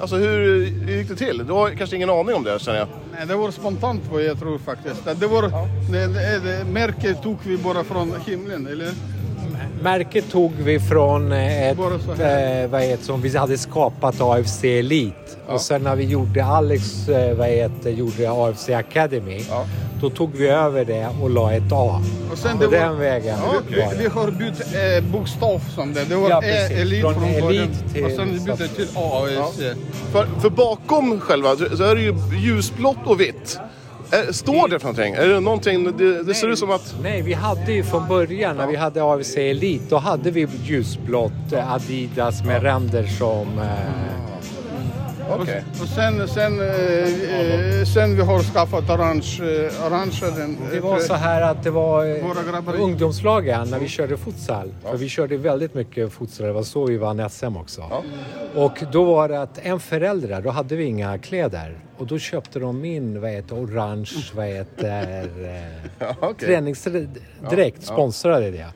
Alltså 0.00 0.16
hur, 0.16 0.66
hur 0.86 0.96
gick 0.96 1.08
det 1.08 1.16
till? 1.16 1.46
Du 1.46 1.52
har 1.52 1.70
kanske 1.70 1.96
ingen 1.96 2.10
aning 2.10 2.34
om 2.34 2.44
det 2.44 2.62
känner 2.62 2.78
jag. 2.78 2.88
Nej, 3.12 3.26
det 3.26 3.34
var 3.34 3.50
spontant 3.50 4.02
vad 4.12 4.22
jag 4.22 4.38
tror 4.38 4.58
faktiskt. 4.58 5.04
Det 5.04 5.26
var, 5.26 5.42
det, 5.92 6.06
det, 6.06 6.40
det, 6.40 6.64
märket 6.64 7.22
tog 7.22 7.38
vi 7.42 7.56
bara 7.56 7.84
från 7.84 8.12
himlen, 8.26 8.66
eller? 8.66 8.92
Märket 9.82 10.30
tog 10.32 10.52
vi 10.58 10.80
från 10.80 11.32
eh, 11.32 11.68
ett, 11.70 11.78
eh, 11.78 12.70
vad 12.70 12.80
heter, 12.82 13.04
som 13.04 13.20
vi 13.22 13.36
hade 13.36 13.58
skapat 13.58 14.20
AFC 14.20 14.64
Elite. 14.64 15.16
Och 15.46 15.60
sen 15.60 15.82
när 15.82 15.96
vi 15.96 16.04
gjorde 16.04 16.44
Alex 16.44 17.08
eh, 17.08 17.36
vad 17.36 17.48
heter, 17.48 17.90
gjorde 17.90 18.30
AFC 18.30 18.68
Academy. 18.68 19.40
Ja. 19.50 19.66
Då 20.00 20.10
tog 20.10 20.36
vi 20.36 20.48
över 20.48 20.84
det 20.84 21.08
och 21.22 21.30
la 21.30 21.52
ett 21.52 21.72
A. 21.72 22.02
Och 22.32 22.38
sen 22.38 22.58
det 22.58 22.66
var- 22.66 22.72
den 22.72 22.98
vägen 22.98 23.36
Ja, 23.44 23.52
var 23.52 23.60
Vi, 23.68 23.74
det. 23.76 23.90
vi 23.98 24.06
har 24.08 24.30
bytt 24.30 24.60
eh, 24.60 25.12
bokstav 25.12 25.60
som 25.74 25.94
det. 25.94 26.04
Det 26.04 26.14
var 26.16 26.30
Ja, 26.30 26.34
ja, 26.34 26.40
precis. 26.40 26.78
Elit 26.80 27.00
Från 27.02 27.14
från, 27.14 27.40
början. 27.40 27.68
Till- 27.92 28.04
Och 28.04 28.10
sen 28.10 28.32
vi 28.32 28.40
bytte 28.40 28.68
till 28.68 28.88
AFC. 28.94 29.60
För, 30.12 30.26
för 30.40 30.50
bakom 30.50 31.20
själva 31.20 31.56
så 31.56 31.84
är 31.84 31.94
det 31.94 32.02
ju 32.02 32.14
ljusblått 32.42 32.96
och 33.06 33.20
vitt. 33.20 33.58
Eh, 34.12 34.32
står 34.32 34.68
det 34.68 34.78
för 34.78 34.86
någonting? 34.86 35.14
Är 35.14 35.28
det 35.28 35.40
någonting? 35.40 35.96
Det, 35.96 36.22
det 36.22 36.34
ser 36.34 36.48
ut 36.48 36.58
som 36.58 36.70
att... 36.70 36.94
Nej, 37.02 37.22
vi 37.22 37.32
hade 37.32 37.72
ju 37.72 37.82
från 37.82 38.08
början 38.08 38.56
när 38.56 38.66
vi 38.66 38.76
hade 38.76 39.04
AFC 39.04 39.36
Elite, 39.36 39.84
då 39.88 39.96
hade 39.96 40.30
vi 40.30 40.48
ljusblått 40.64 41.52
eh, 41.52 41.72
Adidas 41.72 42.44
med 42.44 42.62
ränder 42.62 43.06
som... 43.06 43.58
Eh, 43.58 44.15
Okej. 45.30 45.64
Och 45.82 45.88
sen, 45.88 46.28
sen, 46.28 46.60
eh, 46.60 47.80
eh, 47.80 47.84
sen 47.94 48.16
vi 48.16 48.22
har 48.22 48.42
skaffat 48.42 48.90
orange, 48.90 49.38
eh, 49.40 49.86
orange 49.86 50.20
den. 50.36 50.56
Det 50.72 50.80
var 50.80 50.98
så 50.98 51.14
här 51.14 51.42
att 51.42 51.62
det 51.62 51.70
var 51.70 52.06
eh, 52.06 52.80
ungdomslagen 52.80 53.68
när 53.70 53.78
vi 53.78 53.88
körde 53.88 54.16
futsal. 54.16 54.72
För 54.82 54.96
vi 54.96 55.08
körde 55.08 55.36
väldigt 55.36 55.74
mycket 55.74 56.12
futsal, 56.12 56.46
det 56.46 56.52
var 56.52 56.62
så 56.62 56.84
vi 56.86 56.96
vann 56.96 57.30
SM 57.30 57.56
också. 57.56 58.02
Och 58.54 58.82
då 58.92 59.04
var 59.04 59.28
det 59.28 59.42
att 59.42 59.58
en 59.62 59.80
förälder, 59.80 60.40
då 60.40 60.50
hade 60.50 60.76
vi 60.76 60.84
inga 60.84 61.18
kläder. 61.18 61.78
Och 61.98 62.06
då 62.06 62.18
köpte 62.18 62.58
de 62.58 62.84
in, 62.84 63.20
vad 63.20 63.30
heter 63.30 63.56
orange, 63.56 64.10
vad 64.34 64.46
heter 64.46 65.28
eh, 66.00 66.06
okej. 66.20 66.48
träningsdräkt, 66.48 67.86
sponsrade 67.86 68.50
det. 68.50 68.66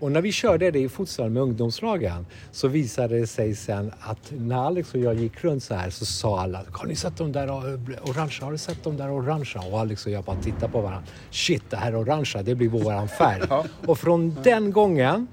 Och 0.00 0.12
när 0.12 0.20
vi 0.20 0.32
körde 0.32 0.70
det 0.70 0.78
i 0.78 0.88
futsal 0.88 1.30
med 1.30 1.42
ungdomslagen 1.42 2.26
så 2.52 2.68
visade 2.68 3.18
det 3.18 3.26
sig 3.26 3.54
sen 3.54 3.92
att 4.00 4.32
när 4.38 4.56
Alex 4.56 4.94
och 4.94 5.00
jag 5.00 5.14
gick 5.14 5.44
runt 5.44 5.62
så 5.62 5.74
här 5.74 5.90
så 5.90 6.04
sa 6.04 6.40
alla 6.40 6.64
Har 6.72 6.86
ni 6.86 6.96
sett 6.96 7.16
de 7.16 7.32
där 7.32 7.48
eh, 7.48 8.10
orangea? 8.10 8.44
Har 8.44 8.52
du 8.52 8.58
sett 8.58 8.84
de 8.84 8.96
där 8.96 9.10
orangea? 9.10 9.62
Och 9.72 9.80
Alex 9.80 10.06
och 10.06 10.12
jag 10.12 10.24
bara 10.24 10.36
tittade 10.36 10.72
på 10.72 10.80
varandra. 10.80 11.06
Shit, 11.30 11.70
det 11.70 11.76
här 11.76 11.96
orangea, 11.96 12.42
det 12.42 12.54
blir 12.54 12.68
våran 12.68 13.08
färg. 13.08 13.42
Och 13.86 13.98
från 13.98 14.36
den 14.44 14.70
gången 14.72 15.26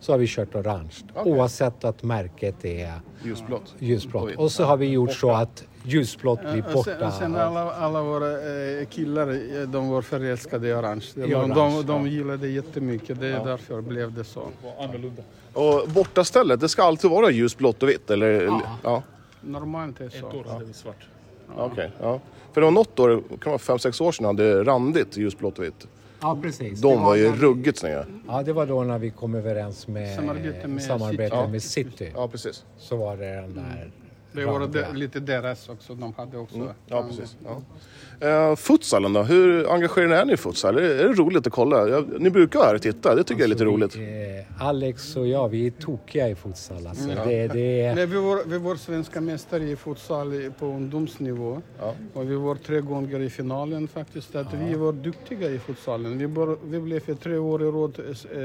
så 0.00 0.12
har 0.12 0.18
vi 0.18 0.26
kört 0.28 0.54
orange. 0.54 0.94
Oavsett 1.24 1.84
att 1.84 2.02
märket 2.02 2.64
är 2.64 2.92
Ljusblått. 3.24 3.74
ljusblått. 3.78 4.36
Och 4.36 4.52
så 4.52 4.64
har 4.64 4.76
vi 4.76 4.86
gjort 4.86 5.12
så 5.12 5.30
att 5.30 5.64
ljusblått 5.84 6.40
blir 6.40 6.58
Och 6.76 6.84
sen, 6.84 6.94
borta. 6.94 7.06
och 7.06 7.12
sen 7.12 7.36
alla, 7.36 7.72
alla 7.72 8.02
våra 8.02 8.30
eh, 8.30 8.86
killar, 8.86 9.28
eh, 9.60 9.68
de 9.68 9.88
var 9.88 10.02
förälskade 10.02 10.68
i 10.68 10.72
orange. 10.72 11.04
De, 11.14 11.22
I 11.24 11.34
orange, 11.34 11.54
de, 11.76 11.86
de 11.86 12.06
gillade 12.06 12.48
jättemycket, 12.48 13.20
det 13.20 13.26
är 13.26 13.44
därför 13.44 13.80
blev 13.80 14.12
det 14.12 14.24
så. 14.24 14.42
Och 15.52 15.88
bortastället, 15.88 16.60
det 16.60 16.68
ska 16.68 16.82
alltid 16.82 17.10
vara 17.10 17.30
ljusblått 17.30 17.82
och 17.82 17.88
vitt? 17.88 18.10
Eller? 18.10 18.42
Ja. 18.42 18.62
ja. 18.82 19.02
Normalt 19.40 20.00
är 20.00 20.04
det 20.04 20.10
så. 20.74 20.94
Okej, 21.56 21.90
ja. 22.00 22.20
För 22.52 22.60
det 22.60 22.64
var 22.64 22.70
något 22.72 22.98
år, 23.00 23.08
det 23.30 23.36
kan 23.38 23.50
vara 23.50 23.58
fem 23.58 23.78
sex 23.78 24.00
år 24.00 24.12
sedan, 24.12 24.26
hade 24.26 24.64
randigt 24.64 25.16
ljusblått 25.16 25.58
och 25.58 25.64
vitt. 25.64 25.86
Ja, 26.20 26.38
precis. 26.42 26.80
De 26.80 26.96
Det 26.96 27.04
var 27.04 27.14
ju 27.16 27.30
när- 27.30 27.36
ruggigt 27.36 27.78
snygga. 27.78 28.06
Ja, 28.28 28.42
det 28.42 28.52
var 28.52 28.66
då 28.66 28.82
när 28.84 28.98
vi 28.98 29.10
kom 29.10 29.34
överens 29.34 29.88
med 29.88 30.16
Samarbete 30.16 30.68
med 30.68 30.82
samarbete 30.82 31.36
City. 31.36 31.48
med 31.52 31.62
City. 31.62 32.12
Ja, 32.14 32.28
precis. 32.28 32.64
Så 32.78 32.96
var 32.96 33.16
det 33.16 33.24
den 33.34 33.54
där 33.54 33.90
Det 34.32 34.44
var 34.44 34.60
randiga. 34.60 34.92
de, 34.92 34.96
lite 34.98 35.20
deras 35.20 35.68
också, 35.68 35.94
de 35.94 36.14
hade 36.14 36.38
också. 36.38 36.56
Mm. 36.56 36.68
Ja, 36.86 37.02
precis. 37.08 37.36
Ja. 37.44 37.62
Eh, 38.22 38.56
futsalen 38.56 39.12
då? 39.12 39.22
Hur 39.22 39.72
engagerade 39.74 40.16
är 40.16 40.24
ni 40.24 40.32
i 40.32 40.36
futsal? 40.36 40.78
Är 40.78 40.82
det, 40.82 40.94
är 41.02 41.08
det 41.08 41.14
roligt 41.14 41.46
att 41.46 41.52
kolla? 41.52 41.88
Jag, 41.88 42.20
ni 42.20 42.30
brukar 42.30 42.58
vara 42.58 42.68
här 42.68 42.74
och 42.74 42.82
titta, 42.82 43.14
det 43.14 43.24
tycker 43.24 43.40
jag 43.40 43.44
är 43.44 43.48
lite 43.48 43.64
roligt. 43.64 43.96
Eh, 43.96 44.62
Alex 44.66 45.16
och 45.16 45.26
jag, 45.28 45.48
vi 45.48 45.66
är 45.66 45.70
tokiga 45.70 46.28
i 46.28 46.34
futsal. 46.34 46.86
Alltså. 46.86 47.08
Det, 47.08 47.46
det 47.48 47.80
är, 47.80 47.94
Nej, 47.94 48.06
vi, 48.06 48.16
var, 48.16 48.42
vi 48.46 48.58
var 48.58 48.76
svenska 48.76 49.20
mästare 49.20 49.64
i 49.64 49.76
futsal 49.76 50.34
i- 50.34 50.50
på 50.58 50.66
ungdomsnivå. 50.66 51.62
Ja. 51.80 51.94
Och 52.14 52.30
vi 52.30 52.34
var 52.34 52.54
tre 52.54 52.80
gånger 52.80 53.20
i 53.20 53.30
finalen 53.30 53.88
faktiskt. 53.88 54.34
Att 54.34 54.54
Vi 54.54 54.74
var 54.74 54.92
duktiga 54.92 55.50
i 55.50 55.58
futsalen. 55.58 56.18
Vi, 56.18 56.26
bör, 56.26 56.56
vi 56.64 56.80
blev 56.80 57.00
för 57.00 57.14
tre 57.14 57.36
år 57.38 57.62
i 57.62 57.66
rad 57.66 57.98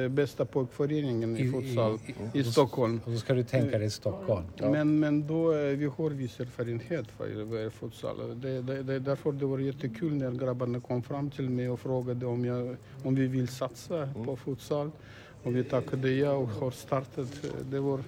eh, 0.03 0.07
bästa 0.09 0.45
pojkföreningen 0.45 1.37
i 1.37 1.41
I- 1.41 1.51
futsal 1.51 1.99
i- 2.33 2.39
i, 2.39 2.43
Stockholm. 2.43 3.01
och 3.05 3.11
så 3.11 3.17
ska 3.17 3.33
du 3.33 3.43
tänka 3.43 3.77
dig 3.79 3.89
Stockholm. 3.89 4.43
Men, 4.61 4.99
men 4.99 5.27
då 5.27 5.51
eh, 5.53 5.57
vi 5.59 5.85
har 5.97 6.09
viss 6.09 6.39
erfarenhet 6.39 7.05
för 7.17 7.63
eh, 7.65 7.69
futsal. 7.71 8.15
Det, 8.41 8.61
det, 8.61 8.83
det, 8.83 8.99
därför 8.99 9.31
det 9.31 9.45
var 9.45 9.66
jättekul 9.67 10.13
när 10.13 10.31
grabbarna 10.31 10.79
kom 10.79 11.03
fram 11.03 11.29
till 11.29 11.49
mig 11.49 11.69
och 11.69 11.79
frågade 11.79 12.25
om, 12.25 12.45
jag, 12.45 12.75
om 13.03 13.15
vi 13.15 13.27
vill 13.27 13.47
satsa 13.47 14.09
på 14.25 14.35
futsal. 14.35 14.91
Och 15.43 15.55
vi 15.55 15.63
tackade 15.63 16.11
ja 16.11 16.31
och 16.31 16.47
har 16.49 16.71
startat. 16.71 17.43
eh, 17.43 17.49
Det 17.71 17.79
var 17.79 17.99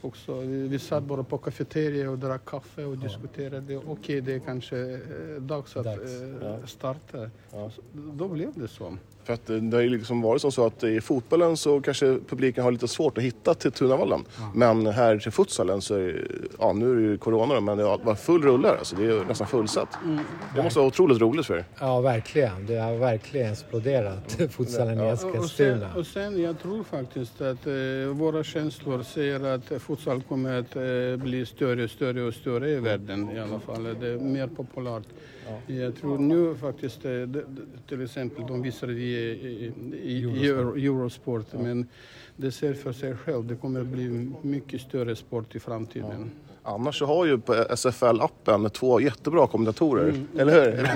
också, 0.00 0.40
vi, 0.40 0.68
vi 0.68 0.78
satt 0.78 1.02
bara 1.04 1.22
på 1.22 1.38
kafeteria 1.38 2.10
och 2.10 2.18
drack 2.18 2.44
kaffe 2.44 2.84
och 2.84 2.98
diskuterade. 2.98 3.76
Okej, 3.76 4.20
det 4.20 4.34
är 4.34 4.38
kanske 4.38 4.78
eh, 4.78 5.42
dags 5.42 5.76
att 5.76 5.84
Dags, 5.84 6.12
eh, 6.42 6.64
starta. 6.66 7.30
Så, 7.50 7.70
då 7.94 8.28
blev 8.28 8.52
det 8.54 8.68
så. 8.68 8.96
För 9.28 9.34
att 9.34 9.46
det 9.46 9.76
har 9.76 9.82
ju 9.82 9.88
liksom 9.88 10.22
varit 10.22 10.42
som 10.42 10.52
så 10.52 10.66
att 10.66 10.84
i 10.84 11.00
fotbollen 11.00 11.56
så 11.56 11.80
kanske 11.80 12.18
publiken 12.28 12.64
har 12.64 12.72
lite 12.72 12.88
svårt 12.88 13.18
att 13.18 13.24
hitta 13.24 13.54
till 13.54 13.72
Tunavallen. 13.72 14.24
Men 14.54 14.86
här 14.86 15.18
till 15.18 15.32
futsalen 15.32 15.82
så 15.82 15.94
är 15.94 16.26
ja 16.58 16.72
nu 16.72 16.92
är 16.92 16.96
det 16.96 17.02
ju 17.02 17.18
corona 17.18 17.54
då, 17.54 17.60
men 17.60 17.78
det 17.78 17.84
var 17.84 18.14
full 18.14 18.42
rulle 18.42 18.70
alltså 18.70 18.96
det 18.96 19.02
är 19.02 19.06
ju 19.06 19.24
nästan 19.24 19.46
fullsatt. 19.46 19.88
Det 20.54 20.62
måste 20.62 20.78
vara 20.78 20.88
otroligt 20.88 21.20
roligt 21.20 21.46
för 21.46 21.56
er. 21.56 21.64
Ja, 21.80 22.00
verkligen. 22.00 22.66
Det 22.66 22.76
har 22.76 22.94
verkligen 22.94 23.52
exploderat, 23.52 24.38
futsalen 24.50 25.00
i 25.00 25.02
Och, 25.02 25.12
och, 25.12 25.18
sen, 25.18 25.30
Eskilstuna. 25.30 25.94
och 25.96 26.06
sen 26.06 26.42
jag 26.42 26.60
tror 26.62 26.84
faktiskt 26.84 27.40
att 27.40 27.66
eh, 27.66 27.72
våra 28.12 28.44
känslor 28.44 29.02
säger 29.02 29.54
att 29.54 29.82
futsal 29.82 30.22
kommer 30.22 30.58
att 30.58 30.76
eh, 30.76 31.24
bli 31.24 31.46
större, 31.46 31.88
större 31.88 32.22
och 32.22 32.34
större 32.34 32.70
i 32.70 32.80
världen 32.80 33.30
i 33.36 33.40
alla 33.40 33.60
fall. 33.60 33.82
Det 34.00 34.08
är 34.08 34.18
mer 34.18 34.46
populärt. 34.46 35.04
Jag 35.66 35.96
tror 35.96 36.18
nu 36.18 36.54
faktiskt, 36.54 37.04
eh, 37.04 37.12
till 37.88 38.02
exempel, 38.02 38.46
de 38.46 38.62
visar 38.62 38.86
det 38.86 38.92
i, 38.92 39.14
i, 39.14 39.72
i 40.02 40.46
Euro, 40.46 40.76
Eurosport, 40.76 41.52
men 41.52 41.86
det 42.36 42.52
ser 42.52 42.74
för 42.74 42.92
sig 42.92 43.16
själv, 43.16 43.46
det 43.46 43.56
kommer 43.56 43.80
att 43.80 43.86
bli 43.86 44.32
mycket 44.42 44.80
större 44.80 45.16
sport 45.16 45.54
i 45.54 45.60
framtiden. 45.60 46.30
Annars 46.62 46.98
så 46.98 47.06
har 47.06 47.24
ju 47.26 47.38
på 47.38 47.54
SFL-appen 47.54 48.68
två 48.68 49.00
jättebra 49.00 49.46
kommentatorer, 49.46 50.08
Mm. 50.08 50.28
eller 50.38 50.52
hur? 50.52 50.88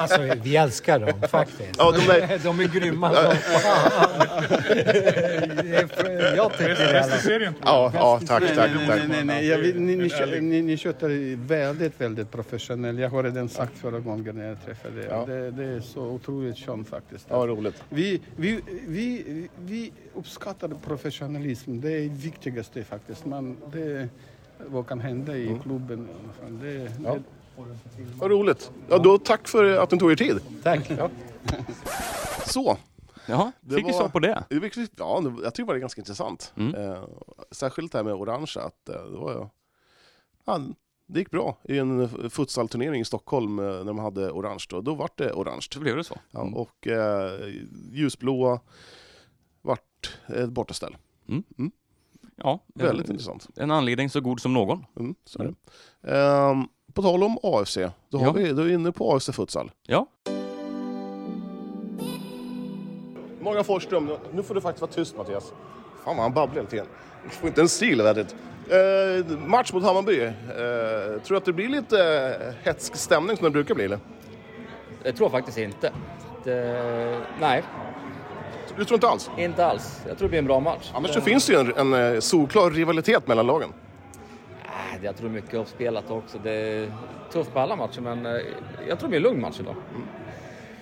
Alltså, 0.00 0.20
vi 0.42 0.56
älskar 0.56 0.98
dem 0.98 1.22
faktiskt. 1.28 1.74
Ja, 1.78 1.92
de 1.92 2.12
är, 2.12 2.38
De 2.44 2.60
är 2.60 2.80
grymma 2.80 3.14
som 3.14 3.22
Jag 6.36 6.52
tycker 6.52 7.38
det. 7.38 7.52
ja, 7.64 7.92
ja, 7.94 8.20
tack, 8.26 8.28
tack, 8.28 8.56
Nej, 8.56 8.86
tack. 8.86 8.98
nej, 8.98 9.08
nej, 9.08 9.24
nej. 9.24 9.46
Jag 9.46 9.60
ni, 9.60 9.96
ni, 9.96 10.40
ni, 10.40 10.62
ni 10.62 10.76
sköter 10.76 11.36
väldigt, 11.46 12.00
väldigt 12.00 12.30
professionellt. 12.30 13.00
Jag 13.00 13.10
har 13.10 13.22
redan 13.24 13.48
sagt 13.48 13.78
förra 13.78 14.00
gången 14.00 14.36
när 14.36 14.48
jag 14.48 14.64
träffade 14.66 15.00
er. 15.02 15.06
Ja. 15.10 15.24
Det, 15.26 15.50
det 15.50 15.64
är 15.64 15.80
så 15.80 16.00
otroligt 16.02 16.58
skönt 16.58 16.88
faktiskt. 16.88 17.26
Ja, 17.30 17.36
roligt. 17.36 17.82
Vi, 17.88 18.20
vi, 18.36 18.60
vi, 18.88 19.24
vi 19.58 19.92
uppskattar 20.14 20.70
professionalism. 20.86 21.80
Det 21.80 21.92
är 21.92 22.00
det 22.00 22.08
viktigaste 22.08 22.84
faktiskt. 22.84 23.26
Man, 23.26 23.56
det, 23.72 24.08
vad 24.66 24.86
kan 24.86 25.00
hända 25.00 25.36
i 25.36 25.58
klubben 25.62 26.08
alla 26.24 26.32
fall. 26.32 26.58
Det, 26.60 26.76
Mm. 26.80 27.04
Ja. 27.04 27.14
det, 27.14 28.04
Vad 28.18 28.30
roligt. 28.30 28.70
Ja, 28.88 28.98
då 28.98 29.18
tack 29.18 29.48
för 29.48 29.64
att 29.78 29.90
ni 29.92 29.98
tog 29.98 30.12
er 30.12 30.16
tid. 30.16 30.40
Tack. 30.62 30.90
Så, 32.46 32.76
Jaha, 33.26 33.52
Det 33.60 33.74
fick 33.74 33.86
vi 33.86 33.90
var- 33.92 33.98
svar 33.98 34.08
på 34.08 34.18
det. 34.18 34.44
Ja, 34.48 34.56
jag 35.42 35.54
tycker 35.54 35.54
det 35.56 35.62
var 35.64 35.76
ganska 35.76 36.00
intressant. 36.00 36.52
Mm. 36.56 36.74
Eh, 36.74 37.02
särskilt 37.50 37.92
det 37.92 37.98
här 37.98 38.04
med 38.04 38.14
orange, 38.14 38.52
att 38.56 38.88
eh, 38.88 38.94
det 39.10 39.18
var 39.18 39.48
ja, 40.44 40.60
det 41.06 41.18
gick 41.18 41.30
bra 41.30 41.56
i 41.64 41.78
en 41.78 42.08
futsalturnering 42.30 43.00
i 43.00 43.04
Stockholm 43.04 43.58
eh, 43.58 43.64
när 43.64 43.84
de 43.84 43.98
hade 43.98 44.30
orange. 44.30 44.64
Då, 44.68 44.80
då 44.80 44.94
vart 44.94 45.18
det 45.18 45.32
orange. 45.32 45.66
Så 45.72 45.80
blev 45.80 45.96
det 45.96 46.04
så. 46.04 46.16
Ja, 46.30 46.40
Mm. 46.42 46.54
och 46.54 46.86
eh, 46.86 47.54
ljusblåa 47.92 48.60
vart 49.62 50.18
ett 50.26 50.50
bortaställ. 50.50 50.96
Ja, 52.42 52.58
Väldigt 52.74 53.06
en, 53.06 53.12
intressant. 53.12 53.46
en 53.56 53.70
anledning 53.70 54.10
så 54.10 54.20
god 54.20 54.40
som 54.40 54.52
någon. 54.54 54.84
Mm, 55.00 55.14
så 55.24 55.42
är 55.42 55.46
det. 55.46 55.54
Ehm, 56.16 56.64
på 56.92 57.02
tal 57.02 57.22
om 57.22 57.38
AFC, 57.42 57.78
då, 58.10 58.18
har 58.18 58.26
Ja. 58.26 58.32
vi, 58.32 58.52
då 58.52 58.62
är 58.62 58.66
vi 58.66 58.74
inne 58.74 58.92
på 58.92 59.12
AFC 59.14 59.30
Futsal. 59.32 59.70
Ja, 59.86 60.06
Morgan 63.40 63.64
Forsström, 63.64 64.10
nu 64.32 64.42
får 64.42 64.54
du 64.54 64.60
faktiskt 64.60 64.80
vara 64.82 64.90
tyst 64.92 65.16
Mattias. 65.16 65.52
Fan 66.04 66.16
vad 66.16 66.22
han 66.24 66.32
babblar 66.34 66.54
hela 66.56 66.68
tiden. 66.68 66.86
Du 67.24 67.30
får 67.30 67.48
inte 67.48 67.60
en 67.60 67.68
stil 67.68 68.02
värdigt. 68.02 68.36
Eh, 68.70 69.38
match 69.46 69.72
mot 69.72 69.82
Hammarby. 69.82 70.20
Eh, 70.22 70.32
tror 71.22 71.28
du 71.28 71.36
att 71.36 71.44
det 71.44 71.52
blir 71.52 71.68
lite 71.68 71.98
eh, 72.40 72.54
hetsk 72.66 72.96
stämning 72.96 73.36
som 73.36 73.44
det 73.44 73.50
brukar 73.50 73.74
bli 73.74 73.84
eller? 73.84 73.98
Jag 75.02 75.16
tror 75.16 75.28
faktiskt 75.28 75.58
inte. 75.58 75.92
Det, 76.44 77.20
nej, 77.40 77.62
Du 78.78 78.84
tror 78.84 78.96
inte 78.96 79.08
alls? 79.08 79.30
inte 79.38 79.66
alls. 79.66 80.02
Jag 80.08 80.18
tror 80.18 80.26
det 80.26 80.30
blir 80.30 80.38
en 80.38 80.46
bra 80.46 80.60
match. 80.60 80.90
Annars 80.94 81.10
så 81.14 81.20
finns 81.20 81.46
det 81.46 81.52
ju 81.52 81.58
en, 81.58 81.92
en 81.94 82.14
eh, 82.14 82.20
solklar 82.20 82.70
rivalitet 82.70 83.26
mellan 83.26 83.46
lagen. 83.46 83.72
Nej, 84.64 85.00
Jag 85.02 85.16
tror 85.16 85.28
mycket 85.30 85.54
uppspelat 85.54 86.10
också. 86.10 86.38
Det 86.42 86.50
är 86.50 86.92
tufft 87.32 87.52
på 87.52 87.58
alla 87.60 87.76
matcher, 87.76 88.00
men 88.00 88.26
eh, 88.26 88.32
jag 88.88 88.98
tror 88.98 89.08
det 89.08 89.08
blir 89.08 89.16
en 89.16 89.22
lugn 89.22 89.40
match 89.40 89.60
idag. 89.60 89.74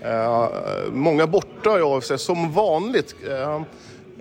Eh, 0.01 0.49
många 0.93 1.27
borta 1.27 1.79
i 1.79 1.83
AFC 1.83 2.13
som 2.17 2.53
vanligt. 2.53 3.15
Eh, 3.29 3.63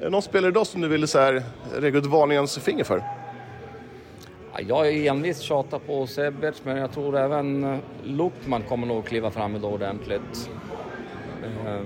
är 0.01 0.09
någon 0.09 0.21
spelare 0.21 0.49
idag 0.51 0.67
som 0.67 0.81
du 0.81 0.87
ville 0.87 1.07
så 1.07 1.19
här, 1.19 1.43
räcka 1.75 1.97
ut 1.97 2.05
varningens 2.05 2.57
finger 2.57 2.83
för? 2.83 3.03
Ja, 4.53 4.59
Jag 4.67 4.87
är 4.87 5.09
envis 5.11 5.39
tjatar 5.39 5.79
på 5.79 6.07
Sebec, 6.07 6.55
men 6.63 6.77
jag 6.77 6.91
tror 6.91 7.17
även 7.17 7.63
eh, 7.63 7.79
Luckman 8.03 8.61
kommer 8.61 8.87
nog 8.87 9.05
kliva 9.05 9.31
fram 9.31 9.55
idag 9.55 9.73
ordentligt. 9.73 10.49
Eh, 11.43 11.81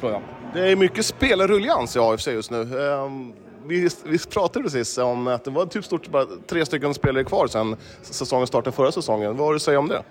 tror 0.00 0.12
jag. 0.12 0.20
Det 0.54 0.72
är 0.72 0.76
mycket 0.76 1.06
spelarruljans 1.06 1.96
i 1.96 1.98
AFC 1.98 2.26
just 2.26 2.50
nu. 2.50 2.60
Eh, 2.60 3.10
Vi, 3.66 3.88
vi 4.04 4.18
pratade 4.18 4.62
precis 4.62 4.98
om 4.98 5.26
att 5.26 5.44
det 5.44 5.50
var 5.50 5.66
typ 5.66 5.84
stort 5.84 6.08
bara 6.08 6.26
tre 6.46 6.66
stycken 6.66 6.94
spelare 6.94 7.24
kvar 7.24 7.46
sen 7.46 7.76
säsongen 8.02 8.46
startade 8.46 8.76
förra 8.76 8.92
säsongen. 8.92 9.36
Vad 9.36 9.46
har 9.46 9.52
du 9.52 9.56
att 9.56 9.62
säga 9.62 9.78
om 9.78 9.88
det? 9.88 10.02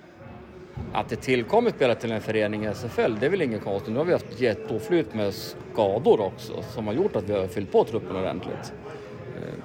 Att 0.93 1.09
det 1.09 1.15
tillkommer 1.15 1.69
spelare 1.71 1.95
till 1.99 2.11
en 2.11 2.21
förening 2.21 2.65
i 2.65 2.67
SFL, 2.73 3.15
det 3.19 3.25
är 3.25 3.29
väl 3.29 3.41
inget 3.41 3.63
konstigt. 3.63 3.93
Nu 3.93 3.99
har 3.99 4.05
vi 4.05 4.13
haft 4.13 4.39
jätteoflyt 4.39 5.13
med 5.13 5.33
skador 5.33 6.21
också, 6.21 6.63
som 6.73 6.87
har 6.87 6.93
gjort 6.93 7.15
att 7.15 7.23
vi 7.29 7.33
har 7.33 7.47
fyllt 7.47 7.71
på 7.71 7.83
truppen 7.83 8.15
ordentligt. 8.15 8.73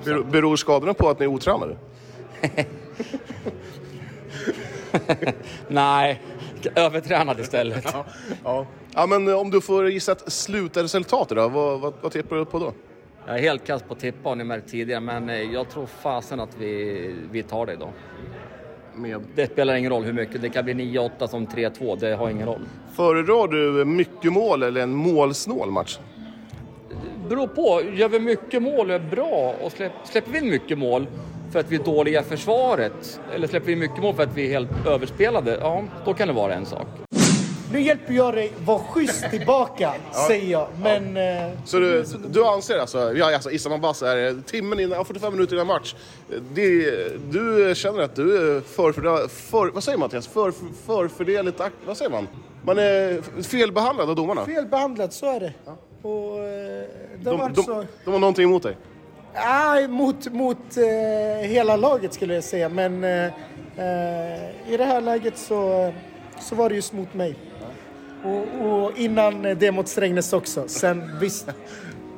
Ber- 0.05 0.31
Beror 0.31 0.57
skadorna 0.57 0.95
på 0.95 1.09
att 1.09 1.19
ni 1.19 1.25
är 1.25 1.29
otränade? 1.31 1.77
Nej, 5.69 6.23
övertränad 6.66 7.40
istället. 7.40 7.94
Ja. 8.44 8.66
ja, 8.94 9.07
men 9.07 9.35
om 9.35 9.51
du 9.51 9.61
får 9.61 9.90
gissa 9.90 10.12
ett 10.12 10.33
slutresultat 10.33 11.29
då, 11.29 11.49
vad, 11.49 11.81
vad, 11.81 11.94
vad 12.01 12.12
tippar 12.12 12.37
du 12.37 12.44
på 12.44 12.59
då? 12.59 12.73
Jag 13.27 13.38
är 13.38 13.42
helt 13.42 13.66
kass 13.66 13.83
på 13.83 13.94
att 13.94 14.01
tippa, 14.01 14.29
har 14.29 14.37
ni 14.37 14.44
märkt 14.44 14.68
tidigare, 14.68 15.01
men 15.01 15.31
eh, 15.31 15.37
jag 15.37 15.71
tror 15.71 15.87
fasen 15.87 16.40
att 16.40 16.57
vi, 16.59 17.14
vi 17.31 17.42
tar 17.42 17.66
det 17.66 17.73
idag. 17.73 17.92
Med. 18.94 19.21
Det 19.35 19.53
spelar 19.53 19.75
ingen 19.75 19.92
roll 19.92 20.05
hur 20.05 20.12
mycket, 20.12 20.42
det 20.42 20.49
kan 20.49 20.64
bli 20.64 20.75
9-8 20.75 21.27
som 21.27 21.47
3-2, 21.47 21.97
det 22.01 22.14
har 22.14 22.31
ingen 22.31 22.47
roll. 22.47 22.61
Föredrar 22.92 23.49
du 23.49 23.85
mycket 23.85 24.33
mål 24.33 24.62
eller 24.62 24.81
en 24.81 24.94
målsnål 24.94 25.71
match? 25.71 25.99
Beror 27.29 27.47
på, 27.47 27.83
gör 27.94 28.09
vi 28.09 28.21
mycket 28.21 28.62
mål 28.62 28.90
och 28.90 28.97
är 28.97 29.11
bra 29.11 29.55
och 29.62 29.73
släpp, 29.73 29.92
släpper 30.05 30.33
vi 30.33 30.38
in 30.38 30.51
mycket 30.51 30.79
mål 30.79 31.07
för 31.53 31.61
att 31.61 31.71
vi 31.71 31.77
är 31.77 31.85
dåliga 31.85 32.21
i 32.21 32.25
försvaret 32.25 33.21
eller 33.35 33.47
släpper 33.49 33.67
vi 33.67 33.77
mycket 33.77 33.99
mål 34.03 34.15
för 34.15 34.23
att 34.23 34.35
vi 34.37 34.47
är 34.47 34.51
helt 34.51 34.87
överspelade, 34.87 35.59
ja 35.61 35.83
då 36.05 36.15
kan 36.15 36.29
det 36.29 36.35
vara 36.35 36.55
en 36.55 36.67
sak. 36.67 36.87
Nu 37.73 37.81
hjälper 37.81 38.15
jag 38.15 38.35
dig 38.35 38.53
vara 38.65 38.79
schysst 38.79 39.31
tillbaka, 39.31 39.93
säger 40.29 40.51
jag. 40.53 40.69
Men... 40.83 41.17
eh, 41.17 41.53
Så 41.65 41.79
du, 41.79 42.05
du 42.29 42.45
anser 42.45 42.79
alltså, 42.79 43.13
ja, 43.15 43.35
alltså 43.35 43.51
Issam 43.51 43.73
Abbas 43.73 44.03
är 44.03 44.43
timmen 44.47 44.81
innan, 44.81 44.99
ja, 44.99 45.05
45 45.05 45.33
minuter 45.33 45.55
innan 45.55 45.67
match. 45.67 45.95
Det, 46.55 46.91
du 47.33 47.73
känner 47.77 48.03
att 48.03 48.17
du 48.17 48.57
är 48.57 48.61
förfördelad, 48.61 49.31
för, 49.31 49.71
vad 49.71 49.85
säger 49.85 49.99
man 49.99 50.07
Mattias? 50.07 50.27
För, 50.27 50.53
förfördeligt, 50.87 51.61
vad 51.87 51.97
säger 51.97 52.11
man? 52.11 52.29
Man 52.65 52.79
är 52.79 53.23
felbehandlad 53.43 54.11
av 54.11 54.17
domarna. 54.17 54.45
felbehandlad, 54.45 55.13
så 55.13 55.27
är 55.27 55.41
det. 55.41 55.53
Och 56.03 56.39
eh, 56.39 56.45
det 56.45 56.87
De, 57.21 57.39
var 57.39 57.49
de, 57.49 57.63
så... 57.63 57.85
de 58.05 58.11
har 58.13 58.19
någonting 58.21 58.45
emot 58.45 58.63
dig. 58.63 58.77
Nej, 59.35 59.88
mot, 59.88 60.33
mot 60.33 60.77
eh, 60.77 61.49
hela 61.49 61.77
laget 61.77 62.14
skulle 62.14 62.35
jag 62.35 62.45
säga. 62.45 62.69
Men 62.69 63.05
eh, 63.05 63.25
eh, 63.25 64.73
i 64.73 64.77
det 64.77 64.85
här 64.85 65.01
läget 65.01 65.38
så, 65.38 65.93
så 66.41 66.55
var 66.55 66.69
det 66.69 66.75
just 66.75 66.93
mot 66.93 67.14
mig. 67.14 67.35
Och, 68.25 68.47
och 68.73 68.99
innan 68.99 69.43
det 69.43 69.73
mot 69.73 69.88
Strängnäs 69.88 70.33
också. 70.33 70.64
Sen 70.69 71.19
visst, 71.21 71.47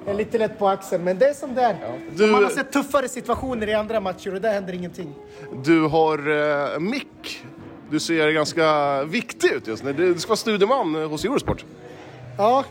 jag 0.05 0.15
är 0.15 0.19
lite 0.19 0.39
lätt 0.39 0.59
på 0.59 0.69
axeln, 0.69 1.05
men 1.05 1.19
det 1.19 1.27
är 1.29 1.35
som 1.35 1.55
det 1.55 1.63
är. 1.63 1.77
Du- 2.15 2.27
Man 2.27 2.43
har 2.43 2.51
sett 2.51 2.73
tuffare 2.73 3.09
situationer 3.09 3.67
i 3.69 3.75
andra 3.75 4.01
matcher 4.01 4.35
och 4.35 4.41
där 4.41 4.53
händer 4.53 4.73
ingenting. 4.73 5.15
Du 5.65 5.83
har 5.87 6.19
eh, 6.75 6.79
mick. 6.79 7.45
Du 7.91 8.01
ser 8.01 8.31
ganska 8.31 9.03
viktig 9.05 9.49
ut 9.53 9.67
just 9.67 9.83
nu. 9.85 9.93
Du 9.93 10.19
ska 10.19 10.29
vara 10.29 10.37
studieman 10.37 10.95
hos 10.95 11.25
Eurosport. 11.25 11.65
Ja, 12.39 12.65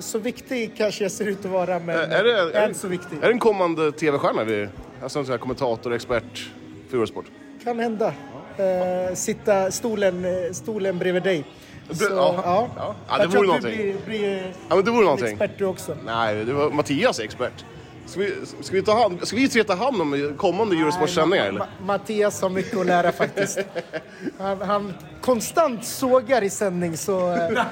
så 0.00 0.18
viktig 0.18 0.72
kanske 0.76 1.04
jag 1.04 1.10
ser 1.12 1.26
ut 1.28 1.38
att 1.44 1.50
vara, 1.50 1.78
men 1.78 1.96
Eh, 1.96 2.18
är 2.18 2.24
det, 2.24 2.40
är, 2.58 2.68
än 2.68 2.74
så 2.74 2.88
viktig. 2.88 3.16
är 3.16 3.26
det 3.26 3.32
en 3.32 3.38
kommande 3.38 3.92
tv-stjärna? 3.92 4.44
vi- 4.44 4.68
Alltså 5.02 5.18
en 5.18 5.24
sån 5.24 5.32
här 5.32 5.38
kommentator, 5.38 5.92
expert 5.94 6.50
för 6.90 6.96
Eurosport? 6.96 7.24
Kan 7.64 7.78
hända. 7.78 8.14
Eh, 8.56 9.14
sitta 9.14 9.70
stolen, 9.70 10.24
eh, 10.24 10.52
stolen 10.52 10.98
bredvid 10.98 11.22
dig. 11.22 11.44
Så, 11.90 12.04
ja, 12.10 12.42
ja. 12.76 12.94
ja. 13.08 13.18
Det 13.18 13.26
vore 13.26 13.46
någonting. 13.46 13.76
blir, 13.76 13.94
blir 14.06 14.54
Ja, 14.68 14.76
men 14.76 14.84
det 14.84 14.90
vore 14.90 15.04
någonting. 15.04 15.28
expert 15.28 15.50
du 15.58 15.64
också. 15.64 15.96
Nej, 16.06 16.44
det 16.44 16.52
var 16.52 16.70
Mattias 16.70 17.18
är 17.18 17.24
expert. 17.24 17.64
Ska 18.10 18.20
vi, 18.20 18.32
ska 18.60 18.76
vi, 18.76 18.82
ta 18.82 19.02
hand, 19.02 19.26
ska 19.26 19.36
vi 19.36 19.48
tre 19.48 19.64
ta 19.64 19.74
hand 19.74 20.00
om 20.00 20.34
kommande 20.36 20.76
Eurosport-sändningar 20.76 21.46
eller? 21.46 21.60
Ma- 21.60 21.66
Mattias 21.84 22.42
har 22.42 22.48
mycket 22.50 22.78
att 22.78 22.86
lära 22.86 23.12
faktiskt. 23.12 23.58
Han, 24.38 24.60
han 24.62 24.94
konstant 25.20 25.84
sågar 25.84 26.42
i 26.42 26.50
sändning 26.50 26.96
så 26.96 27.32
eh, 27.32 27.64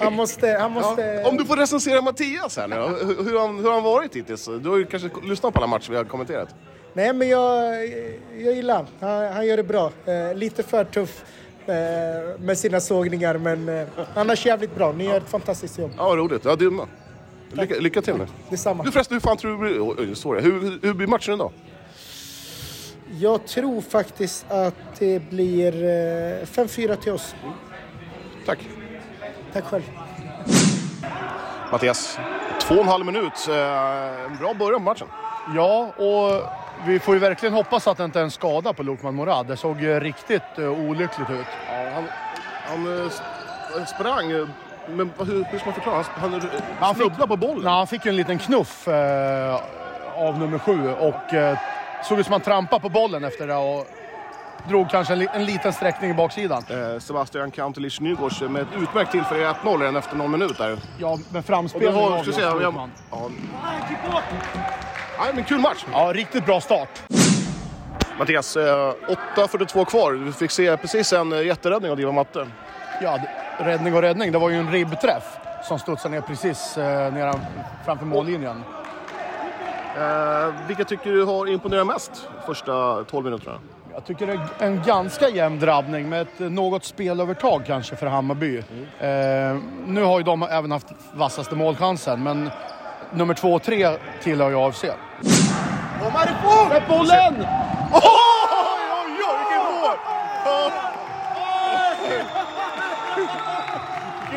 han 0.00 0.12
måste... 0.12 0.48
Han 0.60 0.72
måste 0.72 1.02
Ja, 1.02 1.28
om 1.28 1.36
du 1.36 1.44
får 1.44 1.56
recensera 1.56 2.02
Mattias 2.02 2.56
här 2.56 2.68
nu 2.68 2.76
hur, 2.76 3.24
hur, 3.24 3.38
han, 3.38 3.56
hur 3.56 3.64
har 3.64 3.72
han 3.74 3.82
varit 3.82 4.16
hittills? 4.16 4.48
Du 4.62 4.68
har 4.68 4.76
ju 4.76 4.86
kanske 4.86 5.10
lyssnat 5.22 5.54
på 5.54 5.58
alla 5.60 5.66
matcher 5.66 5.90
vi 5.90 5.96
har 5.96 6.04
kommenterat. 6.04 6.48
Nej 6.92 7.12
men 7.12 7.28
jag, 7.28 7.74
jag 8.38 8.54
gillar 8.54 8.74
han. 9.00 9.32
han. 9.32 9.46
Gör 9.46 9.56
det 9.56 9.62
bra. 9.62 9.90
Eh, 10.04 10.34
lite 10.34 10.62
för 10.62 10.84
tuff 10.84 11.24
eh, 11.66 11.74
med 12.38 12.58
sina 12.58 12.80
sågningar 12.80 13.38
men 13.38 13.68
eh, 13.68 13.86
annars 14.14 14.46
jävligt 14.46 14.74
bra. 14.74 14.92
Ni 14.92 15.04
gör 15.04 15.16
ett 15.16 15.28
fantastiskt 15.30 15.78
jobb. 15.78 15.90
Ja, 15.96 16.04
roligt. 16.16 16.44
Ja, 16.44 16.56
du 16.56 16.70
med. 16.70 16.86
Lycka, 17.54 17.74
lycka 17.80 18.02
till 18.02 18.14
nu. 18.16 18.26
Detsamma. 18.50 18.82
Du 18.84 18.90
förresten, 18.92 19.14
hur 19.14 19.20
fan 19.20 19.36
tror 19.36 19.50
du 19.50 19.56
blir... 19.58 19.80
Oj, 20.00 20.16
sorry. 20.16 20.40
Hur, 20.42 20.60
hur, 20.60 20.78
hur 20.82 20.94
blir 20.94 21.06
matchen 21.06 21.34
idag? 21.34 21.52
Jag 23.20 23.46
tror 23.46 23.80
faktiskt 23.80 24.46
att 24.50 24.74
det 24.98 25.30
blir 25.30 25.74
eh, 25.84 26.44
5-4 26.46 26.96
till 26.96 27.12
oss. 27.12 27.34
Tack. 28.46 28.58
Tack 29.52 29.64
själv. 29.64 29.82
Mattias, 31.72 32.18
två 32.60 32.74
och 32.74 32.80
en 32.80 32.88
halv 32.88 33.06
minut. 33.06 33.48
Eh, 33.48 34.24
En 34.24 34.36
bra 34.40 34.54
början 34.54 34.80
på 34.80 34.84
matchen. 34.84 35.06
Ja, 35.56 35.92
och 35.96 36.42
vi 36.86 36.98
får 36.98 37.14
ju 37.14 37.20
verkligen 37.20 37.54
hoppas 37.54 37.86
att 37.86 37.96
det 37.96 38.04
inte 38.04 38.18
är 38.18 38.22
en 38.24 38.30
skada 38.30 38.72
på 38.72 38.82
Lukman 38.82 39.14
Morad. 39.14 39.46
Det 39.46 39.56
såg 39.56 39.80
ju 39.80 40.00
riktigt 40.00 40.42
eh, 40.58 40.68
olyckligt 40.88 41.30
ut. 41.30 41.46
Ja, 41.68 41.90
han 41.94 42.04
han 42.68 42.86
eh, 42.98 43.08
sp- 43.10 43.84
sprang, 43.86 44.30
eh, 44.30 44.46
men 44.88 45.12
hur, 45.18 45.44
hur 45.50 45.58
ska 45.58 45.64
man 45.66 45.74
förklara? 45.74 46.04
Han, 46.14 46.42
han, 46.80 46.94
snubblade 46.94 47.26
på 47.28 47.36
bollen. 47.36 47.64
Nej, 47.64 47.72
han 47.72 47.86
fick 47.86 48.04
ju 48.04 48.08
en 48.08 48.16
liten 48.16 48.38
knuff 48.38 48.88
eh, 48.88 49.60
av 50.16 50.38
nummer 50.38 50.58
sju 50.58 50.90
och 50.92 51.34
eh, 51.34 51.58
såg 52.04 52.18
ut 52.18 52.26
som 52.26 52.32
han 52.32 52.40
trampade 52.40 52.82
på 52.82 52.88
bollen 52.88 53.24
efter 53.24 53.46
det 53.46 53.54
och 53.56 53.86
drog 54.68 54.90
kanske 54.90 55.12
en, 55.12 55.18
li- 55.18 55.28
en 55.34 55.44
liten 55.44 55.72
sträckning 55.72 56.10
i 56.10 56.14
baksidan. 56.14 56.64
Eh, 56.70 56.98
Sebastian 56.98 57.50
Kantelich 57.50 58.00
Nygårds 58.00 58.40
med 58.40 58.62
ett 58.62 58.68
utmärkt 58.82 59.10
tillfälle 59.12 59.40
i 59.42 59.44
1-0 59.46 59.78
redan 59.80 59.96
efter 59.96 60.16
någon 60.16 60.30
minut 60.30 60.58
där. 60.58 60.76
Ja, 60.98 61.18
men 61.32 61.42
framspelningen 61.42 61.94
har, 62.02 62.10
av 62.10 62.22
ska 62.22 62.30
vi 62.30 62.32
säga, 62.32 62.46
jag, 62.60 62.74
ja. 63.10 63.30
Nej, 65.18 65.30
men 65.34 65.44
kul 65.44 65.58
match. 65.60 65.84
Ja, 65.92 66.10
riktigt 66.14 66.46
bra 66.46 66.60
start. 66.60 66.88
Mattias, 68.18 68.56
eh, 68.56 68.62
8.42 69.36 69.84
kvar. 69.84 70.12
Du 70.12 70.32
fick 70.32 70.50
se 70.50 70.76
precis 70.76 71.12
en 71.12 71.32
eh, 71.32 71.42
jätteräddning 71.46 71.90
av 71.90 71.96
Diva 71.96 72.12
Matte. 72.12 72.46
Ja, 73.02 73.18
räddning 73.58 73.94
och 73.94 74.02
räddning. 74.02 74.32
Det 74.32 74.38
var 74.38 74.50
ju 74.50 74.56
en 74.56 74.72
ribbträff 74.72 75.38
som 75.62 75.78
studsade 75.78 76.14
ner 76.14 76.20
precis 76.20 76.78
eh, 76.78 77.12
nedan, 77.12 77.40
framför 77.84 78.06
mållinjen. 78.06 78.64
Eh, 79.98 80.66
vilka 80.66 80.84
tycker 80.84 81.12
du 81.12 81.24
har 81.24 81.46
imponerat 81.46 81.86
mest 81.86 82.28
första 82.46 83.04
12 83.04 83.24
minuterna? 83.24 83.58
Jag 83.92 84.04
tycker 84.04 84.26
det 84.26 84.32
är 84.32 84.66
en 84.66 84.82
ganska 84.82 85.28
jämn 85.28 85.58
drabbning 85.60 86.08
med 86.08 86.22
ett 86.22 86.38
något 86.38 86.84
spelövertag 86.84 87.62
kanske 87.66 87.96
för 87.96 88.06
Hammarby. 88.06 88.58
Eh, 88.58 88.64
nu 89.86 90.02
har 90.02 90.18
ju 90.18 90.24
de 90.24 90.42
även 90.42 90.70
haft 90.72 90.86
vassaste 91.12 91.54
målchansen, 91.54 92.22
men 92.22 92.50
nummer 93.10 93.34
två 93.34 93.54
och 93.54 93.62
tre 93.62 93.96
tillhör 94.22 94.50
ju 94.50 94.56
AFC. 94.56 94.84
Släpp 96.68 96.88
bollen! 96.88 97.34
Oj, 97.92 98.00
oj, 98.90 99.18
oj, 99.18 99.38
vilket 99.38 99.64
mål! 100.44 100.93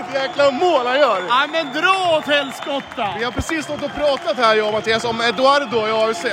Vilket 0.07 0.23
jäkla 0.23 0.51
mål 0.51 0.85
han 0.85 0.99
gör! 0.99 1.21
Nej 1.29 1.47
men 1.51 1.73
dra 1.73 2.17
åt 2.17 2.25
helskotta! 2.25 3.13
Vi 3.17 3.23
har 3.23 3.31
precis 3.31 3.63
stått 3.65 3.83
och 3.83 3.93
pratat 3.95 4.37
här, 4.37 4.55
jag 4.55 4.67
och 4.67 4.73
Mattias, 4.73 5.03
om 5.03 5.21
Eduardo 5.21 5.87
i 5.87 5.91
AFC. 5.91 6.25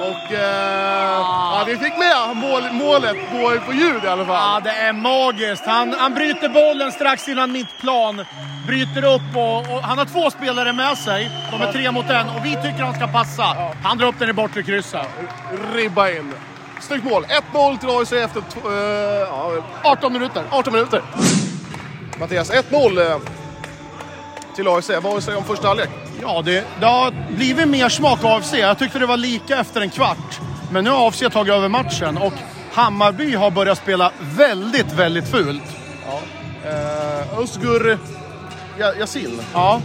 Och 0.00 0.32
eh, 0.32 1.20
ja, 1.20 1.64
vi 1.66 1.76
fick 1.76 1.98
med 1.98 2.36
mål, 2.36 2.62
målet 2.72 3.16
på, 3.30 3.66
på 3.66 3.72
ljud 3.72 4.04
i 4.04 4.06
alla 4.06 4.26
fall. 4.26 4.36
Ja, 4.54 4.60
det 4.64 4.70
är 4.70 4.92
magiskt. 4.92 5.66
Han, 5.66 5.94
han 5.98 6.14
bryter 6.14 6.48
bollen 6.48 6.92
strax 6.92 7.28
innan 7.28 7.52
mittplan. 7.52 8.24
Bryter 8.66 9.04
upp 9.04 9.36
och, 9.36 9.58
och 9.58 9.82
han 9.82 9.98
har 9.98 10.04
två 10.04 10.30
spelare 10.30 10.72
med 10.72 10.98
sig. 10.98 11.30
De 11.50 11.62
är 11.62 11.72
tre 11.72 11.90
mot 11.90 12.10
en 12.10 12.28
och 12.28 12.44
vi 12.44 12.54
tycker 12.54 12.82
han 12.82 12.94
ska 12.94 13.06
passa. 13.06 13.56
Han 13.82 13.98
drar 13.98 14.06
upp 14.06 14.18
den 14.18 14.30
i 14.30 14.32
bortre 14.32 14.62
krysset. 14.62 15.06
Ribba 15.74 16.10
in. 16.10 16.34
Snyggt 16.80 17.04
mål. 17.04 17.24
1-0 17.52 17.78
till 17.78 17.88
AFC 17.88 18.12
efter 18.12 18.40
eh, 18.40 19.28
ja, 19.28 19.52
18 19.82 20.12
minuter. 20.12 20.44
18 20.50 20.72
minuter. 20.72 21.02
Mattias, 22.20 22.50
1-0 22.52 23.10
eh, 23.10 23.18
till 24.56 24.68
AFC. 24.68 24.88
Vad 24.90 25.02
har 25.02 25.10
du 25.10 25.16
att 25.18 25.24
säga 25.24 25.38
om 25.38 25.44
första 25.44 25.68
halvlek? 25.68 25.88
Ja, 26.22 26.42
det, 26.44 26.64
det 26.80 26.86
har 26.86 27.14
blivit 27.36 27.68
mer 27.68 27.88
smak 27.88 28.24
av 28.24 28.30
AFC. 28.32 28.52
Jag 28.54 28.78
tyckte 28.78 28.98
det 28.98 29.06
var 29.06 29.16
lika 29.16 29.58
efter 29.60 29.80
en 29.80 29.90
kvart. 29.90 30.40
Men 30.72 30.84
nu 30.84 30.90
har 30.90 31.08
AFC 31.08 31.22
tagit 31.32 31.52
över 31.54 31.68
matchen 31.68 32.16
och 32.18 32.32
Hammarby 32.72 33.34
har 33.34 33.50
börjat 33.50 33.78
spela 33.78 34.12
väldigt, 34.20 34.92
väldigt 34.92 35.28
fult. 35.28 35.62
Eh, 36.64 37.38
Özgur 37.38 37.98
Ja- 38.78 38.94
Yasin, 38.94 39.40
Ja, 39.54 39.80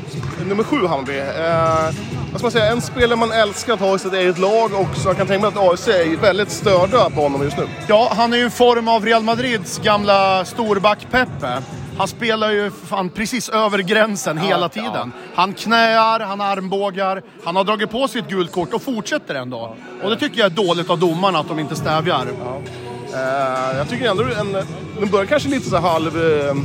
nummer 0.47 0.63
sju 0.63 0.87
Hammarby. 0.87 1.17
Eh, 1.19 1.95
vad 2.31 2.39
ska 2.39 2.43
man 2.45 2.51
säga, 2.51 2.71
en 2.71 2.81
spelare 2.81 3.15
man 3.19 3.31
älskar 3.31 3.73
att 3.73 3.79
ha 3.79 3.95
i 3.95 3.99
sitt 3.99 4.13
eget 4.13 4.37
lag 4.37 4.73
och 4.73 4.95
så 4.95 5.09
jag 5.09 5.17
kan 5.17 5.27
tänka 5.27 5.49
mig 5.49 5.57
att 5.61 5.69
AFC 5.73 5.87
är 5.87 6.17
väldigt 6.17 6.51
störda 6.51 7.09
på 7.09 7.21
honom 7.21 7.43
just 7.43 7.57
nu. 7.57 7.67
ja 7.87 8.13
han 8.17 8.33
är 8.33 8.37
ju 8.37 8.43
en 8.43 8.51
form 8.51 8.87
av 8.87 9.05
Real 9.05 9.23
Madrids 9.23 9.77
gamla 9.79 10.45
storback 10.45 11.07
Pepe. 11.11 11.61
Han 11.97 12.07
spelar 12.07 12.51
ju 12.51 12.71
fan 12.71 13.09
precis 13.09 13.49
över 13.49 13.79
gränsen 13.79 14.37
hela 14.37 14.69
tiden. 14.69 15.11
Han 15.35 15.53
knäar, 15.53 16.19
han 16.19 16.41
armbågar, 16.41 17.21
han 17.43 17.55
har 17.55 17.63
dragit 17.63 17.91
på 17.91 18.07
sig 18.07 18.21
ett 18.21 18.29
gult 18.29 18.51
kort 18.51 18.73
och 18.73 18.81
fortsätter 18.81 19.35
ändå. 19.35 19.75
Och 20.03 20.09
det 20.09 20.15
tycker 20.15 20.39
jag 20.39 20.45
är 20.45 20.55
dåligt 20.55 20.89
av 20.89 20.99
domarna 20.99 21.39
att 21.39 21.47
de 21.47 21.59
inte 21.59 21.75
stävjar. 21.75 22.27
Eh, 23.13 23.77
jag 23.77 23.89
tycker 23.89 24.09
ändå 24.09 24.23
en, 24.23 24.51
den 24.99 25.09
börjar 25.11 25.25
kanske 25.25 25.49
lite 25.49 25.69
så 25.69 25.77
halv... 25.77 26.17
Eh, 26.17 26.55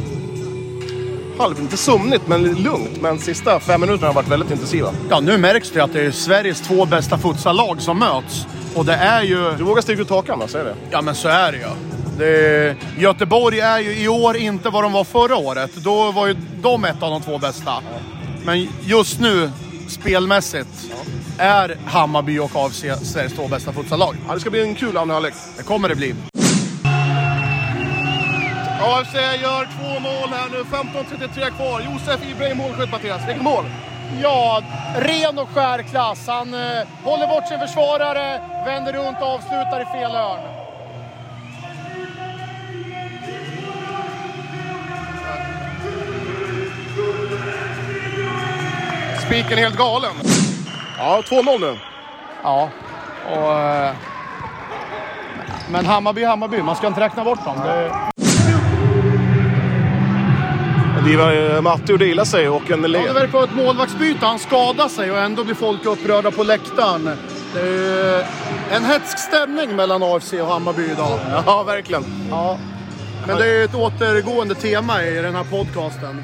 halv, 1.38 1.60
inte 1.60 1.76
sömnigt 1.76 2.26
men 2.26 2.42
lugnt. 2.42 3.00
Men 3.00 3.18
sista 3.18 3.60
fem 3.60 3.80
minuterna 3.80 4.06
har 4.06 4.14
varit 4.14 4.28
väldigt 4.28 4.50
intensiva. 4.50 4.90
Ja, 5.10 5.20
nu 5.20 5.38
märks 5.38 5.70
det 5.70 5.80
att 5.80 5.92
det 5.92 6.00
är 6.02 6.10
Sveriges 6.10 6.60
två 6.60 6.86
bästa 6.86 7.18
futsallag 7.18 7.82
som 7.82 7.98
möts. 7.98 8.46
Och 8.74 8.84
det 8.84 8.94
är 8.94 9.22
ju... 9.22 9.56
Du 9.58 9.64
vågar 9.64 9.82
sticka 9.82 10.02
ut 10.02 10.10
hakan 10.10 10.38
va? 10.38 10.48
Säg 10.48 10.64
det. 10.64 10.74
Ja, 10.90 11.02
men 11.02 11.14
så 11.14 11.28
är 11.28 11.52
det 11.52 11.58
ju. 11.58 11.64
Det, 12.20 12.76
Göteborg 12.98 13.60
är 13.60 13.78
ju 13.78 14.02
i 14.02 14.08
år 14.08 14.36
inte 14.36 14.70
vad 14.70 14.82
de 14.82 14.92
var 14.92 15.04
förra 15.04 15.36
året. 15.36 15.74
Då 15.74 16.12
var 16.12 16.26
ju 16.26 16.36
de 16.62 16.84
ett 16.84 17.02
av 17.02 17.10
de 17.10 17.22
två 17.22 17.38
bästa. 17.38 17.72
Men 18.44 18.68
just 18.82 19.20
nu, 19.20 19.50
spelmässigt, 19.88 20.92
är 21.38 21.76
Hammarby 21.86 22.38
och 22.38 22.50
AFC 22.54 22.84
Sveriges 23.02 23.32
två 23.32 23.48
bästa 23.48 23.72
futsallag. 23.72 24.16
Ja, 24.28 24.34
det 24.34 24.40
ska 24.40 24.50
bli 24.50 24.62
en 24.62 24.74
kul 24.74 24.96
andra 24.96 25.14
halvlek. 25.14 25.34
Det 25.56 25.62
kommer 25.62 25.88
det 25.88 25.94
bli. 25.94 26.14
AFC 28.80 29.14
gör 29.42 29.68
två 29.78 30.00
mål 30.00 30.28
här 30.28 30.48
nu. 30.50 30.62
15.33 30.62 31.50
kvar. 31.50 31.80
Josef 31.80 32.20
Ibrahim 32.30 32.56
målskytt 32.58 32.90
Mattias. 32.90 33.28
Vilket 33.28 33.42
mål! 33.42 33.64
Ja, 34.22 34.62
ren 34.96 35.38
och 35.38 35.48
skär 35.48 35.82
klass. 35.82 36.26
Han 36.26 36.54
eh, 36.54 36.86
håller 37.04 37.26
bort 37.26 37.48
sin 37.48 37.58
försvarare, 37.58 38.40
vänder 38.66 38.92
runt 38.92 39.20
och 39.20 39.26
avslutar 39.26 39.82
i 39.82 39.84
fel 39.84 40.10
hörn. 40.10 40.49
Är 49.30 49.56
helt 49.56 49.76
galen. 49.76 50.10
Ja, 50.98 51.22
2-0 51.28 51.60
nu. 51.60 51.78
Ja, 52.42 52.70
och... 53.32 53.58
eh, 53.58 53.90
Men 55.70 55.86
Hammarby 55.86 56.24
Hammarby, 56.24 56.62
man 56.62 56.76
ska 56.76 56.86
inte 56.86 57.00
räkna 57.00 57.24
bort 57.24 57.44
dem. 57.44 57.60
Det, 57.64 57.92
Det 61.10 61.16
var 61.16 61.54
eh, 61.54 61.60
Matte 61.60 61.92
gjorde 61.92 62.06
illa 62.06 62.24
sig 62.24 62.48
och 62.48 62.70
en 62.70 62.82
Ja, 62.82 62.88
det 62.88 63.12
verkar 63.12 63.32
vara 63.32 63.44
ett 63.44 63.54
målvaktsbyte. 63.54 64.26
Han 64.26 64.38
skadar 64.38 64.88
sig 64.88 65.10
och 65.10 65.18
ändå 65.18 65.44
blir 65.44 65.54
folk 65.54 65.84
upprörda 65.84 66.30
på 66.30 66.42
läktaren. 66.42 67.10
Det 67.54 67.60
är 67.60 68.26
en 68.70 68.84
hetsk 68.84 69.18
stämning 69.18 69.76
mellan 69.76 70.02
AFC 70.02 70.32
och 70.32 70.46
Hammarby 70.46 70.90
idag. 70.90 71.18
Ja, 71.46 71.62
verkligen. 71.62 72.04
Ja. 72.30 72.58
Men 73.26 73.36
det 73.36 73.46
är 73.60 73.64
ett 73.64 73.74
återgående 73.74 74.54
tema 74.54 75.02
i 75.04 75.14
den 75.22 75.34
här 75.34 75.44
podcasten. 75.44 76.22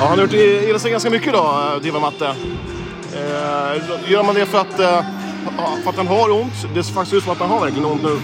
Ja, 0.00 0.06
han 0.06 0.18
har 0.18 0.26
gjort 0.26 0.80
sig 0.80 0.90
ganska 0.90 1.10
mycket 1.10 1.28
idag, 1.28 1.74
eh, 1.74 1.80
Diva 1.80 2.00
Matte. 2.00 2.26
Eh, 3.14 4.10
gör 4.10 4.22
man 4.22 4.34
det 4.34 4.46
för 4.46 4.58
att, 4.58 4.80
eh, 4.80 5.04
för 5.82 5.90
att 5.90 5.96
han 5.96 6.06
har 6.06 6.30
ont? 6.30 6.74
Det 6.74 6.82
ser 6.82 6.94
faktiskt 6.94 7.14
ut 7.14 7.22
som 7.22 7.32
att 7.32 7.38
han 7.38 7.50
har 7.50 7.60
verkligen 7.60 7.84
ont 7.84 8.02
nu. 8.02 8.20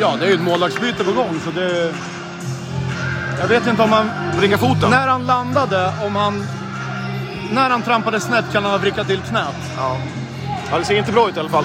Ja, 0.00 0.16
det 0.20 0.24
är 0.24 0.28
ju 0.28 0.34
ett 0.34 0.40
målvaktsbyte 0.40 1.04
på 1.04 1.12
gång 1.12 1.40
så 1.44 1.50
det... 1.50 1.94
Jag 3.40 3.48
vet 3.48 3.66
inte 3.66 3.82
om 3.82 3.92
han... 3.92 4.10
Vricka 4.38 4.58
foten. 4.58 4.90
När 4.90 5.08
han 5.08 5.26
landade, 5.26 5.92
om 6.06 6.16
han... 6.16 6.46
När 7.52 7.70
han 7.70 7.82
trampade 7.82 8.20
snett 8.20 8.52
kan 8.52 8.62
han 8.62 8.72
ha 8.72 8.78
vrickat 8.78 9.06
till 9.06 9.20
knät. 9.20 9.56
Ja. 9.76 9.96
ja, 10.70 10.78
det 10.78 10.84
ser 10.84 10.98
inte 10.98 11.12
bra 11.12 11.28
ut 11.28 11.36
i 11.36 11.40
alla 11.40 11.48
fall. 11.48 11.64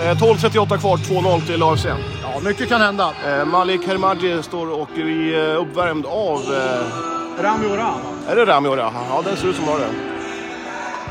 Eh, 0.00 0.14
12.38 0.14 0.78
kvar, 0.78 0.96
2-0 0.96 1.46
till 1.46 1.62
AFC. 1.62 1.86
Ja, 2.22 2.40
mycket 2.44 2.68
kan 2.68 2.80
hända. 2.80 3.12
Eh, 3.26 3.44
Malik 3.44 3.86
Hermadji 3.86 4.42
står 4.42 4.80
och 4.80 4.98
är 4.98 5.52
eh, 5.52 5.60
uppvärmd 5.60 6.06
av... 6.06 6.40
Eh, 6.54 7.23
Rami 7.38 7.66
Oran. 7.66 8.00
är 8.28 8.36
det 8.36 8.44
Rami 8.44 8.68
Ora? 8.68 8.92
Ja, 9.10 9.22
den 9.24 9.36
ser 9.36 9.48
ut 9.48 9.56
som 9.56 9.66
det. 9.66 9.88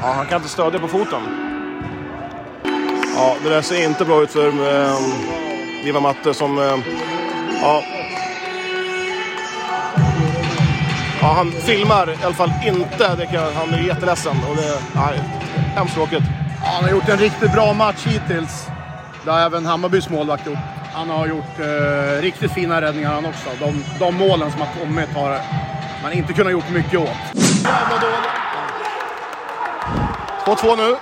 Ja, 0.02 0.12
han 0.12 0.26
kan 0.26 0.38
inte 0.38 0.50
stödja 0.50 0.80
på 0.80 0.88
foten. 0.88 1.22
Ja, 3.16 3.36
det 3.44 3.50
där 3.50 3.62
ser 3.62 3.86
inte 3.86 4.06
bra 4.06 4.24
ut 4.24 4.32
för 4.32 4.48
eh, 4.48 4.98
Diva 5.84 6.00
Matte 6.00 6.34
som... 6.34 6.58
Eh, 6.58 6.78
ja. 7.62 7.84
ja, 11.22 11.34
han 11.34 11.52
filmar 11.52 12.10
i 12.10 12.26
alla 12.26 12.34
fall 12.34 12.52
inte. 12.66 13.16
Det 13.16 13.26
kan, 13.26 13.54
han 13.56 13.74
är 13.74 13.84
jätteledsen. 13.84 14.38
Och 14.50 14.56
det, 14.56 14.82
nej, 14.96 15.20
hemskt 15.76 15.96
tråkigt. 15.96 16.24
Ja, 16.64 16.70
han 16.76 16.84
har 16.84 16.92
gjort 16.92 17.10
en 17.10 17.18
riktigt 17.18 17.54
bra 17.54 17.74
match 17.74 18.06
hittills. 18.06 18.68
Det 19.26 19.32
har 19.32 19.40
även 19.40 19.66
Hammarbys 19.66 20.10
målvakt 20.10 20.48
gjort. 20.48 20.58
Han 20.94 21.10
har 21.10 21.28
gjort 21.28 21.60
eh, 21.60 22.22
riktigt 22.22 22.52
fina 22.52 22.82
räddningar 22.82 23.10
han 23.10 23.26
också. 23.26 23.50
De, 23.60 23.84
de 24.00 24.16
målen 24.16 24.52
som 24.52 24.62
har 24.62 24.70
kommit 24.80 25.10
har 25.10 25.40
man 26.04 26.14
inte 26.14 26.34
kunnat 26.34 26.52
gjort 26.52 26.70
mycket 26.70 27.00
åt. 27.00 27.10
2-2 30.46 30.78
nu. 30.78 30.96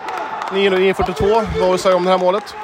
9.42. 0.52 1.46
Vad 1.60 1.70
har 1.70 1.90
du 1.90 1.96
om 1.96 2.06
det 2.06 2.12
här 2.12 2.18
målet? 2.18 2.56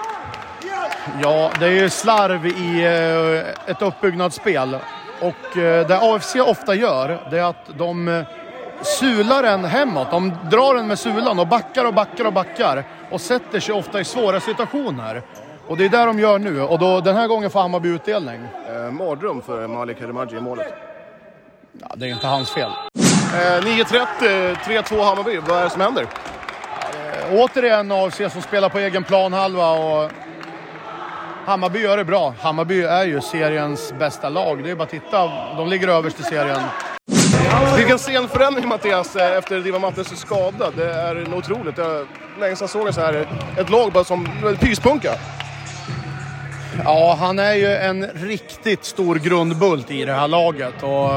Ja, 1.22 1.52
det 1.60 1.66
är 1.66 1.70
ju 1.70 1.90
slarv 1.90 2.46
i 2.46 2.86
eh, 2.86 3.72
ett 3.72 3.82
uppbyggnadsspel. 3.82 4.78
Och 5.22 5.58
eh, 5.58 5.88
det 5.88 6.00
AFC 6.02 6.36
ofta 6.36 6.76
gör, 6.76 7.28
det 7.32 7.40
är 7.40 7.44
att 7.44 7.78
de 7.78 8.08
eh, 8.08 8.24
sular 8.82 9.44
den 9.44 9.66
hemåt. 9.66 10.12
De 10.12 10.34
drar 10.52 10.76
den 10.76 10.88
med 10.88 11.00
sulan 11.00 11.40
och 11.40 11.48
backar 11.48 11.86
och 11.86 11.94
backar 11.94 12.26
och 12.26 12.34
backar 12.34 12.84
och 13.12 13.22
sätter 13.22 13.60
sig 13.60 13.76
ofta 13.76 14.00
i 14.00 14.04
svåra 14.04 14.40
situationer. 14.40 15.22
Och 15.68 15.78
det 15.78 15.86
är 15.86 15.90
det 15.90 16.06
de 16.06 16.20
gör 16.20 16.40
nu 16.40 16.62
och 16.62 16.80
då, 16.80 17.02
den 17.02 17.16
här 17.16 17.28
gången 17.28 17.50
får 17.50 17.60
Hammarby 17.60 17.90
utdelning. 17.90 18.42
Eh, 18.70 18.92
mardröm 18.92 19.42
för 19.42 19.68
Malik 19.68 20.02
Harimaji 20.02 20.38
i 20.38 20.42
målet. 20.42 20.74
Ja, 21.82 21.88
det 21.96 22.06
är 22.06 22.10
inte 22.10 22.28
hans 22.28 22.50
fel. 22.50 22.70
Eh, 23.34 23.64
9.30, 23.64 24.56
3-2 24.56 25.04
Hammarby. 25.04 25.38
Vad 25.38 25.60
är 25.60 25.64
det 25.64 25.70
som 25.70 25.82
händer? 25.82 26.08
Återigen 27.32 27.92
AFC 27.92 28.22
som 28.32 28.42
spelar 28.42 28.70
på 28.70 28.80
egen 28.80 29.04
planhalva 29.04 29.72
och 29.72 30.12
Hammarby 31.46 31.80
gör 31.80 31.98
det 31.98 32.06
bra. 32.06 32.34
Hammarby 32.42 32.84
är 32.84 33.06
ju 33.06 33.22
seriens 33.22 33.94
bästa 34.00 34.30
lag. 34.30 34.64
Det 34.64 34.72
är 34.72 34.76
bara 34.76 34.84
att 34.84 34.90
titta. 34.90 35.28
De 35.58 35.70
ligger 35.70 35.88
överst 35.88 36.20
i 36.20 36.24
serien. 36.24 36.62
Vilken 37.78 38.00
sen 38.00 38.28
förändring 38.28 38.68
Mattias 38.68 39.16
eh, 39.16 39.38
efter 39.38 39.60
Diva 39.60 39.80
Mattes 39.80 40.20
skada. 40.20 40.72
Det 40.76 40.94
är 40.94 41.34
otroligt. 41.34 41.78
Jag 41.78 42.08
länge 42.40 42.56
sedan 42.56 42.68
såg 42.68 42.88
jag 42.88 42.94
så 42.94 43.02
här 43.02 43.28
ett 43.58 43.70
lag 43.70 43.92
bara 43.92 44.04
som 44.04 44.28
pyspunka. 44.60 45.12
Ja, 46.84 47.18
han 47.20 47.40
är 47.40 47.54
ju 47.54 47.68
en 47.68 48.08
riktigt 48.08 48.86
stor 48.86 49.16
grundbult 49.16 49.92
i 49.92 50.06
det 50.06 50.14
här 50.14 50.28
laget. 50.28 50.84
Och, 50.84 51.10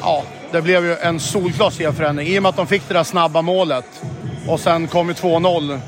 ja, 0.00 0.22
det 0.50 0.62
blev 0.62 0.84
ju 0.84 0.96
en 0.96 1.20
solklar 1.20 1.70
serförändring 1.70 2.28
i 2.28 2.38
och 2.38 2.42
med 2.42 2.48
att 2.48 2.56
de 2.56 2.66
fick 2.66 2.88
det 2.88 2.94
där 2.94 3.04
snabba 3.04 3.42
målet. 3.42 4.02
Och 4.48 4.60
sen 4.60 4.86
kom 4.88 5.08
ju 5.08 5.14
2-0 5.14 5.80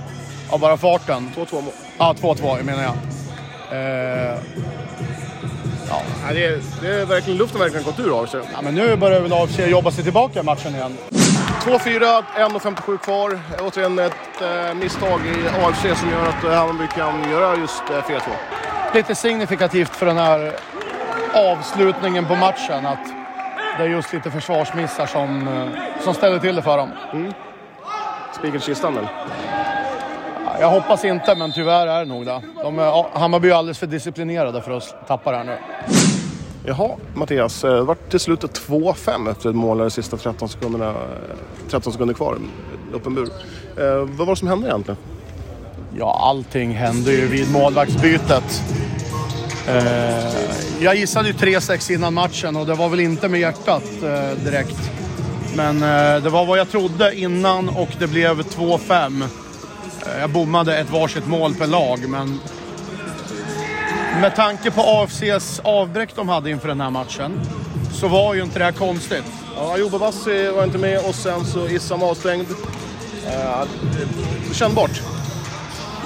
av 0.50 0.60
bara 0.60 0.76
farten. 0.76 1.30
2-2 1.36 1.52
mål. 1.52 1.72
Ja, 1.98 2.14
2-2 2.20 2.62
menar 2.62 2.82
jag. 2.82 2.94
Eh, 3.78 4.38
Ja, 5.92 6.32
det, 6.32 6.44
är, 6.44 6.60
det 6.82 6.88
är 6.88 7.06
verkligen, 7.06 7.38
luften 7.38 7.60
har 7.60 7.68
verkligen 7.68 7.86
gått 7.86 8.00
ur 8.00 8.26
sig. 8.26 8.40
ja, 8.52 8.62
men 8.62 8.74
nu 8.74 8.96
börjar 8.96 9.20
väl 9.20 9.32
AFC 9.32 9.58
jobba 9.58 9.90
sig 9.90 10.04
tillbaka 10.04 10.40
i 10.40 10.42
matchen 10.42 10.74
igen. 10.74 10.96
2-4, 11.64 12.22
1.57 12.36 12.98
kvar. 12.98 13.40
Återigen 13.60 13.98
ett 13.98 14.12
eh, 14.42 14.74
misstag 14.74 15.20
i 15.26 15.64
AFC 15.64 16.00
som 16.00 16.10
gör 16.10 16.28
att 16.28 16.44
eh, 16.44 16.50
Hammarby 16.50 16.86
kan 16.94 17.30
göra 17.30 17.56
just 17.56 17.82
eh, 17.90 17.96
4-2. 17.96 18.20
Lite 18.94 19.14
signifikativt 19.14 19.96
för 19.96 20.06
den 20.06 20.16
här 20.16 20.52
avslutningen 21.34 22.26
på 22.26 22.34
matchen 22.36 22.86
att 22.86 23.21
det 23.78 23.82
är 23.84 23.88
just 23.88 24.12
lite 24.12 24.30
försvarsmissar 24.30 25.06
som, 25.06 25.48
eh, 25.48 26.02
som 26.04 26.14
ställer 26.14 26.38
till 26.38 26.56
det 26.56 26.62
för 26.62 26.76
dem. 26.78 26.90
Spiken 28.38 28.56
i 28.56 28.60
kistan 28.60 28.94
väl? 28.94 29.06
Jag 30.60 30.70
hoppas 30.70 31.04
inte, 31.04 31.34
men 31.34 31.52
tyvärr 31.52 31.86
är 31.86 31.98
det 31.98 32.04
nog 32.04 32.26
det. 32.26 32.40
De 32.62 32.78
är, 32.78 33.18
Hammarby 33.18 33.50
är 33.50 33.54
alldeles 33.54 33.78
för 33.78 33.86
disciplinerade 33.86 34.62
för 34.62 34.76
att 34.76 34.94
tappa 35.08 35.30
det 35.30 35.36
här 35.36 35.44
nu. 35.44 35.56
Jaha, 36.66 36.90
Mattias. 37.14 37.64
eh, 37.64 37.70
Det 37.74 37.82
vart 37.82 38.10
till 38.10 38.20
slut 38.20 38.44
ett 38.44 38.54
2-5 38.68 39.30
efter 39.30 39.48
ett 39.48 39.54
mål 39.56 39.78
de 39.78 39.90
sista 39.90 40.16
13 40.16 40.48
sekunderna. 40.48 40.88
eh, 40.88 40.94
13 41.70 41.92
sekunder 41.92 42.14
kvar. 42.14 42.36
Öppen 42.94 43.14
bur. 43.14 43.28
Eh, 43.78 43.94
vad 43.96 44.26
var 44.26 44.26
det 44.26 44.36
som 44.36 44.48
hände 44.48 44.68
egentligen? 44.68 44.98
Ja, 45.98 46.18
allting 46.22 46.72
hände 46.72 47.12
ju 47.12 47.26
vid 47.28 47.52
målvaktsbytet. 47.52 48.62
Eh, 49.68 50.41
jag 50.82 50.96
gissade 50.96 51.28
ju 51.28 51.34
3-6 51.34 51.92
innan 51.92 52.14
matchen 52.14 52.56
och 52.56 52.66
det 52.66 52.74
var 52.74 52.88
väl 52.88 53.00
inte 53.00 53.28
med 53.28 53.40
hjärtat 53.40 53.84
eh, 54.02 54.44
direkt. 54.44 54.90
Men 55.56 55.76
eh, 55.82 56.22
det 56.22 56.30
var 56.30 56.44
vad 56.44 56.58
jag 56.58 56.70
trodde 56.70 57.18
innan 57.18 57.68
och 57.68 57.88
det 57.98 58.06
blev 58.06 58.42
2-5. 58.42 59.22
Eh, 60.06 60.20
jag 60.20 60.30
bommade 60.30 60.78
ett 60.78 60.90
varsitt 60.90 61.26
mål 61.26 61.54
per 61.54 61.66
lag, 61.66 62.08
men 62.08 62.40
med 64.20 64.36
tanke 64.36 64.70
på 64.70 64.82
AFCs 64.82 65.60
avbräck 65.64 66.10
de 66.14 66.28
hade 66.28 66.50
inför 66.50 66.68
den 66.68 66.80
här 66.80 66.90
matchen 66.90 67.40
så 67.92 68.08
var 68.08 68.34
ju 68.34 68.42
inte 68.42 68.58
det 68.58 68.64
här 68.64 68.72
konstigt. 68.72 69.24
Ja, 69.56 69.74
Ayoub 69.74 69.94
Abassi 69.94 70.48
var 70.48 70.64
inte 70.64 70.78
med 70.78 70.98
och 71.08 71.14
sen 71.14 71.44
så 71.44 71.68
Issam 71.68 72.02
avstängd. 72.02 72.46
Eh, 73.26 73.64
kännbart. 74.52 75.00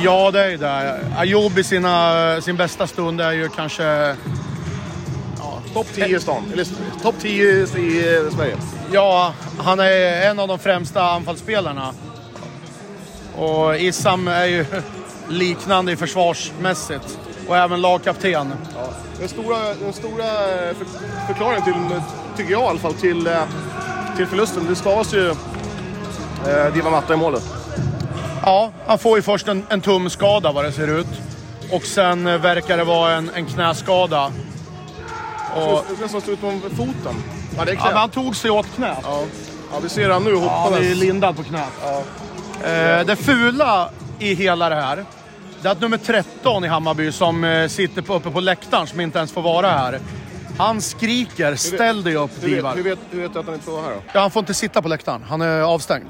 Ja, 0.01 0.31
det 0.31 0.45
är 0.45 0.51
ju 0.51 0.57
det. 0.57 1.01
Ayoub 1.17 1.59
i 1.59 1.65
sina, 1.65 2.41
sin 2.41 2.57
bästa 2.57 2.87
stund 2.87 3.21
är 3.21 3.33
ju 3.33 3.49
kanske 3.49 4.17
Topp 5.77 5.87
10 5.95 6.17
i 6.17 6.21
stan. 6.21 6.43
Eller 6.53 6.67
topp 7.03 7.15
10 7.21 7.63
i 7.63 7.67
Sverige. 8.37 8.57
Ja, 8.93 9.33
han 9.59 9.81
är 9.81 10.31
en 10.31 10.39
av 10.39 10.49
de 10.49 10.59
främsta 10.59 11.03
anfallsspelarna. 11.03 11.95
Och 13.37 13.77
Issam 13.77 14.29
är 14.29 14.45
ju 14.45 14.67
liknande 15.29 15.93
i 15.93 15.97
försvarsmässigt. 15.97 17.19
Och 17.49 17.57
även 17.57 17.81
lagkapten. 17.81 18.53
Den 19.19 19.29
stora, 19.29 19.59
den 19.75 19.93
stora 19.93 20.25
för, 20.75 20.87
förklaringen 21.27 21.65
till, 21.65 22.01
tycker 22.37 22.53
jag 22.53 22.63
i 22.63 22.67
alla 22.67 22.79
fall, 22.79 22.95
till, 22.95 23.27
eh, 23.27 23.43
till 24.17 24.27
förlusten, 24.27 24.67
det 24.69 24.77
stavas 24.77 25.15
ju 25.15 25.29
eh, 25.29 26.75
Diva 26.75 26.91
Matta 26.91 27.15
i 27.15 27.17
målet. 27.17 27.45
Ja, 28.43 28.73
han 28.87 28.99
får 28.99 29.19
ju 29.19 29.23
först 29.23 29.49
en, 29.49 29.67
en 29.69 29.81
tumskada 29.81 30.53
vad 30.53 30.65
det 30.65 30.73
ser 30.73 30.99
ut. 30.99 31.21
Och 31.73 31.83
sen 31.83 32.27
eh, 32.27 32.39
verkar 32.39 32.77
det 32.77 32.85
vara 32.85 33.13
en, 33.13 33.31
en 33.35 33.47
knäskada. 33.47 34.33
Och, 35.57 35.85
Det 35.97 36.03
nästan 36.03 36.21
står 36.21 36.35
ut 36.35 36.41
på 36.41 36.53
foten. 36.77 37.15
Ja, 37.57 37.65
det 37.65 37.71
är 37.71 37.75
ja, 37.75 37.81
knät. 37.81 37.85
men 37.85 37.97
han 37.97 38.11
tog 38.11 38.37
sig 38.37 38.51
åt 38.51 38.67
knät. 38.77 38.99
Ja. 39.03 39.23
ja, 39.73 39.79
vi 39.83 39.89
ser 39.89 40.11
han 40.11 40.25
nu 40.25 40.31
Ja, 40.31 40.69
han 40.71 40.75
är 40.85 40.95
lindad 40.95 41.37
på 41.37 41.43
knät. 41.43 41.73
Eh, 42.65 43.07
det 43.07 43.17
fula 43.17 43.91
i 44.19 44.35
hela 44.35 44.69
det 44.69 44.75
här, 44.75 45.05
det 45.63 45.69
är 45.69 45.73
att 45.73 45.81
nummer 45.81 45.99
13 45.99 46.65
i 46.65 46.69
Hammarby 46.69 47.13
som 47.13 47.45
eh, 47.45 47.69
sitter 47.69 48.03
på, 48.03 48.15
uppe 48.15 48.31
på 48.31 48.41
läktaren, 48.41 48.87
som 48.87 49.01
inte 49.01 49.19
ens 49.19 49.33
får 49.33 49.43
vara 49.43 49.69
här. 49.71 50.01
Han 50.59 50.81
skriker 50.81 51.57
“Ställ 51.57 52.03
dig 52.03 52.17
upp 52.17 52.31
hur, 52.41 52.49
vet, 52.49 52.57
Divar”. 52.57 52.75
hur, 52.77 52.83
vet, 52.83 52.99
hur 53.11 53.23
vet 53.23 53.33
du 53.33 53.39
att 53.39 53.45
han 53.45 53.55
inte 53.55 53.67
får 53.67 53.73
vara 53.73 53.83
här 53.83 53.91
då? 53.95 54.01
Ja, 54.13 54.21
han 54.21 54.31
får 54.31 54.41
inte 54.41 54.55
sitta 54.55 54.83
på 54.83 54.89
läktaren, 54.89 55.23
han 55.29 55.41
är 55.41 55.61
avstängd. 55.61 56.07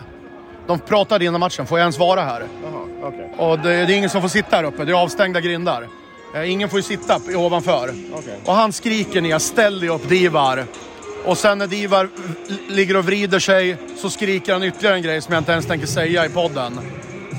De 0.67 0.79
pratade 0.79 1.25
innan 1.25 1.41
matchen, 1.41 1.67
får 1.67 1.79
jag 1.79 1.85
ens 1.85 1.99
vara 1.99 2.21
här? 2.23 2.47
Jaha, 2.63 3.09
okej. 3.09 3.35
Och 3.39 3.59
det, 3.59 3.69
det 3.87 3.93
är 3.95 3.97
ingen 3.97 4.11
som 4.11 4.23
får 4.23 4.29
sitta 4.29 4.57
här 4.57 4.65
uppe, 4.65 4.85
det 4.85 4.93
är 4.93 4.97
avstängda 5.03 5.41
grindar. 5.41 5.89
Eh, 6.35 6.51
ingen 6.51 6.69
får 6.69 6.79
ju 6.79 6.83
sitta 6.83 7.21
ovanför. 7.35 7.95
Okej. 8.15 8.39
Och 8.45 8.55
han 8.55 8.73
skriker 8.73 9.21
ner 9.21 9.39
“Ställ 9.39 9.81
dig 9.81 9.89
upp 9.89 10.09
Divar”. 10.09 10.65
Och 11.25 11.39
sen 11.39 11.59
när 11.59 11.67
Divar 11.67 12.09
ligger 12.69 12.97
och 12.97 13.05
vrider 13.05 13.39
sig 13.39 13.77
så 13.97 14.11
skriker 14.11 14.53
han 14.53 14.63
ytterligare 14.63 14.97
en 14.97 15.03
grej 15.03 15.23
som 15.23 15.35
jag 15.35 15.41
inte 15.41 15.53
ens 15.53 15.67
tänker 15.67 15.87
säga 15.87 16.27
i 16.27 16.29
podden. 16.29 16.81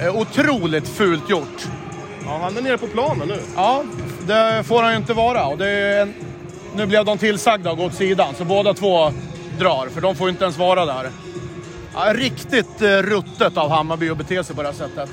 Eh, 0.02 0.16
otroligt 0.16 0.88
fult 0.88 1.30
gjort. 1.30 1.68
Ja, 2.26 2.40
han 2.42 2.58
är 2.58 2.62
nere 2.62 2.78
på 2.78 2.88
planen 2.88 3.28
nu. 3.28 3.40
Ja, 3.56 3.84
det 4.28 4.64
får 4.66 4.84
han 4.84 4.92
ju 4.92 4.98
inte 4.98 5.14
vara. 5.14 5.46
Och 5.46 5.62
en... 5.62 6.14
Nu 6.76 6.86
blev 6.86 7.06
de 7.06 7.18
tillsagda 7.18 7.72
att 7.72 7.78
gå 7.78 7.86
åt 7.86 7.94
sidan, 7.94 8.36
så 8.38 8.46
båda 8.46 8.74
två 8.74 9.12
drar, 9.60 9.88
för 9.94 10.02
de 10.02 10.16
får 10.16 10.28
ju 10.28 10.32
inte 10.32 10.44
ens 10.44 10.58
vara 10.58 10.86
där. 10.86 11.10
Ja, 11.94 12.14
riktigt 12.14 12.82
eh, 12.82 12.88
ruttet 12.88 13.58
av 13.58 13.70
Hammarby 13.70 14.10
att 14.10 14.18
bete 14.18 14.44
sig 14.44 14.56
på 14.56 14.62
det 14.62 14.68
här 14.68 14.76
sättet. 14.76 15.10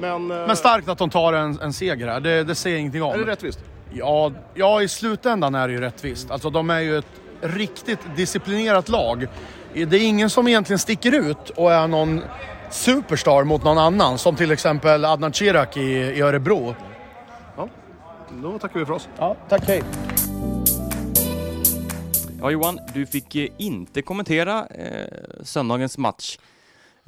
Men, 0.00 0.30
eh, 0.30 0.46
Men 0.46 0.56
starkt 0.56 0.88
att 0.88 0.98
de 0.98 1.10
tar 1.10 1.32
en, 1.32 1.60
en 1.60 1.72
seger 1.72 2.08
här, 2.08 2.20
det, 2.20 2.44
det 2.44 2.54
säger 2.54 2.76
jag 2.76 2.80
ingenting 2.80 3.02
om. 3.02 3.14
är 3.14 3.18
det 3.18 3.26
rättvist? 3.26 3.58
Ja, 3.92 4.32
ja, 4.54 4.82
i 4.82 4.88
slutändan 4.88 5.54
är 5.54 5.68
det 5.68 5.74
ju 5.74 5.80
rättvist. 5.80 6.30
Alltså 6.30 6.50
de 6.50 6.70
är 6.70 6.80
ju 6.80 6.98
ett 6.98 7.06
riktigt 7.40 8.16
disciplinerat 8.16 8.88
lag. 8.88 9.26
Det 9.72 9.96
är 9.96 10.06
ingen 10.06 10.30
som 10.30 10.48
egentligen 10.48 10.78
sticker 10.78 11.12
ut 11.14 11.50
och 11.50 11.72
är 11.72 11.88
någon 11.88 12.20
superstar 12.70 13.44
mot 13.44 13.64
någon 13.64 13.78
annan. 13.78 14.18
Som 14.18 14.36
till 14.36 14.50
exempel 14.50 15.04
Adnan 15.04 15.32
Chirac 15.32 15.76
i, 15.76 15.80
i 15.90 16.20
Örebro. 16.20 16.74
Då 18.42 18.58
tackar 18.58 18.80
vi 18.80 18.86
för 18.86 18.92
oss. 18.92 19.08
Ja, 19.18 19.36
tack 19.48 19.68
hej. 19.68 19.82
Ja 22.40 22.50
Johan, 22.50 22.78
du 22.94 23.06
fick 23.06 23.34
eh, 23.34 23.48
inte 23.58 24.02
kommentera 24.02 24.66
eh, 24.66 25.06
söndagens 25.42 25.98
match 25.98 26.38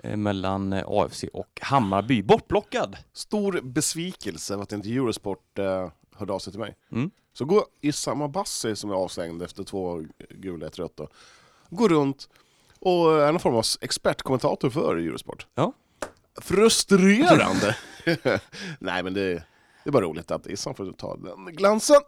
mellan 0.03 0.73
eh, 0.73 0.85
AFC 0.87 1.25
och 1.33 1.59
Hammarby. 1.63 2.23
Bortplockad! 2.23 2.97
Stor 3.13 3.61
besvikelse 3.63 4.57
att 4.57 4.73
inte 4.73 4.89
Eurosport 4.89 5.59
eh, 5.59 5.91
hörde 6.15 6.33
av 6.33 6.39
sig 6.39 6.53
till 6.53 6.61
mig. 6.61 6.77
Mm. 6.93 7.11
Så 7.33 7.45
går 7.45 7.65
Issam 7.81 8.23
Abassi, 8.23 8.77
som 8.77 8.91
är 8.91 8.95
avstängd 8.95 9.43
efter 9.43 9.65
två 9.65 10.03
gula, 10.31 10.67
ett 10.67 10.79
rött, 10.79 10.97
då, 10.97 11.09
går 11.71 11.89
runt 11.89 12.29
och 12.79 13.23
är 13.23 13.33
någon 13.33 13.41
form 13.41 13.55
av 13.55 13.65
expertkommentator 13.81 14.71
för 14.71 14.97
Eurosport. 14.97 15.47
Ja. 15.55 15.73
Frustrerande! 16.41 17.77
Nej 18.79 19.03
men 19.03 19.15
det, 19.15 19.35
det 19.85 19.91
är 19.91 19.91
bara 19.91 20.05
roligt 20.05 20.31
att 20.31 20.47
Issam 20.47 20.75
får 20.75 20.93
ta 20.93 21.17
den 21.17 21.57
glansen. 21.57 22.01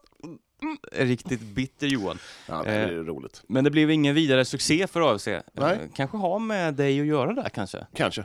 Riktigt 0.92 1.40
bitter 1.40 1.86
Johan. 1.86 2.18
Ja, 2.48 2.62
det 2.62 2.70
är 2.70 2.88
roligt. 2.92 3.42
Men 3.46 3.64
det 3.64 3.70
blev 3.70 3.90
ingen 3.90 4.14
vidare 4.14 4.44
succé 4.44 4.86
för 4.86 5.14
AFC. 5.14 5.28
Eh, 5.28 5.40
Nej. 5.52 5.78
Kanske 5.94 6.16
har 6.16 6.38
med 6.38 6.74
dig 6.74 7.00
att 7.00 7.06
göra 7.06 7.32
där 7.32 7.48
kanske? 7.48 7.86
Kanske. 7.94 8.24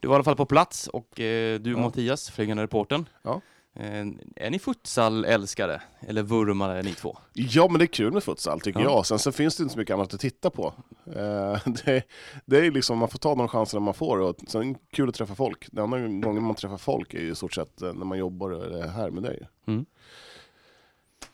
Du 0.00 0.08
var 0.08 0.14
i 0.14 0.16
alla 0.16 0.24
fall 0.24 0.36
på 0.36 0.46
plats 0.46 0.86
och 0.88 1.20
eh, 1.20 1.60
du 1.60 1.74
och 1.74 1.80
Mattias, 1.80 2.30
flygande 2.30 2.62
reportern. 2.62 3.04
Ja. 3.22 3.40
Eh, 3.76 4.06
är 4.36 4.50
ni 4.50 4.58
futsal-älskare? 4.58 5.82
Eller 6.00 6.22
vurmare 6.22 6.82
ni 6.82 6.92
två? 6.92 7.18
Ja 7.32 7.68
men 7.68 7.78
det 7.78 7.84
är 7.84 7.86
kul 7.86 8.12
med 8.12 8.22
futsal 8.24 8.60
tycker 8.60 8.80
Ja. 8.80 8.84
jag. 8.90 9.06
Sen 9.06 9.18
så 9.18 9.32
finns 9.32 9.56
det 9.56 9.62
inte 9.62 9.72
så 9.72 9.78
mycket 9.78 9.94
annat 9.94 10.14
att 10.14 10.20
titta 10.20 10.50
på. 10.50 10.74
Eh, 11.06 11.58
det, 11.84 12.02
det 12.44 12.66
är 12.66 12.70
liksom, 12.70 12.98
man 12.98 13.08
får 13.08 13.18
ta 13.18 13.34
de 13.34 13.48
chanserna 13.48 13.80
man 13.80 13.94
får 13.94 14.18
och 14.20 14.36
sen 14.48 14.60
är 14.62 14.66
det 14.74 14.78
kul 14.92 15.08
att 15.08 15.14
träffa 15.14 15.34
folk. 15.34 15.66
Den 15.72 15.92
enda 15.92 16.26
gången 16.28 16.42
man 16.42 16.54
träffar 16.54 16.76
folk 16.78 17.14
är 17.14 17.18
ju 17.20 17.30
i 17.30 17.34
stort 17.34 17.52
sett 17.54 17.82
eh, 17.82 17.92
när 17.92 18.04
man 18.04 18.18
jobbar 18.18 18.86
här 18.88 19.10
med 19.10 19.22
dig. 19.22 19.48
Mm. 19.66 19.86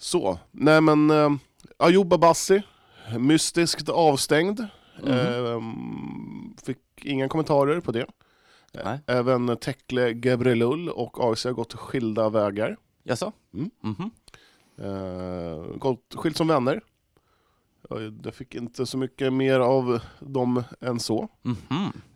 Så, 0.00 0.38
nej 0.50 0.80
men 0.80 1.10
uh, 1.10 1.32
Ayoub 1.76 2.12
Abassi, 2.12 2.62
mystiskt 3.18 3.88
avstängd. 3.88 4.60
Ehm, 5.06 6.56
fick 6.64 6.78
inga 7.02 7.28
kommentarer 7.28 7.80
på 7.80 7.92
det. 7.92 8.06
Nej. 8.84 9.00
Även 9.06 9.56
Tekle 9.56 10.12
Gebrelull 10.12 10.88
och 10.88 11.30
AIC 11.30 11.44
har 11.44 11.52
gått 11.52 11.72
skilda 11.72 12.28
vägar. 12.28 12.76
Jaså? 13.02 13.32
Mm. 13.54 13.70
Mhm. 13.80 14.10
Uh, 14.86 15.76
gått 15.76 16.14
skilt 16.14 16.36
som 16.36 16.48
vänner. 16.48 16.80
Jag 18.24 18.34
fick 18.34 18.54
inte 18.54 18.86
så 18.86 18.98
mycket 18.98 19.32
mer 19.32 19.60
av 19.60 20.00
dem 20.20 20.62
än 20.80 21.00
så. 21.00 21.28
Mhm. 21.42 21.56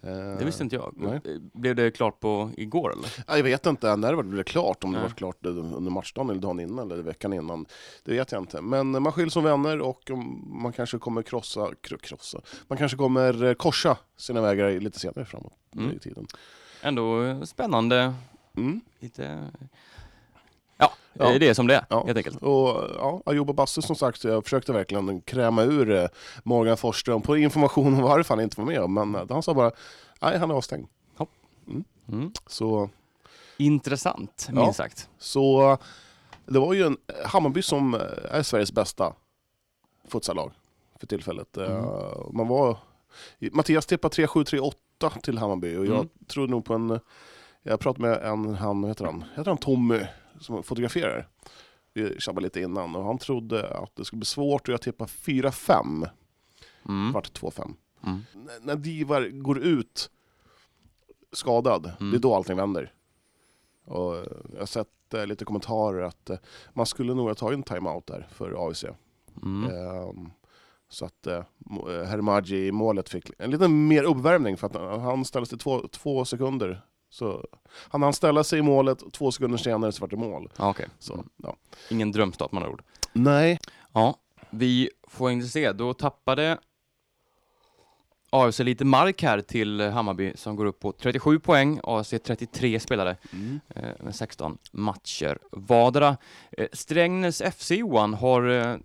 Eh, 0.03 0.39
Det 0.39 0.45
visste 0.45 0.62
inte 0.62 0.77
jag. 0.77 0.95
nej. 0.97 1.20
Blev 1.53 1.77
det 1.77 1.91
klart 1.91 2.20
på 2.20 2.51
igår 2.57 2.93
eller? 2.93 3.14
Ja, 3.27 3.37
Jag 3.37 3.45
vet 3.45 3.66
inte 3.66 3.97
när 3.97 4.16
det 4.16 4.22
blev 4.22 4.43
klart, 4.43 4.85
om 4.85 4.93
det 4.93 4.99
Nej. 4.99 5.09
var 5.09 5.14
klart 5.14 5.47
under 5.47 5.91
matchdagen 5.91 6.31
eller 6.31 6.41
dagen 6.41 6.61
innan 6.61 6.91
eller 6.91 7.03
veckan 7.03 7.33
innan. 7.33 7.66
Det 8.05 8.12
vet 8.12 8.33
jag 8.33 8.43
inte. 8.43 8.61
Men 8.61 9.03
man 9.03 9.12
skiljs 9.12 9.33
som 9.33 9.45
vänner 9.45 9.81
och 9.81 10.11
man 10.47 10.72
kanske 10.72 10.99
kommer 10.99 11.22
krossa, 11.22 11.61
kro- 11.83 11.99
krossa. 11.99 12.41
Man 12.68 12.79
kanske 12.79 12.97
kommer 12.97 13.45
eh, 13.45 13.55
korsa 13.55 13.97
sina 14.16 14.41
vägar 14.41 14.81
lite 14.81 14.99
senare 15.01 15.25
framåt 15.25 15.53
Mm. 15.77 15.91
i 15.93 15.99
tiden. 15.99 16.27
Ändå 16.83 17.41
spännande. 17.47 18.14
Mm. 18.57 18.81
Lite... 19.01 19.51
Ja, 20.77 20.93
Ja. 21.12 21.33
eh, 21.33 21.39
det 21.39 21.49
är 21.49 21.55
som 21.55 21.66
det 21.66 21.75
är 21.75 21.87
Ja. 21.91 22.05
helt 22.07 22.16
enkelt. 22.16 22.37
Och 22.43 22.91
ja, 22.99 23.22
Ayoub 23.27 23.49
och 23.49 23.55
Basse 23.55 23.83
som 23.83 23.97
sagt, 23.97 24.25
jag 24.25 24.45
försökte 24.45 24.72
verkligen 24.72 25.20
kräma 25.20 25.62
ur 25.62 25.91
eh, 25.91 26.07
Morgan 26.43 26.77
Forsström 26.77 27.22
på 27.22 27.37
information 27.37 27.95
om 27.95 28.03
varför 28.03 28.35
han 28.35 28.45
inte 28.45 28.61
var 28.61 28.66
med. 28.66 28.91
Men 28.91 29.14
eh, 29.14 29.22
han 29.31 29.43
sa 29.43 29.55
bara, 29.55 29.70
nej 30.20 30.39
han 30.39 30.51
är 30.51 30.55
avstängd. 30.55 30.87
Mm. 32.09 32.33
Så, 32.47 32.91
Intressant, 33.57 34.49
Ja. 34.55 34.61
minst 34.62 34.77
sagt. 34.77 35.09
så 35.18 35.79
det 36.47 36.59
var 36.59 36.72
ju 36.75 36.83
en 36.87 36.97
Hammarby 37.25 37.62
som 37.62 37.95
eh, 37.95 38.01
är 38.31 38.43
Sveriges 38.43 38.72
bästa 38.72 39.12
futsallag 40.09 40.53
för 41.01 41.07
tillfället. 41.07 41.57
Eh, 41.57 41.64
Mm. 41.77 42.37
Man 42.37 42.49
var, 42.49 42.77
Mattias 43.53 43.87
tippade 43.87 44.14
3-7-3-8 44.14 45.20
till 45.22 45.39
Hammarby 45.39 45.77
och 45.77 45.87
jag 45.87 45.95
Mm. 45.95 46.09
tror 46.27 46.49
nog 46.49 46.64
på 46.64 46.75
en, 46.75 47.01
jag 47.62 47.81
pratade 47.81 48.09
med 48.09 48.22
en, 48.22 48.55
han, 48.55 48.85
heter 48.85 49.05
han, 49.05 49.25
heter 49.37 49.51
han 49.51 49.59
Tommy 49.59 50.01
som 50.41 50.62
fotograferar. 50.62 51.28
Vi 51.93 52.20
tjabbade 52.20 52.45
lite 52.47 52.61
innan 52.61 52.97
och 52.97 53.05
han 53.05 53.18
trodde 53.18 53.68
att 53.68 53.97
det 53.97 54.05
skulle 54.05 54.18
bli 54.20 54.26
svårt 54.26 54.68
och 54.68 54.72
jag 54.74 54.82
tippade 54.82 55.11
4-5. 55.11 56.09
Mm. 56.89 57.12
vart 57.12 57.41
2-5. 57.41 57.74
Mm. 58.07 58.20
När 58.62 58.76
Divar 58.76 59.28
går 59.28 59.59
ut 59.59 60.11
skadad, 61.32 61.93
Mm. 62.01 62.11
det 62.11 62.16
är 62.16 62.20
då 62.20 62.35
allting 62.35 62.57
vänder. 62.57 62.93
Och 63.85 64.16
eh, 64.16 64.24
jag 64.53 64.59
har 64.59 64.66
sett 64.66 65.14
eh, 65.14 65.26
lite 65.26 65.45
kommentarer 65.45 66.03
att 66.03 66.30
eh, 66.30 66.39
man 66.72 66.87
skulle 66.87 67.14
nog 67.14 67.28
ha 67.28 67.35
tagit 67.35 67.57
en 67.57 67.62
timeout 67.62 68.07
där 68.07 68.28
för 68.32 68.68
AIC. 68.68 68.85
Mm. 69.43 69.70
Ehm, 69.70 70.30
så 70.89 71.05
att 71.05 71.26
eh, 71.26 71.37
eh, 71.89 72.05
Hermaji 72.05 72.66
i 72.66 72.72
målet 72.72 73.09
fick 73.09 73.30
en 73.39 73.51
lite 73.51 73.68
mer 73.68 74.03
uppvärmning 74.05 74.57
för 74.57 74.66
att 74.66 74.74
han- 74.74 75.01
han 75.01 75.24
ställde 75.24 75.47
sig 75.49 75.59
två, 75.59 75.89
två 75.89 76.24
sekunder. 76.24 76.85
Så 77.14 77.44
han 77.88 78.02
hann 78.02 78.12
ställa 78.12 78.44
sig 78.44 78.58
i 78.58 78.62
målet 78.62 79.02
och 79.02 79.12
två 79.12 79.32
sekunder 79.32 79.58
senare 79.58 79.92
så 79.92 80.00
vart 80.00 80.10
det 80.10 80.16
mål. 80.16 80.50
Ja, 80.56 80.70
okej. 80.70 80.86
Så, 80.98 81.12
Mm. 81.14 81.28
ja. 81.36 81.56
Ingen 81.90 82.12
drömstart 82.12 82.52
med 82.52 82.62
andra 82.62 82.72
ord. 82.72 82.82
Nej. 83.12 83.58
Ja, 83.92 84.16
vi 84.50 84.90
får 85.08 85.30
inte 85.30 85.46
se. 85.48 85.72
Då 85.72 85.94
tappade 85.94 86.58
AFC 88.30 88.58
lite 88.60 88.84
mark 88.84 89.22
här 89.22 89.40
till 89.40 89.80
Hammarby 89.80 90.32
som 90.36 90.56
går 90.56 90.64
upp 90.66 90.80
på 90.80 90.92
37 90.92 91.38
poäng. 91.38 91.80
AFC 91.82 92.14
33 92.24 92.80
spelare 92.80 93.16
eh, 93.76 93.82
med 94.00 94.14
16 94.14 94.58
matcher 94.72 95.38
vardera. 95.52 96.16
Eh, 96.52 96.66
Strängnäs 96.72 97.42
FC 97.42 97.70
Johan 97.70 98.14
har, 98.14 98.48
eh, 98.48 98.76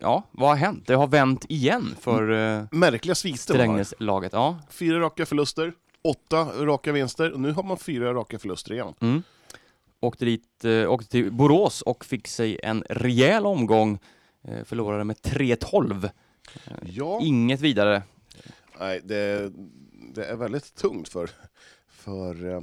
ja 0.00 0.22
vad 0.30 0.48
har 0.48 0.56
hänt? 0.56 0.86
Det 0.86 0.94
har 0.94 1.06
vänt 1.06 1.44
igen 1.48 1.94
för 2.00 2.22
Märkliga 2.74 3.14
sviter. 3.14 3.38
Strängnäs-laget. 3.38 4.32
Ja. 4.32 4.58
Fyra 4.70 5.00
raka 5.00 5.26
förluster, 5.26 5.72
åtta 6.08 6.64
raka 6.66 6.92
vinster 6.92 7.32
och 7.32 7.40
nu 7.40 7.52
har 7.52 7.62
man 7.62 7.78
fyra 7.78 8.14
raka 8.14 8.38
förluster 8.38 8.72
igen. 8.72 8.94
Mm. 9.00 9.22
Åkte 10.00 10.24
dit, 10.24 10.64
eh, 10.64 10.92
åkte 10.92 11.10
till 11.10 11.32
Borås 11.32 11.82
och 11.82 12.04
fick 12.04 12.28
sig 12.28 12.60
en 12.62 12.84
rejäl 12.88 13.46
omgång. 13.46 13.98
Eh, 14.42 14.64
förlorade 14.64 15.04
med 15.04 15.16
3-12. 15.16 16.10
Ja. 16.82 17.20
Inget 17.22 17.60
vidare. 17.60 18.02
Nej, 18.78 19.00
det, 19.04 19.52
det 20.14 20.24
är 20.24 20.36
väldigt 20.36 20.74
tungt 20.74 21.08
för, 21.08 21.30
för 21.86 22.54
eh, 22.54 22.60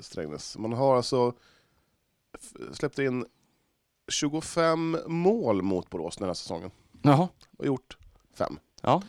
Strängnäs. 0.00 0.58
Man 0.58 0.72
har 0.72 0.96
alltså 0.96 1.32
släppt 2.72 2.98
in 2.98 3.26
25 4.08 4.98
mål 5.06 5.62
mot 5.62 5.90
Borås 5.90 6.16
den 6.16 6.26
här 6.26 6.34
säsongen 6.34 6.70
Jaha. 7.02 7.28
och 7.58 7.66
gjort 7.66 7.96
fem. 8.34 8.58
Ja. 8.82 9.02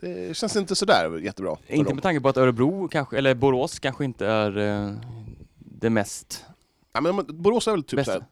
Det, 0.00 0.28
det 0.28 0.36
känns 0.36 0.56
inte 0.56 0.76
sådär 0.76 1.18
jättebra. 1.18 1.56
Inte 1.66 1.90
dem. 1.90 1.96
med 1.96 2.02
tanke 2.02 2.20
på 2.20 2.28
att 2.28 2.36
Örebro 2.36 2.88
kanske, 2.88 3.18
eller 3.18 3.34
Borås 3.34 3.78
kanske 3.78 4.04
inte 4.04 4.26
är 4.26 4.58
eh, 4.58 4.92
det 5.58 5.90
mest 5.90 6.44
Ja, 6.94 7.00
men 7.00 7.26
Borås 7.42 7.68
är 7.68 7.72
väl 7.72 7.82
typ 7.82 8.04
såhär, 8.04 8.24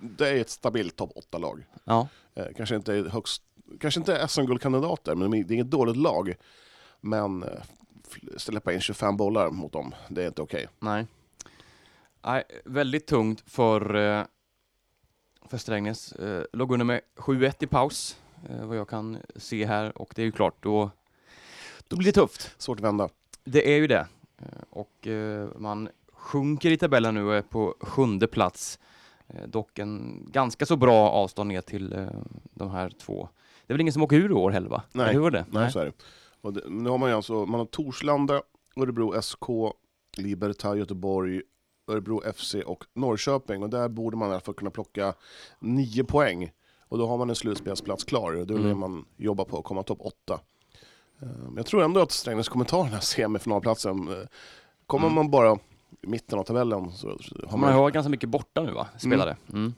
det 0.00 0.28
är 0.28 0.40
ett 0.40 0.50
stabilt 0.50 0.96
topp 0.96 1.12
8-lag. 1.32 1.66
Ja. 1.84 2.08
Eh, 2.34 2.46
kanske 2.56 2.76
inte 2.76 2.92
högst, 2.92 3.42
kanske 3.80 4.00
inte 4.00 4.28
SM-guldkandidater, 4.28 5.14
men 5.14 5.30
det 5.30 5.38
är 5.38 5.52
inget 5.52 5.70
dåligt 5.70 5.96
lag. 5.96 6.34
Men 7.00 7.42
eh, 7.42 7.48
släppa 8.36 8.72
in 8.72 8.80
25 8.80 9.16
bollar 9.16 9.50
mot 9.50 9.72
dem, 9.72 9.94
det 10.08 10.22
är 10.22 10.26
inte 10.26 10.42
okej. 10.42 10.68
Nej. 10.78 11.06
Nej, 12.24 12.44
väldigt 12.64 13.06
tungt 13.06 13.42
för, 13.46 13.94
eh, 13.94 14.24
för 15.46 15.58
Strängnäs. 15.58 16.12
Eh, 16.12 16.44
låg 16.52 16.72
under 16.72 16.84
med 16.84 17.00
7-1 17.16 17.62
i 17.62 17.66
paus, 17.66 18.18
vad 18.62 18.76
jag 18.76 18.88
kan 18.88 19.18
se 19.36 19.66
här. 19.66 19.98
Och 19.98 20.12
det 20.14 20.22
är 20.22 20.26
ju 20.26 20.32
klart, 20.32 20.54
då, 20.60 20.90
då 21.88 21.96
blir 21.96 22.06
det 22.06 22.12
tufft. 22.20 22.54
Svårt 22.58 22.78
att 22.78 22.84
vända. 22.84 23.08
Det 23.44 23.72
är 23.74 23.76
ju 23.76 23.86
det. 23.86 24.06
Eh, 24.38 24.46
Och 24.70 25.06
eh, 25.06 25.48
man 25.56 25.88
sjunker 26.12 26.70
i 26.70 26.76
tabellen 26.76 27.14
nu 27.14 27.24
och 27.24 27.34
är 27.34 27.42
på 27.42 27.74
sjunde 27.80 28.26
plats. 28.26 28.78
Eh, 29.28 29.48
Dock 29.48 29.78
en 29.78 30.24
ganska 30.30 30.66
så 30.66 30.76
bra 30.76 31.10
avstånd 31.10 31.48
ner 31.48 31.60
till 31.60 31.92
eh, 31.92 32.06
de 32.54 32.70
här 32.70 32.90
två. 32.90 33.28
Det 33.66 33.72
är 33.72 33.74
väl 33.74 33.80
ingen 33.80 33.92
som 33.92 34.02
åker 34.02 34.16
ur 34.16 34.30
i 34.30 34.34
år 34.34 34.50
heller 34.50 34.68
va? 34.68 34.82
Nej. 34.92 35.12
Hur 35.12 35.20
var 35.20 35.30
det? 35.30 35.44
Nej, 35.50 35.72
så 35.72 35.78
är 35.78 35.84
det. 35.84 35.92
Och 36.40 36.52
det, 36.52 36.62
nu 36.68 36.90
har 36.90 36.98
man 36.98 37.10
ju 37.10 37.16
alltså, 37.16 37.46
man 37.46 37.60
har 37.60 37.66
Torslanda, 37.66 38.42
Örebro 38.76 39.22
SK, 39.22 39.44
Liberta 40.16 40.76
Göteborg, 40.76 41.42
Örebro 41.90 42.32
FC 42.32 42.54
och 42.66 42.84
Norrköping. 42.94 43.62
Och 43.62 43.70
där 43.70 43.88
borde 43.88 44.16
man 44.16 44.28
i 44.28 44.32
alla 44.32 44.40
fall 44.40 44.54
kunna 44.54 44.70
plocka 44.70 45.14
nio 45.58 46.04
poäng. 46.04 46.50
Och 46.88 46.98
då 46.98 47.06
har 47.06 47.18
man 47.18 47.30
en 47.30 47.36
slutspelsplats 47.36 48.04
klar. 48.04 48.32
Och 48.36 48.46
då 48.46 48.54
det 48.54 48.60
Mm. 48.64 48.78
man 48.78 49.04
jobbar 49.16 49.44
på, 49.44 49.58
att 49.58 49.64
komma 49.64 49.82
topp 49.82 49.98
åtta. 50.00 50.40
Eh, 51.22 51.28
Men 51.28 51.56
jag 51.56 51.66
tror 51.66 51.82
ändå 51.82 52.00
att 52.00 52.12
Strängnäs 52.12 52.48
kommer 52.48 52.64
ta 52.64 52.82
den 52.82 52.92
här 52.92 53.00
semifinalplatsen. 53.14 54.08
Eh, 54.08 54.26
Kommer 54.86 55.06
Mm. 55.06 55.14
man 55.14 55.30
bara 55.30 55.52
i 56.02 56.06
mitten 56.06 56.38
av 56.38 56.44
tabellen 56.44 56.92
så 56.92 57.08
har 57.08 57.50
Man 57.50 57.60
man, 57.60 57.72
har 57.72 57.90
ganska 57.90 58.08
mycket 58.10 58.28
borta 58.28 58.62
nu 58.62 58.72
va? 58.72 58.88
Spelare. 58.98 59.36
Mm. 59.52 59.74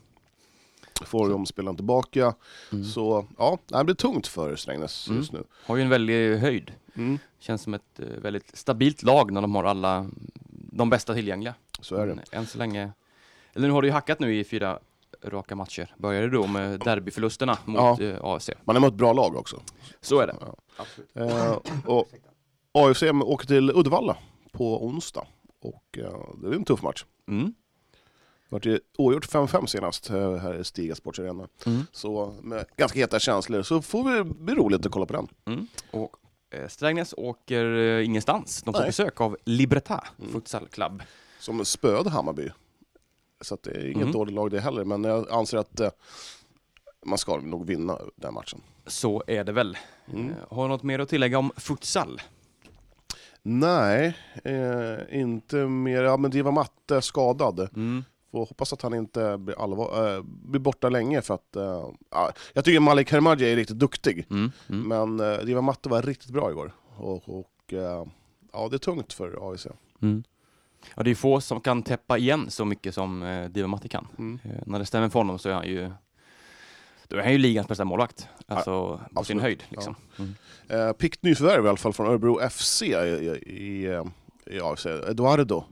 får 1.06 1.28
de 1.28 1.46
spelaren 1.46 1.76
tillbaka. 1.76 2.34
Mm. 2.72 2.84
Så 2.84 3.26
ja, 3.38 3.58
det 3.68 3.84
blir 3.84 3.94
tungt 3.94 4.26
för 4.26 4.56
Strängnäs 4.56 5.06
Mm. 5.08 5.18
just 5.20 5.32
nu. 5.32 5.44
Har 5.66 5.76
ju 5.76 5.82
en 5.82 5.88
väldig 5.88 6.36
höjd. 6.36 6.72
Mm. 6.94 7.18
Känns 7.38 7.62
som 7.62 7.74
ett 7.74 8.00
eh, 8.00 8.06
väldigt 8.06 8.56
stabilt 8.56 9.02
lag 9.02 9.32
när 9.32 9.40
de 9.40 9.54
har 9.54 9.64
alla 9.64 10.06
de 10.72 10.90
bästa 10.90 11.14
tillgängliga. 11.14 11.54
Så 11.80 11.96
är 11.96 12.06
det. 12.06 12.18
Än 12.32 12.46
så 12.46 12.58
länge. 12.58 12.92
Eller 13.52 13.66
nu 13.68 13.72
har 13.74 13.82
det 13.82 13.88
ju 13.88 13.92
hackat 13.92 14.20
nu 14.20 14.36
i 14.36 14.44
fyra 14.44 14.78
raka 15.24 15.56
matcher. 15.56 15.94
Började 15.98 16.28
då 16.30 16.46
med 16.46 16.80
derbyförlusterna 16.80 17.58
mot 17.64 18.00
eh, 18.00 18.16
AFC. 18.22 18.50
Man 18.64 18.76
har 18.76 18.80
mött 18.80 18.94
bra 18.94 19.12
lag 19.12 19.36
också. 19.36 19.62
Så 20.00 20.20
är 20.20 20.26
det. 20.26 20.36
Ja. 20.40 20.84
Eh, 21.22 21.58
och 21.86 22.08
AFC 22.72 23.02
åker 23.02 23.46
till 23.46 23.70
Uddevalla 23.70 24.16
på 24.52 24.86
onsdag. 24.86 25.26
Och 25.60 25.98
eh, 25.98 26.20
det 26.42 26.48
är 26.48 26.52
en 26.52 26.64
tuff 26.64 26.82
match. 26.82 27.04
Mm. 27.28 27.54
Det 28.48 28.54
vart 28.54 28.80
oavgjort 28.98 29.28
5-5 29.28 29.66
senast 29.66 30.10
eh, 30.10 30.34
här 30.36 30.54
i 30.54 30.64
Stiga 30.64 30.94
Sports 30.94 31.18
Arena. 31.18 31.48
Mm. 31.66 31.82
Så 31.92 32.34
med 32.42 32.64
ganska 32.76 32.98
heta 32.98 33.18
känslor 33.18 33.62
så 33.62 33.82
får 33.82 34.10
det 34.16 34.24
bli 34.24 34.54
roligt 34.54 34.86
att 34.86 34.92
kolla 34.92 35.06
på 35.06 35.12
den. 35.12 35.28
Mm. 35.46 35.66
Och 35.90 36.16
eh, 36.50 36.68
Strängnäs 36.68 37.14
åker 37.16 37.64
ingenstans. 38.00 38.62
De 38.62 38.74
får 38.74 38.80
Nej. 38.80 38.88
besök 38.88 39.20
av 39.20 39.36
Libertad 39.44 40.04
Mm. 40.18 40.32
Futsal 40.32 40.68
Club. 40.68 41.02
Som 41.38 41.64
spöade 41.64 42.10
Hammarby. 42.10 42.50
Så 43.41 43.59
det 43.62 43.70
är 43.70 43.84
inget 43.84 43.97
Mm. 44.03 44.12
dåligt 44.12 44.34
lag 44.34 44.51
det 44.51 44.61
heller. 44.61 44.84
Men 44.84 45.05
jag 45.05 45.30
anser 45.30 45.59
att 45.59 45.80
eh, 45.80 45.91
man 47.07 47.18
ska 47.18 47.36
nog 47.36 47.66
vinna 47.66 47.99
den 48.16 48.34
matchen. 48.34 48.61
Så 48.86 49.22
är 49.26 49.45
det 49.45 49.53
väl. 49.53 49.78
Mm. 50.12 50.30
Eh, 50.30 50.34
Har 50.51 50.62
du 50.62 50.68
något 50.68 50.82
mer 50.82 50.99
att 50.99 51.09
tillägga 51.09 51.38
om 51.38 51.53
futsal? 51.57 52.20
Nej, 53.43 54.16
eh, 54.45 55.20
inte 55.20 55.57
mer. 55.57 56.03
Ja, 56.03 56.16
men 56.16 56.30
Diva 56.30 56.51
Matte 56.51 56.97
är 56.97 57.01
skadad. 57.01 57.61
Mm. 57.76 58.05
Får 58.30 58.47
hoppas 58.47 58.72
att 58.72 58.82
han 58.82 58.95
inte 58.95 59.38
blir, 59.38 59.62
allvar, 59.64 60.16
äh, 60.16 60.22
blir 60.22 60.61
borta 60.61 60.88
länge 60.88 61.22
för 61.22 61.34
att... 61.34 61.57
ja, 62.11 62.32
jag 62.53 62.64
tycker 62.64 62.80
Malik 62.80 63.12
Hermadji 63.12 63.53
är 63.53 63.57
riktigt 63.57 63.78
duktig. 63.78 64.26
Mm. 64.30 64.53
Mm. 64.68 64.88
Men 65.16 65.32
äh, 65.32 65.38
Diva 65.38 65.61
Matte 65.61 65.88
var 65.88 66.03
riktigt 66.03 66.30
bra 66.30 66.51
igår. 66.51 66.72
Och, 66.97 67.28
och 67.38 67.72
äh, 67.72 68.05
ja, 68.53 68.68
det 68.70 68.76
är 68.76 68.78
tungt 68.78 69.12
för 69.12 69.51
AIC. 69.53 69.66
Ja, 70.94 71.02
det 71.02 71.10
är 71.10 71.14
få 71.14 71.40
som 71.40 71.60
kan 71.60 71.82
täppa 71.82 72.18
igen 72.18 72.50
så 72.50 72.64
mycket 72.64 72.94
som 72.94 73.22
eh, 73.22 73.48
Diva 73.48 73.68
Matti 73.68 73.88
kan. 73.88 74.08
Mm. 74.18 74.38
Eh, 74.44 74.62
när 74.66 74.78
det 74.78 74.86
stämmer 74.86 75.08
för 75.08 75.18
honom 75.18 75.38
så 75.38 75.48
är 75.48 75.52
han 75.52 75.66
ju 75.66 75.92
Då 77.08 77.16
är 77.16 77.22
han 77.22 77.32
ju 77.32 77.38
ligans 77.38 77.68
bästa 77.68 77.84
målvakt. 77.84 78.28
Alltså 78.46 79.00
på 79.14 79.24
sin 79.24 79.40
höjd 79.40 79.62
liksom. 79.68 79.94
Mm. 80.18 80.34
Eh, 80.68 80.92
Pickt 80.92 81.22
nyförvärv 81.22 81.64
i 81.64 81.68
alla 81.68 81.76
fall 81.76 81.92
från 81.92 82.06
Örebro 82.06 82.48
FC 82.50 82.82
i, 82.82 82.86
i, 82.86 83.28
i, 83.46 83.86
eh, 83.86 84.04
i 84.46 84.60
AFC. 84.60 84.86
Eduardo. 84.86 85.64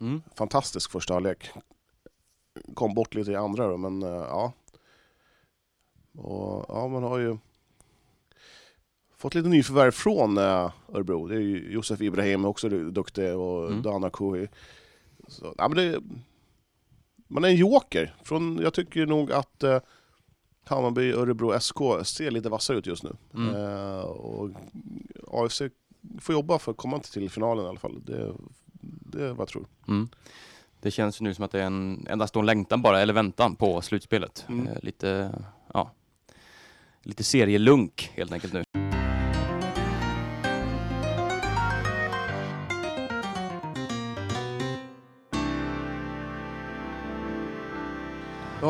Mm. 0.00 0.22
Fantastisk 0.36 0.90
första 0.90 1.14
halvlek. 1.14 1.50
Kom 2.74 2.94
bort 2.94 3.14
lite 3.14 3.30
i 3.30 3.36
andra 3.36 3.68
då, 3.68 3.76
men 3.76 4.02
eh, 4.02 4.08
ja. 4.08 4.52
Och, 6.18 6.64
ja, 6.68 6.88
man 6.88 7.02
har 7.02 7.18
ju 7.18 7.38
fått 9.24 9.34
lite 9.34 9.48
nyförvärv 9.48 9.90
från 9.90 10.38
eh, 10.38 10.70
Örebro. 10.94 11.26
Det 11.26 11.34
är 11.34 11.40
ju 11.40 11.72
Josef 11.72 12.00
Ibrahim 12.00 12.44
också 12.44 12.68
duktig 12.68 13.36
och 13.36 13.66
Mm. 13.68 13.82
Dana 13.82 14.10
Kohi. 14.10 14.48
Så, 15.28 15.54
ja, 15.58 15.68
men 15.68 15.76
det, 15.76 16.00
man 17.28 17.44
är 17.44 17.48
en 17.48 17.56
joker. 17.56 18.14
Från, 18.24 18.58
jag 18.62 18.74
tycker 18.74 19.06
nog 19.06 19.32
att 19.32 19.62
eh, 19.62 19.80
Hammarby 20.64 21.12
Örebro 21.12 21.60
SK 21.60 21.76
ser 22.02 22.30
lite 22.30 22.48
vassare 22.48 22.76
ut 22.76 22.86
just 22.86 23.02
nu. 23.02 23.16
Mm. 23.34 23.54
Eh, 23.54 24.00
och 24.00 24.50
AFC 25.32 25.62
får 26.20 26.32
jobba 26.32 26.58
för 26.58 26.70
att 26.70 26.76
komma 26.76 26.98
till 26.98 27.30
finalen 27.30 27.64
i 27.64 27.68
alla 27.68 27.78
fall. 27.78 28.02
Det, 28.04 28.32
det 28.80 29.24
är 29.24 29.28
vad 29.28 29.40
jag 29.40 29.48
tror. 29.48 29.66
Mm. 29.88 30.08
Det 30.80 30.90
känns 30.90 31.20
ju 31.20 31.24
nu 31.24 31.34
som 31.34 31.44
att 31.44 31.52
det 31.52 31.60
är 31.60 31.66
en, 31.66 32.06
endast 32.10 32.36
en 32.36 32.46
längtan 32.46 32.82
bara, 32.82 33.00
eller 33.00 33.14
väntan 33.14 33.56
på 33.56 33.80
slutspelet. 33.80 34.44
Mm. 34.48 34.66
Eh, 34.66 34.78
lite, 34.82 35.34
ja, 35.72 35.90
lite 37.02 37.24
serielunk 37.24 38.10
helt 38.14 38.32
enkelt 38.32 38.52
nu. 38.52 38.83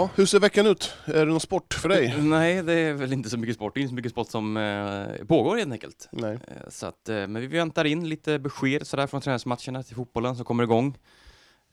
Ja, 0.05 0.11
hur 0.15 0.27
ser 0.27 0.41
veckan 0.41 0.67
ut? 0.67 0.95
Är 1.05 1.13
det 1.13 1.25
någon 1.25 1.41
sport 1.41 1.75
för 1.75 1.89
dig? 1.89 2.15
Nej, 2.23 2.63
det 2.63 2.73
är 2.73 2.93
väl 2.93 3.13
inte 3.13 3.31
så 3.31 3.39
mycket 3.39 3.57
sport. 3.57 3.75
Det 3.75 3.81
är 3.81 3.83
inte 3.83 3.91
så 3.91 3.95
mycket 3.95 4.13
sport 4.13 4.31
som 4.31 4.57
eh, 4.57 5.27
pågår 5.27 5.57
helt 5.57 5.73
enkelt. 5.73 6.09
Nej. 6.13 6.33
Eh, 6.49 6.69
Så 6.69 6.87
att, 6.87 7.09
eh, 7.09 7.15
men 7.15 7.35
vi 7.41 7.47
väntar 7.47 7.85
in 7.85 8.09
lite 8.09 8.39
besked 8.39 8.87
sådär 8.87 9.07
från 9.07 9.21
träningsmatcherna 9.21 9.83
till 9.83 9.97
fotbollen 9.97 10.37
som 10.37 10.45
kommer 10.45 10.63
igång 10.63 10.99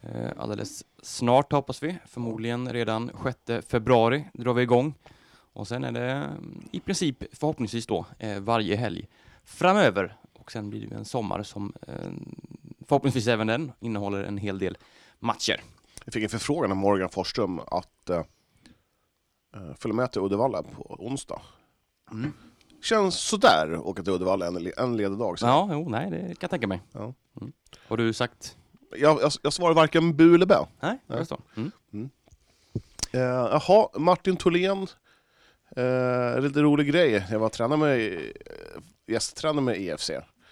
eh, 0.01 0.29
alldeles 0.37 0.83
snart 1.03 1.51
hoppas 1.51 1.83
vi. 1.83 1.97
Förmodligen 2.05 2.73
redan 2.73 3.11
6 3.47 3.67
februari 3.67 4.25
drar 4.33 4.53
vi 4.53 4.61
igång. 4.61 4.93
Och 5.53 5.67
sen 5.67 5.83
är 5.83 5.91
det 5.91 6.11
mm, 6.11 6.67
i 6.71 6.79
princip 6.79 7.23
förhoppningsvis 7.39 7.85
då 7.87 8.05
eh, 8.19 8.39
varje 8.39 8.75
helg 8.75 9.07
framöver. 9.43 10.15
Och 10.33 10.51
sen 10.51 10.69
blir 10.69 10.87
det 10.87 10.95
en 10.95 11.05
sommar 11.05 11.43
som 11.43 11.73
eh, 11.87 11.93
förhoppningsvis 12.87 13.27
även 13.27 13.47
den 13.47 13.71
innehåller 13.79 14.23
en 14.23 14.37
hel 14.37 14.59
del 14.59 14.77
matcher. 15.19 15.61
Jag 16.05 16.13
fick 16.13 16.23
en 16.23 16.29
förfrågan 16.29 16.71
av 16.71 16.77
Morgan 16.77 17.09
Forsström 17.09 17.59
att 17.59 18.09
eh, 18.09 18.17
eh, 19.55 19.75
följa 19.79 19.95
med 19.95 20.11
till 20.11 20.21
Uddevalla 20.21 20.63
på 20.63 20.95
onsdag. 20.99 21.41
Mm. 22.11 22.33
Känns 22.81 23.15
sådär 23.15 23.73
att 23.73 23.79
åka 23.79 24.03
till 24.03 24.13
Uddevalla 24.13 24.47
en, 24.47 24.71
en 24.77 24.97
ledig 24.97 25.17
dag. 25.17 25.39
Så. 25.39 25.45
Ja, 25.45 25.69
jo, 25.71 25.89
nej, 25.89 26.09
det 26.11 26.19
kan 26.19 26.35
jag 26.39 26.49
tänka 26.49 26.67
mig. 26.67 26.81
Ja. 26.91 27.13
Mm. 27.41 27.53
Har 27.87 27.97
du 27.97 28.13
sagt? 28.13 28.57
Jag, 28.97 29.21
jag, 29.21 29.31
jag 29.41 29.53
svarar 29.53 29.73
varken 29.73 30.15
bu 30.15 30.35
eller 30.35 30.45
bä. 30.45 30.67
Nej, 30.79 30.97
jag 31.07 31.17
förstår. 31.17 31.39
Mm. 31.55 31.71
Eh, 33.13 33.21
jaha, 33.21 33.89
Martin 33.99 34.37
Tholén. 34.37 34.87
Eh, 35.75 36.41
lite 36.41 36.61
rolig 36.61 36.87
grej. 36.87 37.25
Jag 37.31 37.39
var 37.39 37.49
tränare 37.49 37.79
med, 37.79 38.13
eh, 38.13 38.19
gästtränare 39.07 39.65
med 39.65 39.77
EFC. 39.81 40.09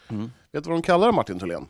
Mm. 0.07 0.31
Vet 0.51 0.63
du 0.63 0.69
vad 0.69 0.77
de 0.77 0.81
kallar 0.81 1.11
Martin 1.11 1.39
Tholén? 1.39 1.67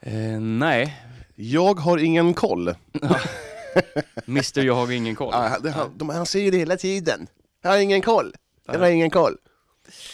Eh, 0.00 0.40
nej, 0.40 1.02
Jag 1.40 1.74
har 1.80 1.98
ingen 1.98 2.34
koll. 2.34 2.74
Mister 4.24 4.62
jag 4.62 4.74
har 4.74 4.92
ingen 4.92 5.14
koll. 5.14 5.34
Ah, 5.34 5.58
det, 5.58 5.70
han, 5.70 5.92
de, 5.98 6.08
han 6.08 6.26
säger 6.26 6.52
det 6.52 6.58
hela 6.58 6.76
tiden. 6.76 7.26
Jag 7.62 7.70
har 7.70 7.78
ingen 7.78 8.02
koll. 8.02 8.34
Jag 8.66 8.78
har 8.78 8.86
ingen 8.88 9.10
koll. 9.10 9.36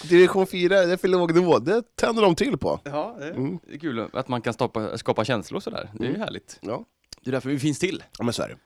Division 0.08 0.46
4, 0.46 0.68
det 0.86 0.92
är 0.92 0.96
för 0.96 1.08
låg 1.08 1.34
nivå. 1.34 1.58
Det 1.58 1.96
tänder 1.96 2.22
de 2.22 2.34
till 2.34 2.58
på. 2.58 2.80
Ja, 2.84 3.16
det 3.18 3.24
är 3.26 3.30
Mm. 3.30 3.58
kul 3.80 4.08
att 4.12 4.28
man 4.28 4.42
kan 4.42 4.52
stoppa, 4.54 4.98
skapa 4.98 5.24
känslor 5.24 5.60
sådär. 5.60 5.90
Det 5.92 6.04
är 6.04 6.08
ju 6.08 6.14
Mm. 6.14 6.20
härligt. 6.20 6.58
Ja, 6.60 6.84
Det 7.20 7.30
är 7.30 7.32
därför 7.32 7.48
vi 7.48 7.58
finns 7.58 7.78
till. 7.78 8.02
ja 8.18 8.24
men 8.24 8.32
så 8.34 8.42
är 8.42 8.48
det. 8.48 8.56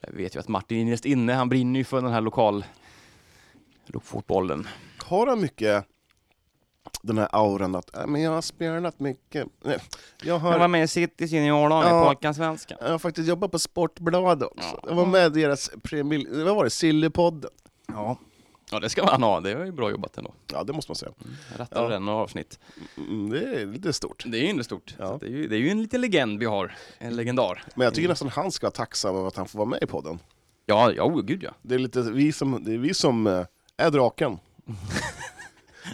Jag 0.00 0.12
vet 0.12 0.34
ju 0.36 0.40
att 0.40 0.48
Martin 0.48 0.78
innerst 0.78 1.04
inne, 1.04 1.32
han 1.32 1.48
brinner 1.48 1.80
ju 1.80 1.84
för 1.84 2.00
den 2.02 2.12
här 2.12 2.20
lokal 2.20 2.64
fotbollen. 4.02 4.68
Har 5.04 5.26
han 5.26 5.40
mycket 5.40 5.84
den 7.02 7.18
här 7.18 7.28
auran 7.32 7.74
att 7.74 7.96
äh, 7.96 8.06
men 8.06 8.22
jag 8.22 8.30
har 8.30 8.42
spelat 8.42 9.00
mycket. 9.00 9.46
Nej, 9.64 9.78
Jag 10.22 10.38
har, 10.38 10.68
med 10.68 10.84
i 10.84 10.88
City 10.88 11.28
seniorlag 11.28 11.84
Ja. 11.84 12.04
Polkansvenskan. 12.06 12.78
jag 12.80 12.90
har 12.90 12.98
faktiskt 12.98 13.28
jobbat 13.28 13.50
på 13.50 13.58
Sportbladet 13.58 14.48
också. 14.48 14.68
Ja. 14.82 14.88
Jag 14.88 14.94
var 14.94 15.06
med 15.06 15.36
i 15.36 15.40
deras 15.42 15.70
premiär, 15.82 16.44
vad 16.44 16.56
var 16.56 16.64
det, 16.64 16.70
Sillypodden. 16.70 17.50
Ja. 17.88 18.16
ja, 18.70 18.80
det 18.80 18.88
ska 18.90 19.04
man 19.04 19.22
ha. 19.22 19.40
Det 19.40 19.54
var 19.54 19.64
ju 19.64 19.72
bra 19.72 19.90
jobbat 19.90 20.18
ändå. 20.18 20.34
Ja, 20.52 20.64
det 20.64 20.72
måste 20.72 20.90
man 20.90 20.96
säga. 20.96 21.12
Jag 21.52 21.60
rattade 21.60 21.82
Ja. 21.84 21.88
den 21.88 22.04
några 22.04 22.18
avsnitt. 22.18 22.58
Mm, 22.96 23.30
det 23.30 23.38
är 23.62 23.66
lite 23.66 23.92
stort. 23.92 24.24
Det 24.26 24.38
är 24.38 24.42
ju 24.42 24.48
ändå 24.48 24.64
stort. 24.64 24.94
Ja. 24.98 25.18
Det, 25.20 25.26
är 25.26 25.30
ju, 25.30 25.48
det 25.48 25.56
är 25.56 25.60
ju 25.60 25.70
en 25.70 25.82
liten 25.82 26.00
legend 26.00 26.38
vi 26.38 26.44
har. 26.44 26.74
En 26.98 27.16
legendar. 27.16 27.64
Men 27.74 27.84
jag 27.84 27.94
tycker 27.94 28.08
nästan 28.08 28.28
han 28.28 28.52
ska 28.52 28.66
vara 28.66 28.72
tacksam 28.72 29.16
över 29.16 29.28
att 29.28 29.36
han 29.36 29.46
får 29.48 29.58
vara 29.58 29.68
med 29.68 29.82
i 29.82 29.86
podden. 29.86 30.18
Ja, 30.66 30.92
ja, 30.92 31.02
oh, 31.02 31.22
gud 31.22 31.42
ja. 31.42 31.50
Det 31.62 31.74
är 31.74 31.78
lite 31.78 32.02
vi 32.02 32.32
som, 32.32 32.64
det 32.64 32.74
är, 32.74 32.78
vi 32.78 32.94
som 32.94 33.26
eh, 33.26 33.44
är 33.76 33.90
draken. 33.90 34.38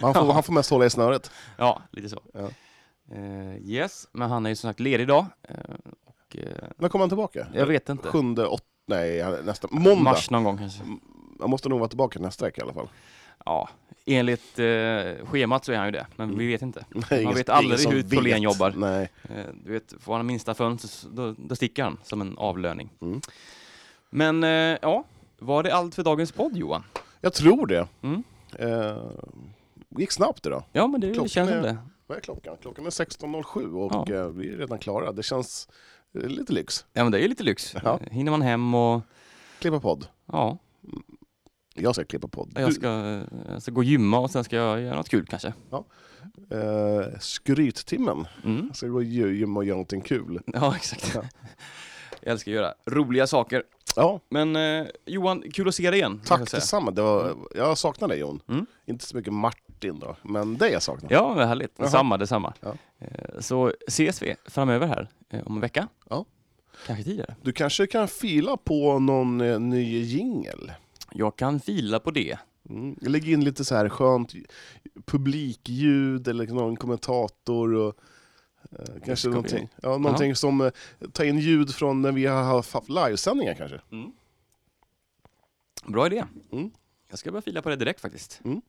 Han 0.01 0.13
får, 0.13 0.33
han 0.33 0.43
får 0.43 0.53
mest 0.53 0.69
hålla 0.69 0.85
i 0.85 0.89
snöret. 0.89 1.31
Ja, 1.57 1.81
lite 1.91 2.09
så. 2.09 2.21
Ja. 2.33 2.49
Eh, 3.15 3.55
yes, 3.69 4.07
men 4.11 4.29
han 4.29 4.45
är 4.45 4.49
ju 4.49 4.55
som 4.55 4.69
sagt 4.69 4.79
ledig 4.79 5.03
idag. 5.03 5.25
Eh, 5.49 5.55
och, 6.05 6.37
eh, 6.37 6.67
När 6.77 6.89
kommer 6.89 7.03
han 7.03 7.09
tillbaka? 7.09 7.47
jag 7.53 7.65
vet 7.65 7.89
inte. 7.89 8.07
Sjunde, 8.09 8.47
åt, 8.47 8.63
nej, 8.87 9.25
nästa, 9.43 9.67
måndag. 9.71 9.95
Mars 10.03 10.29
någon 10.29 10.43
gång 10.43 10.57
kanske. 10.57 10.83
Han 11.39 11.49
måste 11.49 11.69
nog 11.69 11.79
vara 11.79 11.89
tillbaka 11.89 12.19
nästa 12.19 12.45
vecka 12.45 12.61
i 12.61 12.63
alla 12.63 12.73
fall. 12.73 12.87
Ja, 13.45 13.69
enligt 14.05 14.59
eh, 14.59 15.25
schemat 15.25 15.65
så 15.65 15.71
är 15.71 15.77
han 15.77 15.85
ju 15.85 15.91
det, 15.91 16.07
men 16.15 16.37
vi 16.37 16.47
vet 16.47 16.61
inte. 16.61 16.85
Nej, 16.89 17.03
Man 17.09 17.19
ingen- 17.21 17.35
vet 17.35 17.49
aldrig 17.49 17.89
hur 17.89 18.03
Tholén 18.03 18.41
jobbar. 18.41 18.73
Nej. 18.77 19.09
Eh, 19.23 19.45
du 19.65 19.71
vet, 19.71 19.93
får 19.99 20.15
han 20.17 20.25
minsta 20.25 20.53
fönster 20.53 21.09
då, 21.09 21.35
då 21.37 21.55
sticker 21.55 21.83
han 21.83 21.97
som 22.03 22.21
en 22.21 22.37
avlöning. 22.37 22.89
Mm. 23.01 23.21
Men 24.09 24.43
eh, 24.43 24.77
ja, 24.81 25.03
var 25.39 25.63
det 25.63 25.75
allt 25.75 25.95
för 25.95 26.03
dagens 26.03 26.31
podd 26.31 26.57
Johan? 26.57 26.83
Jag 27.21 27.33
tror 27.33 27.67
det. 27.67 27.87
Mm. 28.01 28.23
Gick 29.97 30.11
snabbt 30.11 30.45
idag. 30.45 30.63
Ja, 30.71 30.87
men 30.87 31.01
det 31.01 31.13
Klockan 31.13 31.29
känns 31.29 31.49
som 31.49 31.57
är- 31.59 31.63
det. 31.63 31.77
Vad 32.07 32.17
är 32.17 32.21
klockan? 32.21 32.57
Klockan 32.61 32.85
är 32.85 32.89
16.07 32.89 33.73
och 33.75 34.09
Ja. 34.09 34.15
eh, 34.15 34.27
vi 34.27 34.53
är 34.53 34.57
redan 34.57 34.79
klara. 34.79 35.11
Det 35.11 35.23
känns 35.23 35.67
eh, 36.15 36.21
lite 36.29 36.53
lyx. 36.53 36.85
Ja, 36.93 37.03
men 37.03 37.11
det 37.11 37.23
är 37.23 37.27
lite 37.27 37.43
lyx. 37.43 37.75
Ja. 37.83 37.99
Hinner 38.11 38.31
man 38.31 38.41
hem 38.41 38.73
och 38.75 39.01
Klippa 39.59 39.79
podd. 39.79 40.07
ja, 40.25 40.57
Jag 41.73 41.95
ska 41.95 42.05
klippa 42.05 42.27
podd. 42.27 42.51
jag 42.55 42.73
ska, 42.73 42.87
jag 43.49 43.61
ska 43.61 43.71
gå 43.71 43.77
och 43.77 43.83
gymma 43.83 44.19
och 44.19 44.31
sen 44.31 44.43
ska 44.43 44.55
jag 44.55 44.81
göra 44.81 44.95
något 44.95 45.09
kul 45.09 45.25
kanske. 45.25 45.53
Du, 45.69 46.55
eh, 46.57 47.19
skryttimmen. 47.19 48.27
Mm. 48.43 48.65
Jag 48.67 48.75
ska 48.75 48.87
gå 48.87 48.95
och 48.97 49.03
gy- 49.03 49.31
gymma 49.31 49.59
och 49.59 49.65
göra 49.65 49.75
någonting 49.75 50.01
kul. 50.01 50.39
Ja, 50.45 50.75
exakt. 50.75 51.11
Ja. 51.15 51.23
Jag 52.21 52.31
älskar 52.31 52.51
att 52.51 52.55
göra 52.55 52.73
roliga 52.85 53.27
saker. 53.27 53.63
Ja, 53.95 54.19
Men 54.29 54.55
eh, 54.55 54.85
Johan, 55.05 55.43
kul 55.53 55.67
att 55.67 55.75
se 55.75 55.89
dig 55.91 55.99
igen. 55.99 56.21
tack 56.25 56.51
detsamma. 56.51 56.91
Det 56.91 57.01
var, 57.01 57.35
jag 57.55 57.77
saknar 57.77 58.07
dig 58.07 58.19
Jon. 58.19 58.39
Mm. 58.47 58.65
Inte 58.85 59.05
så 59.05 59.17
mycket 59.17 59.33
Martin 59.33 59.64
då, 59.79 60.15
men 60.21 60.57
dig 60.57 60.71
jag 60.71 60.83
saknar. 60.83 61.11
Ja, 61.11 61.33
vad 61.33 61.47
härligt. 61.47 61.77
Detsamma, 61.77 62.17
detsamma. 62.17 62.53
Ja. 62.61 62.73
Eh, 62.99 63.39
Så 63.39 63.73
ses 63.87 64.21
vi 64.21 64.35
framöver 64.45 64.87
här 64.87 65.07
eh, 65.29 65.47
om 65.47 65.55
en 65.55 65.61
vecka. 65.61 65.87
Ja. 66.09 66.25
Kanske 66.85 67.03
tidigare. 67.03 67.35
Du 67.41 67.51
kanske 67.53 67.87
kan 67.87 68.07
fila 68.07 68.57
på 68.57 68.99
någon 68.99 69.41
eh, 69.41 69.59
ny 69.59 69.99
jingel? 70.01 70.71
Jag 71.11 71.35
kan 71.35 71.59
fila 71.59 71.99
på 71.99 72.11
det. 72.11 72.37
Mm. 72.69 72.95
Lägg 73.01 73.29
in 73.29 73.43
lite 73.43 73.65
så 73.65 73.75
här 73.75 73.89
skönt 73.89 74.33
publikljud 75.05 76.27
eller 76.27 76.47
någon 76.47 76.75
kommentator 76.75 77.73
och 77.73 77.95
eh, 78.71 78.85
kanske 79.05 79.29
någonting, 79.29 79.69
ja, 79.81 79.97
någonting 79.97 80.35
som 80.35 80.61
eh, 80.61 80.71
tar 81.11 81.23
in 81.23 81.39
ljud 81.39 81.75
från 81.75 82.01
när 82.01 82.11
vi 82.11 82.25
har 82.25 82.43
haft 82.43 82.89
livesändningar 82.89 83.53
kanske. 83.53 83.81
Bra 85.87 86.05
idé. 86.07 86.23
Mm. 86.51 86.71
Jag 87.09 87.19
ska 87.19 87.31
börja 87.31 87.41
fila 87.41 87.61
på 87.61 87.69
det 87.69 87.75
direkt 87.75 88.01
faktiskt. 88.01 88.41
Mm. 88.43 88.61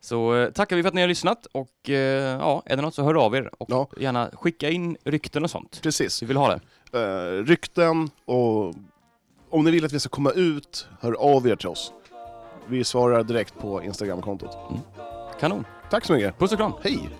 Så 0.00 0.34
eh, 0.34 0.50
tackar 0.50 0.76
vi 0.76 0.82
för 0.82 0.88
att 0.88 0.94
ni 0.94 1.00
har 1.00 1.08
lyssnat 1.08 1.46
och 1.52 1.90
eh, 1.90 1.94
ja, 2.40 2.62
är 2.66 2.76
det 2.76 2.82
något 2.82 2.94
så 2.94 3.02
hör 3.02 3.14
av 3.14 3.34
er 3.36 3.50
och 3.58 3.66
Ja. 3.70 3.88
gärna 3.96 4.30
skicka 4.32 4.70
in 4.70 4.96
rykten 5.04 5.44
och 5.44 5.50
sånt. 5.50 5.80
Precis. 5.82 6.22
Vi 6.22 6.26
vill 6.26 6.36
ha 6.36 6.48
det. 6.48 6.60
Eh, 7.00 7.44
rykten 7.44 8.10
och 8.24 8.74
om 9.50 9.64
ni 9.64 9.70
vill 9.70 9.84
att 9.84 9.92
vi 9.92 10.00
ska 10.00 10.08
komma 10.08 10.30
ut, 10.30 10.88
hör 11.00 11.12
av 11.12 11.46
er 11.48 11.56
till 11.56 11.68
oss. 11.68 11.92
Vi 12.68 12.84
svarar 12.84 13.22
direkt 13.22 13.58
på 13.58 13.82
Instagramkontot. 13.82 14.58
Kanon. 15.40 15.64
Tack 15.90 16.04
så 16.04 16.12
mycket. 16.12 16.38
Puss 16.38 16.52
och 16.52 16.58
kram. 16.58 16.72
Hej! 16.82 17.10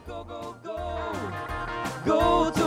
Go 2.06 2.50
to 2.54 2.65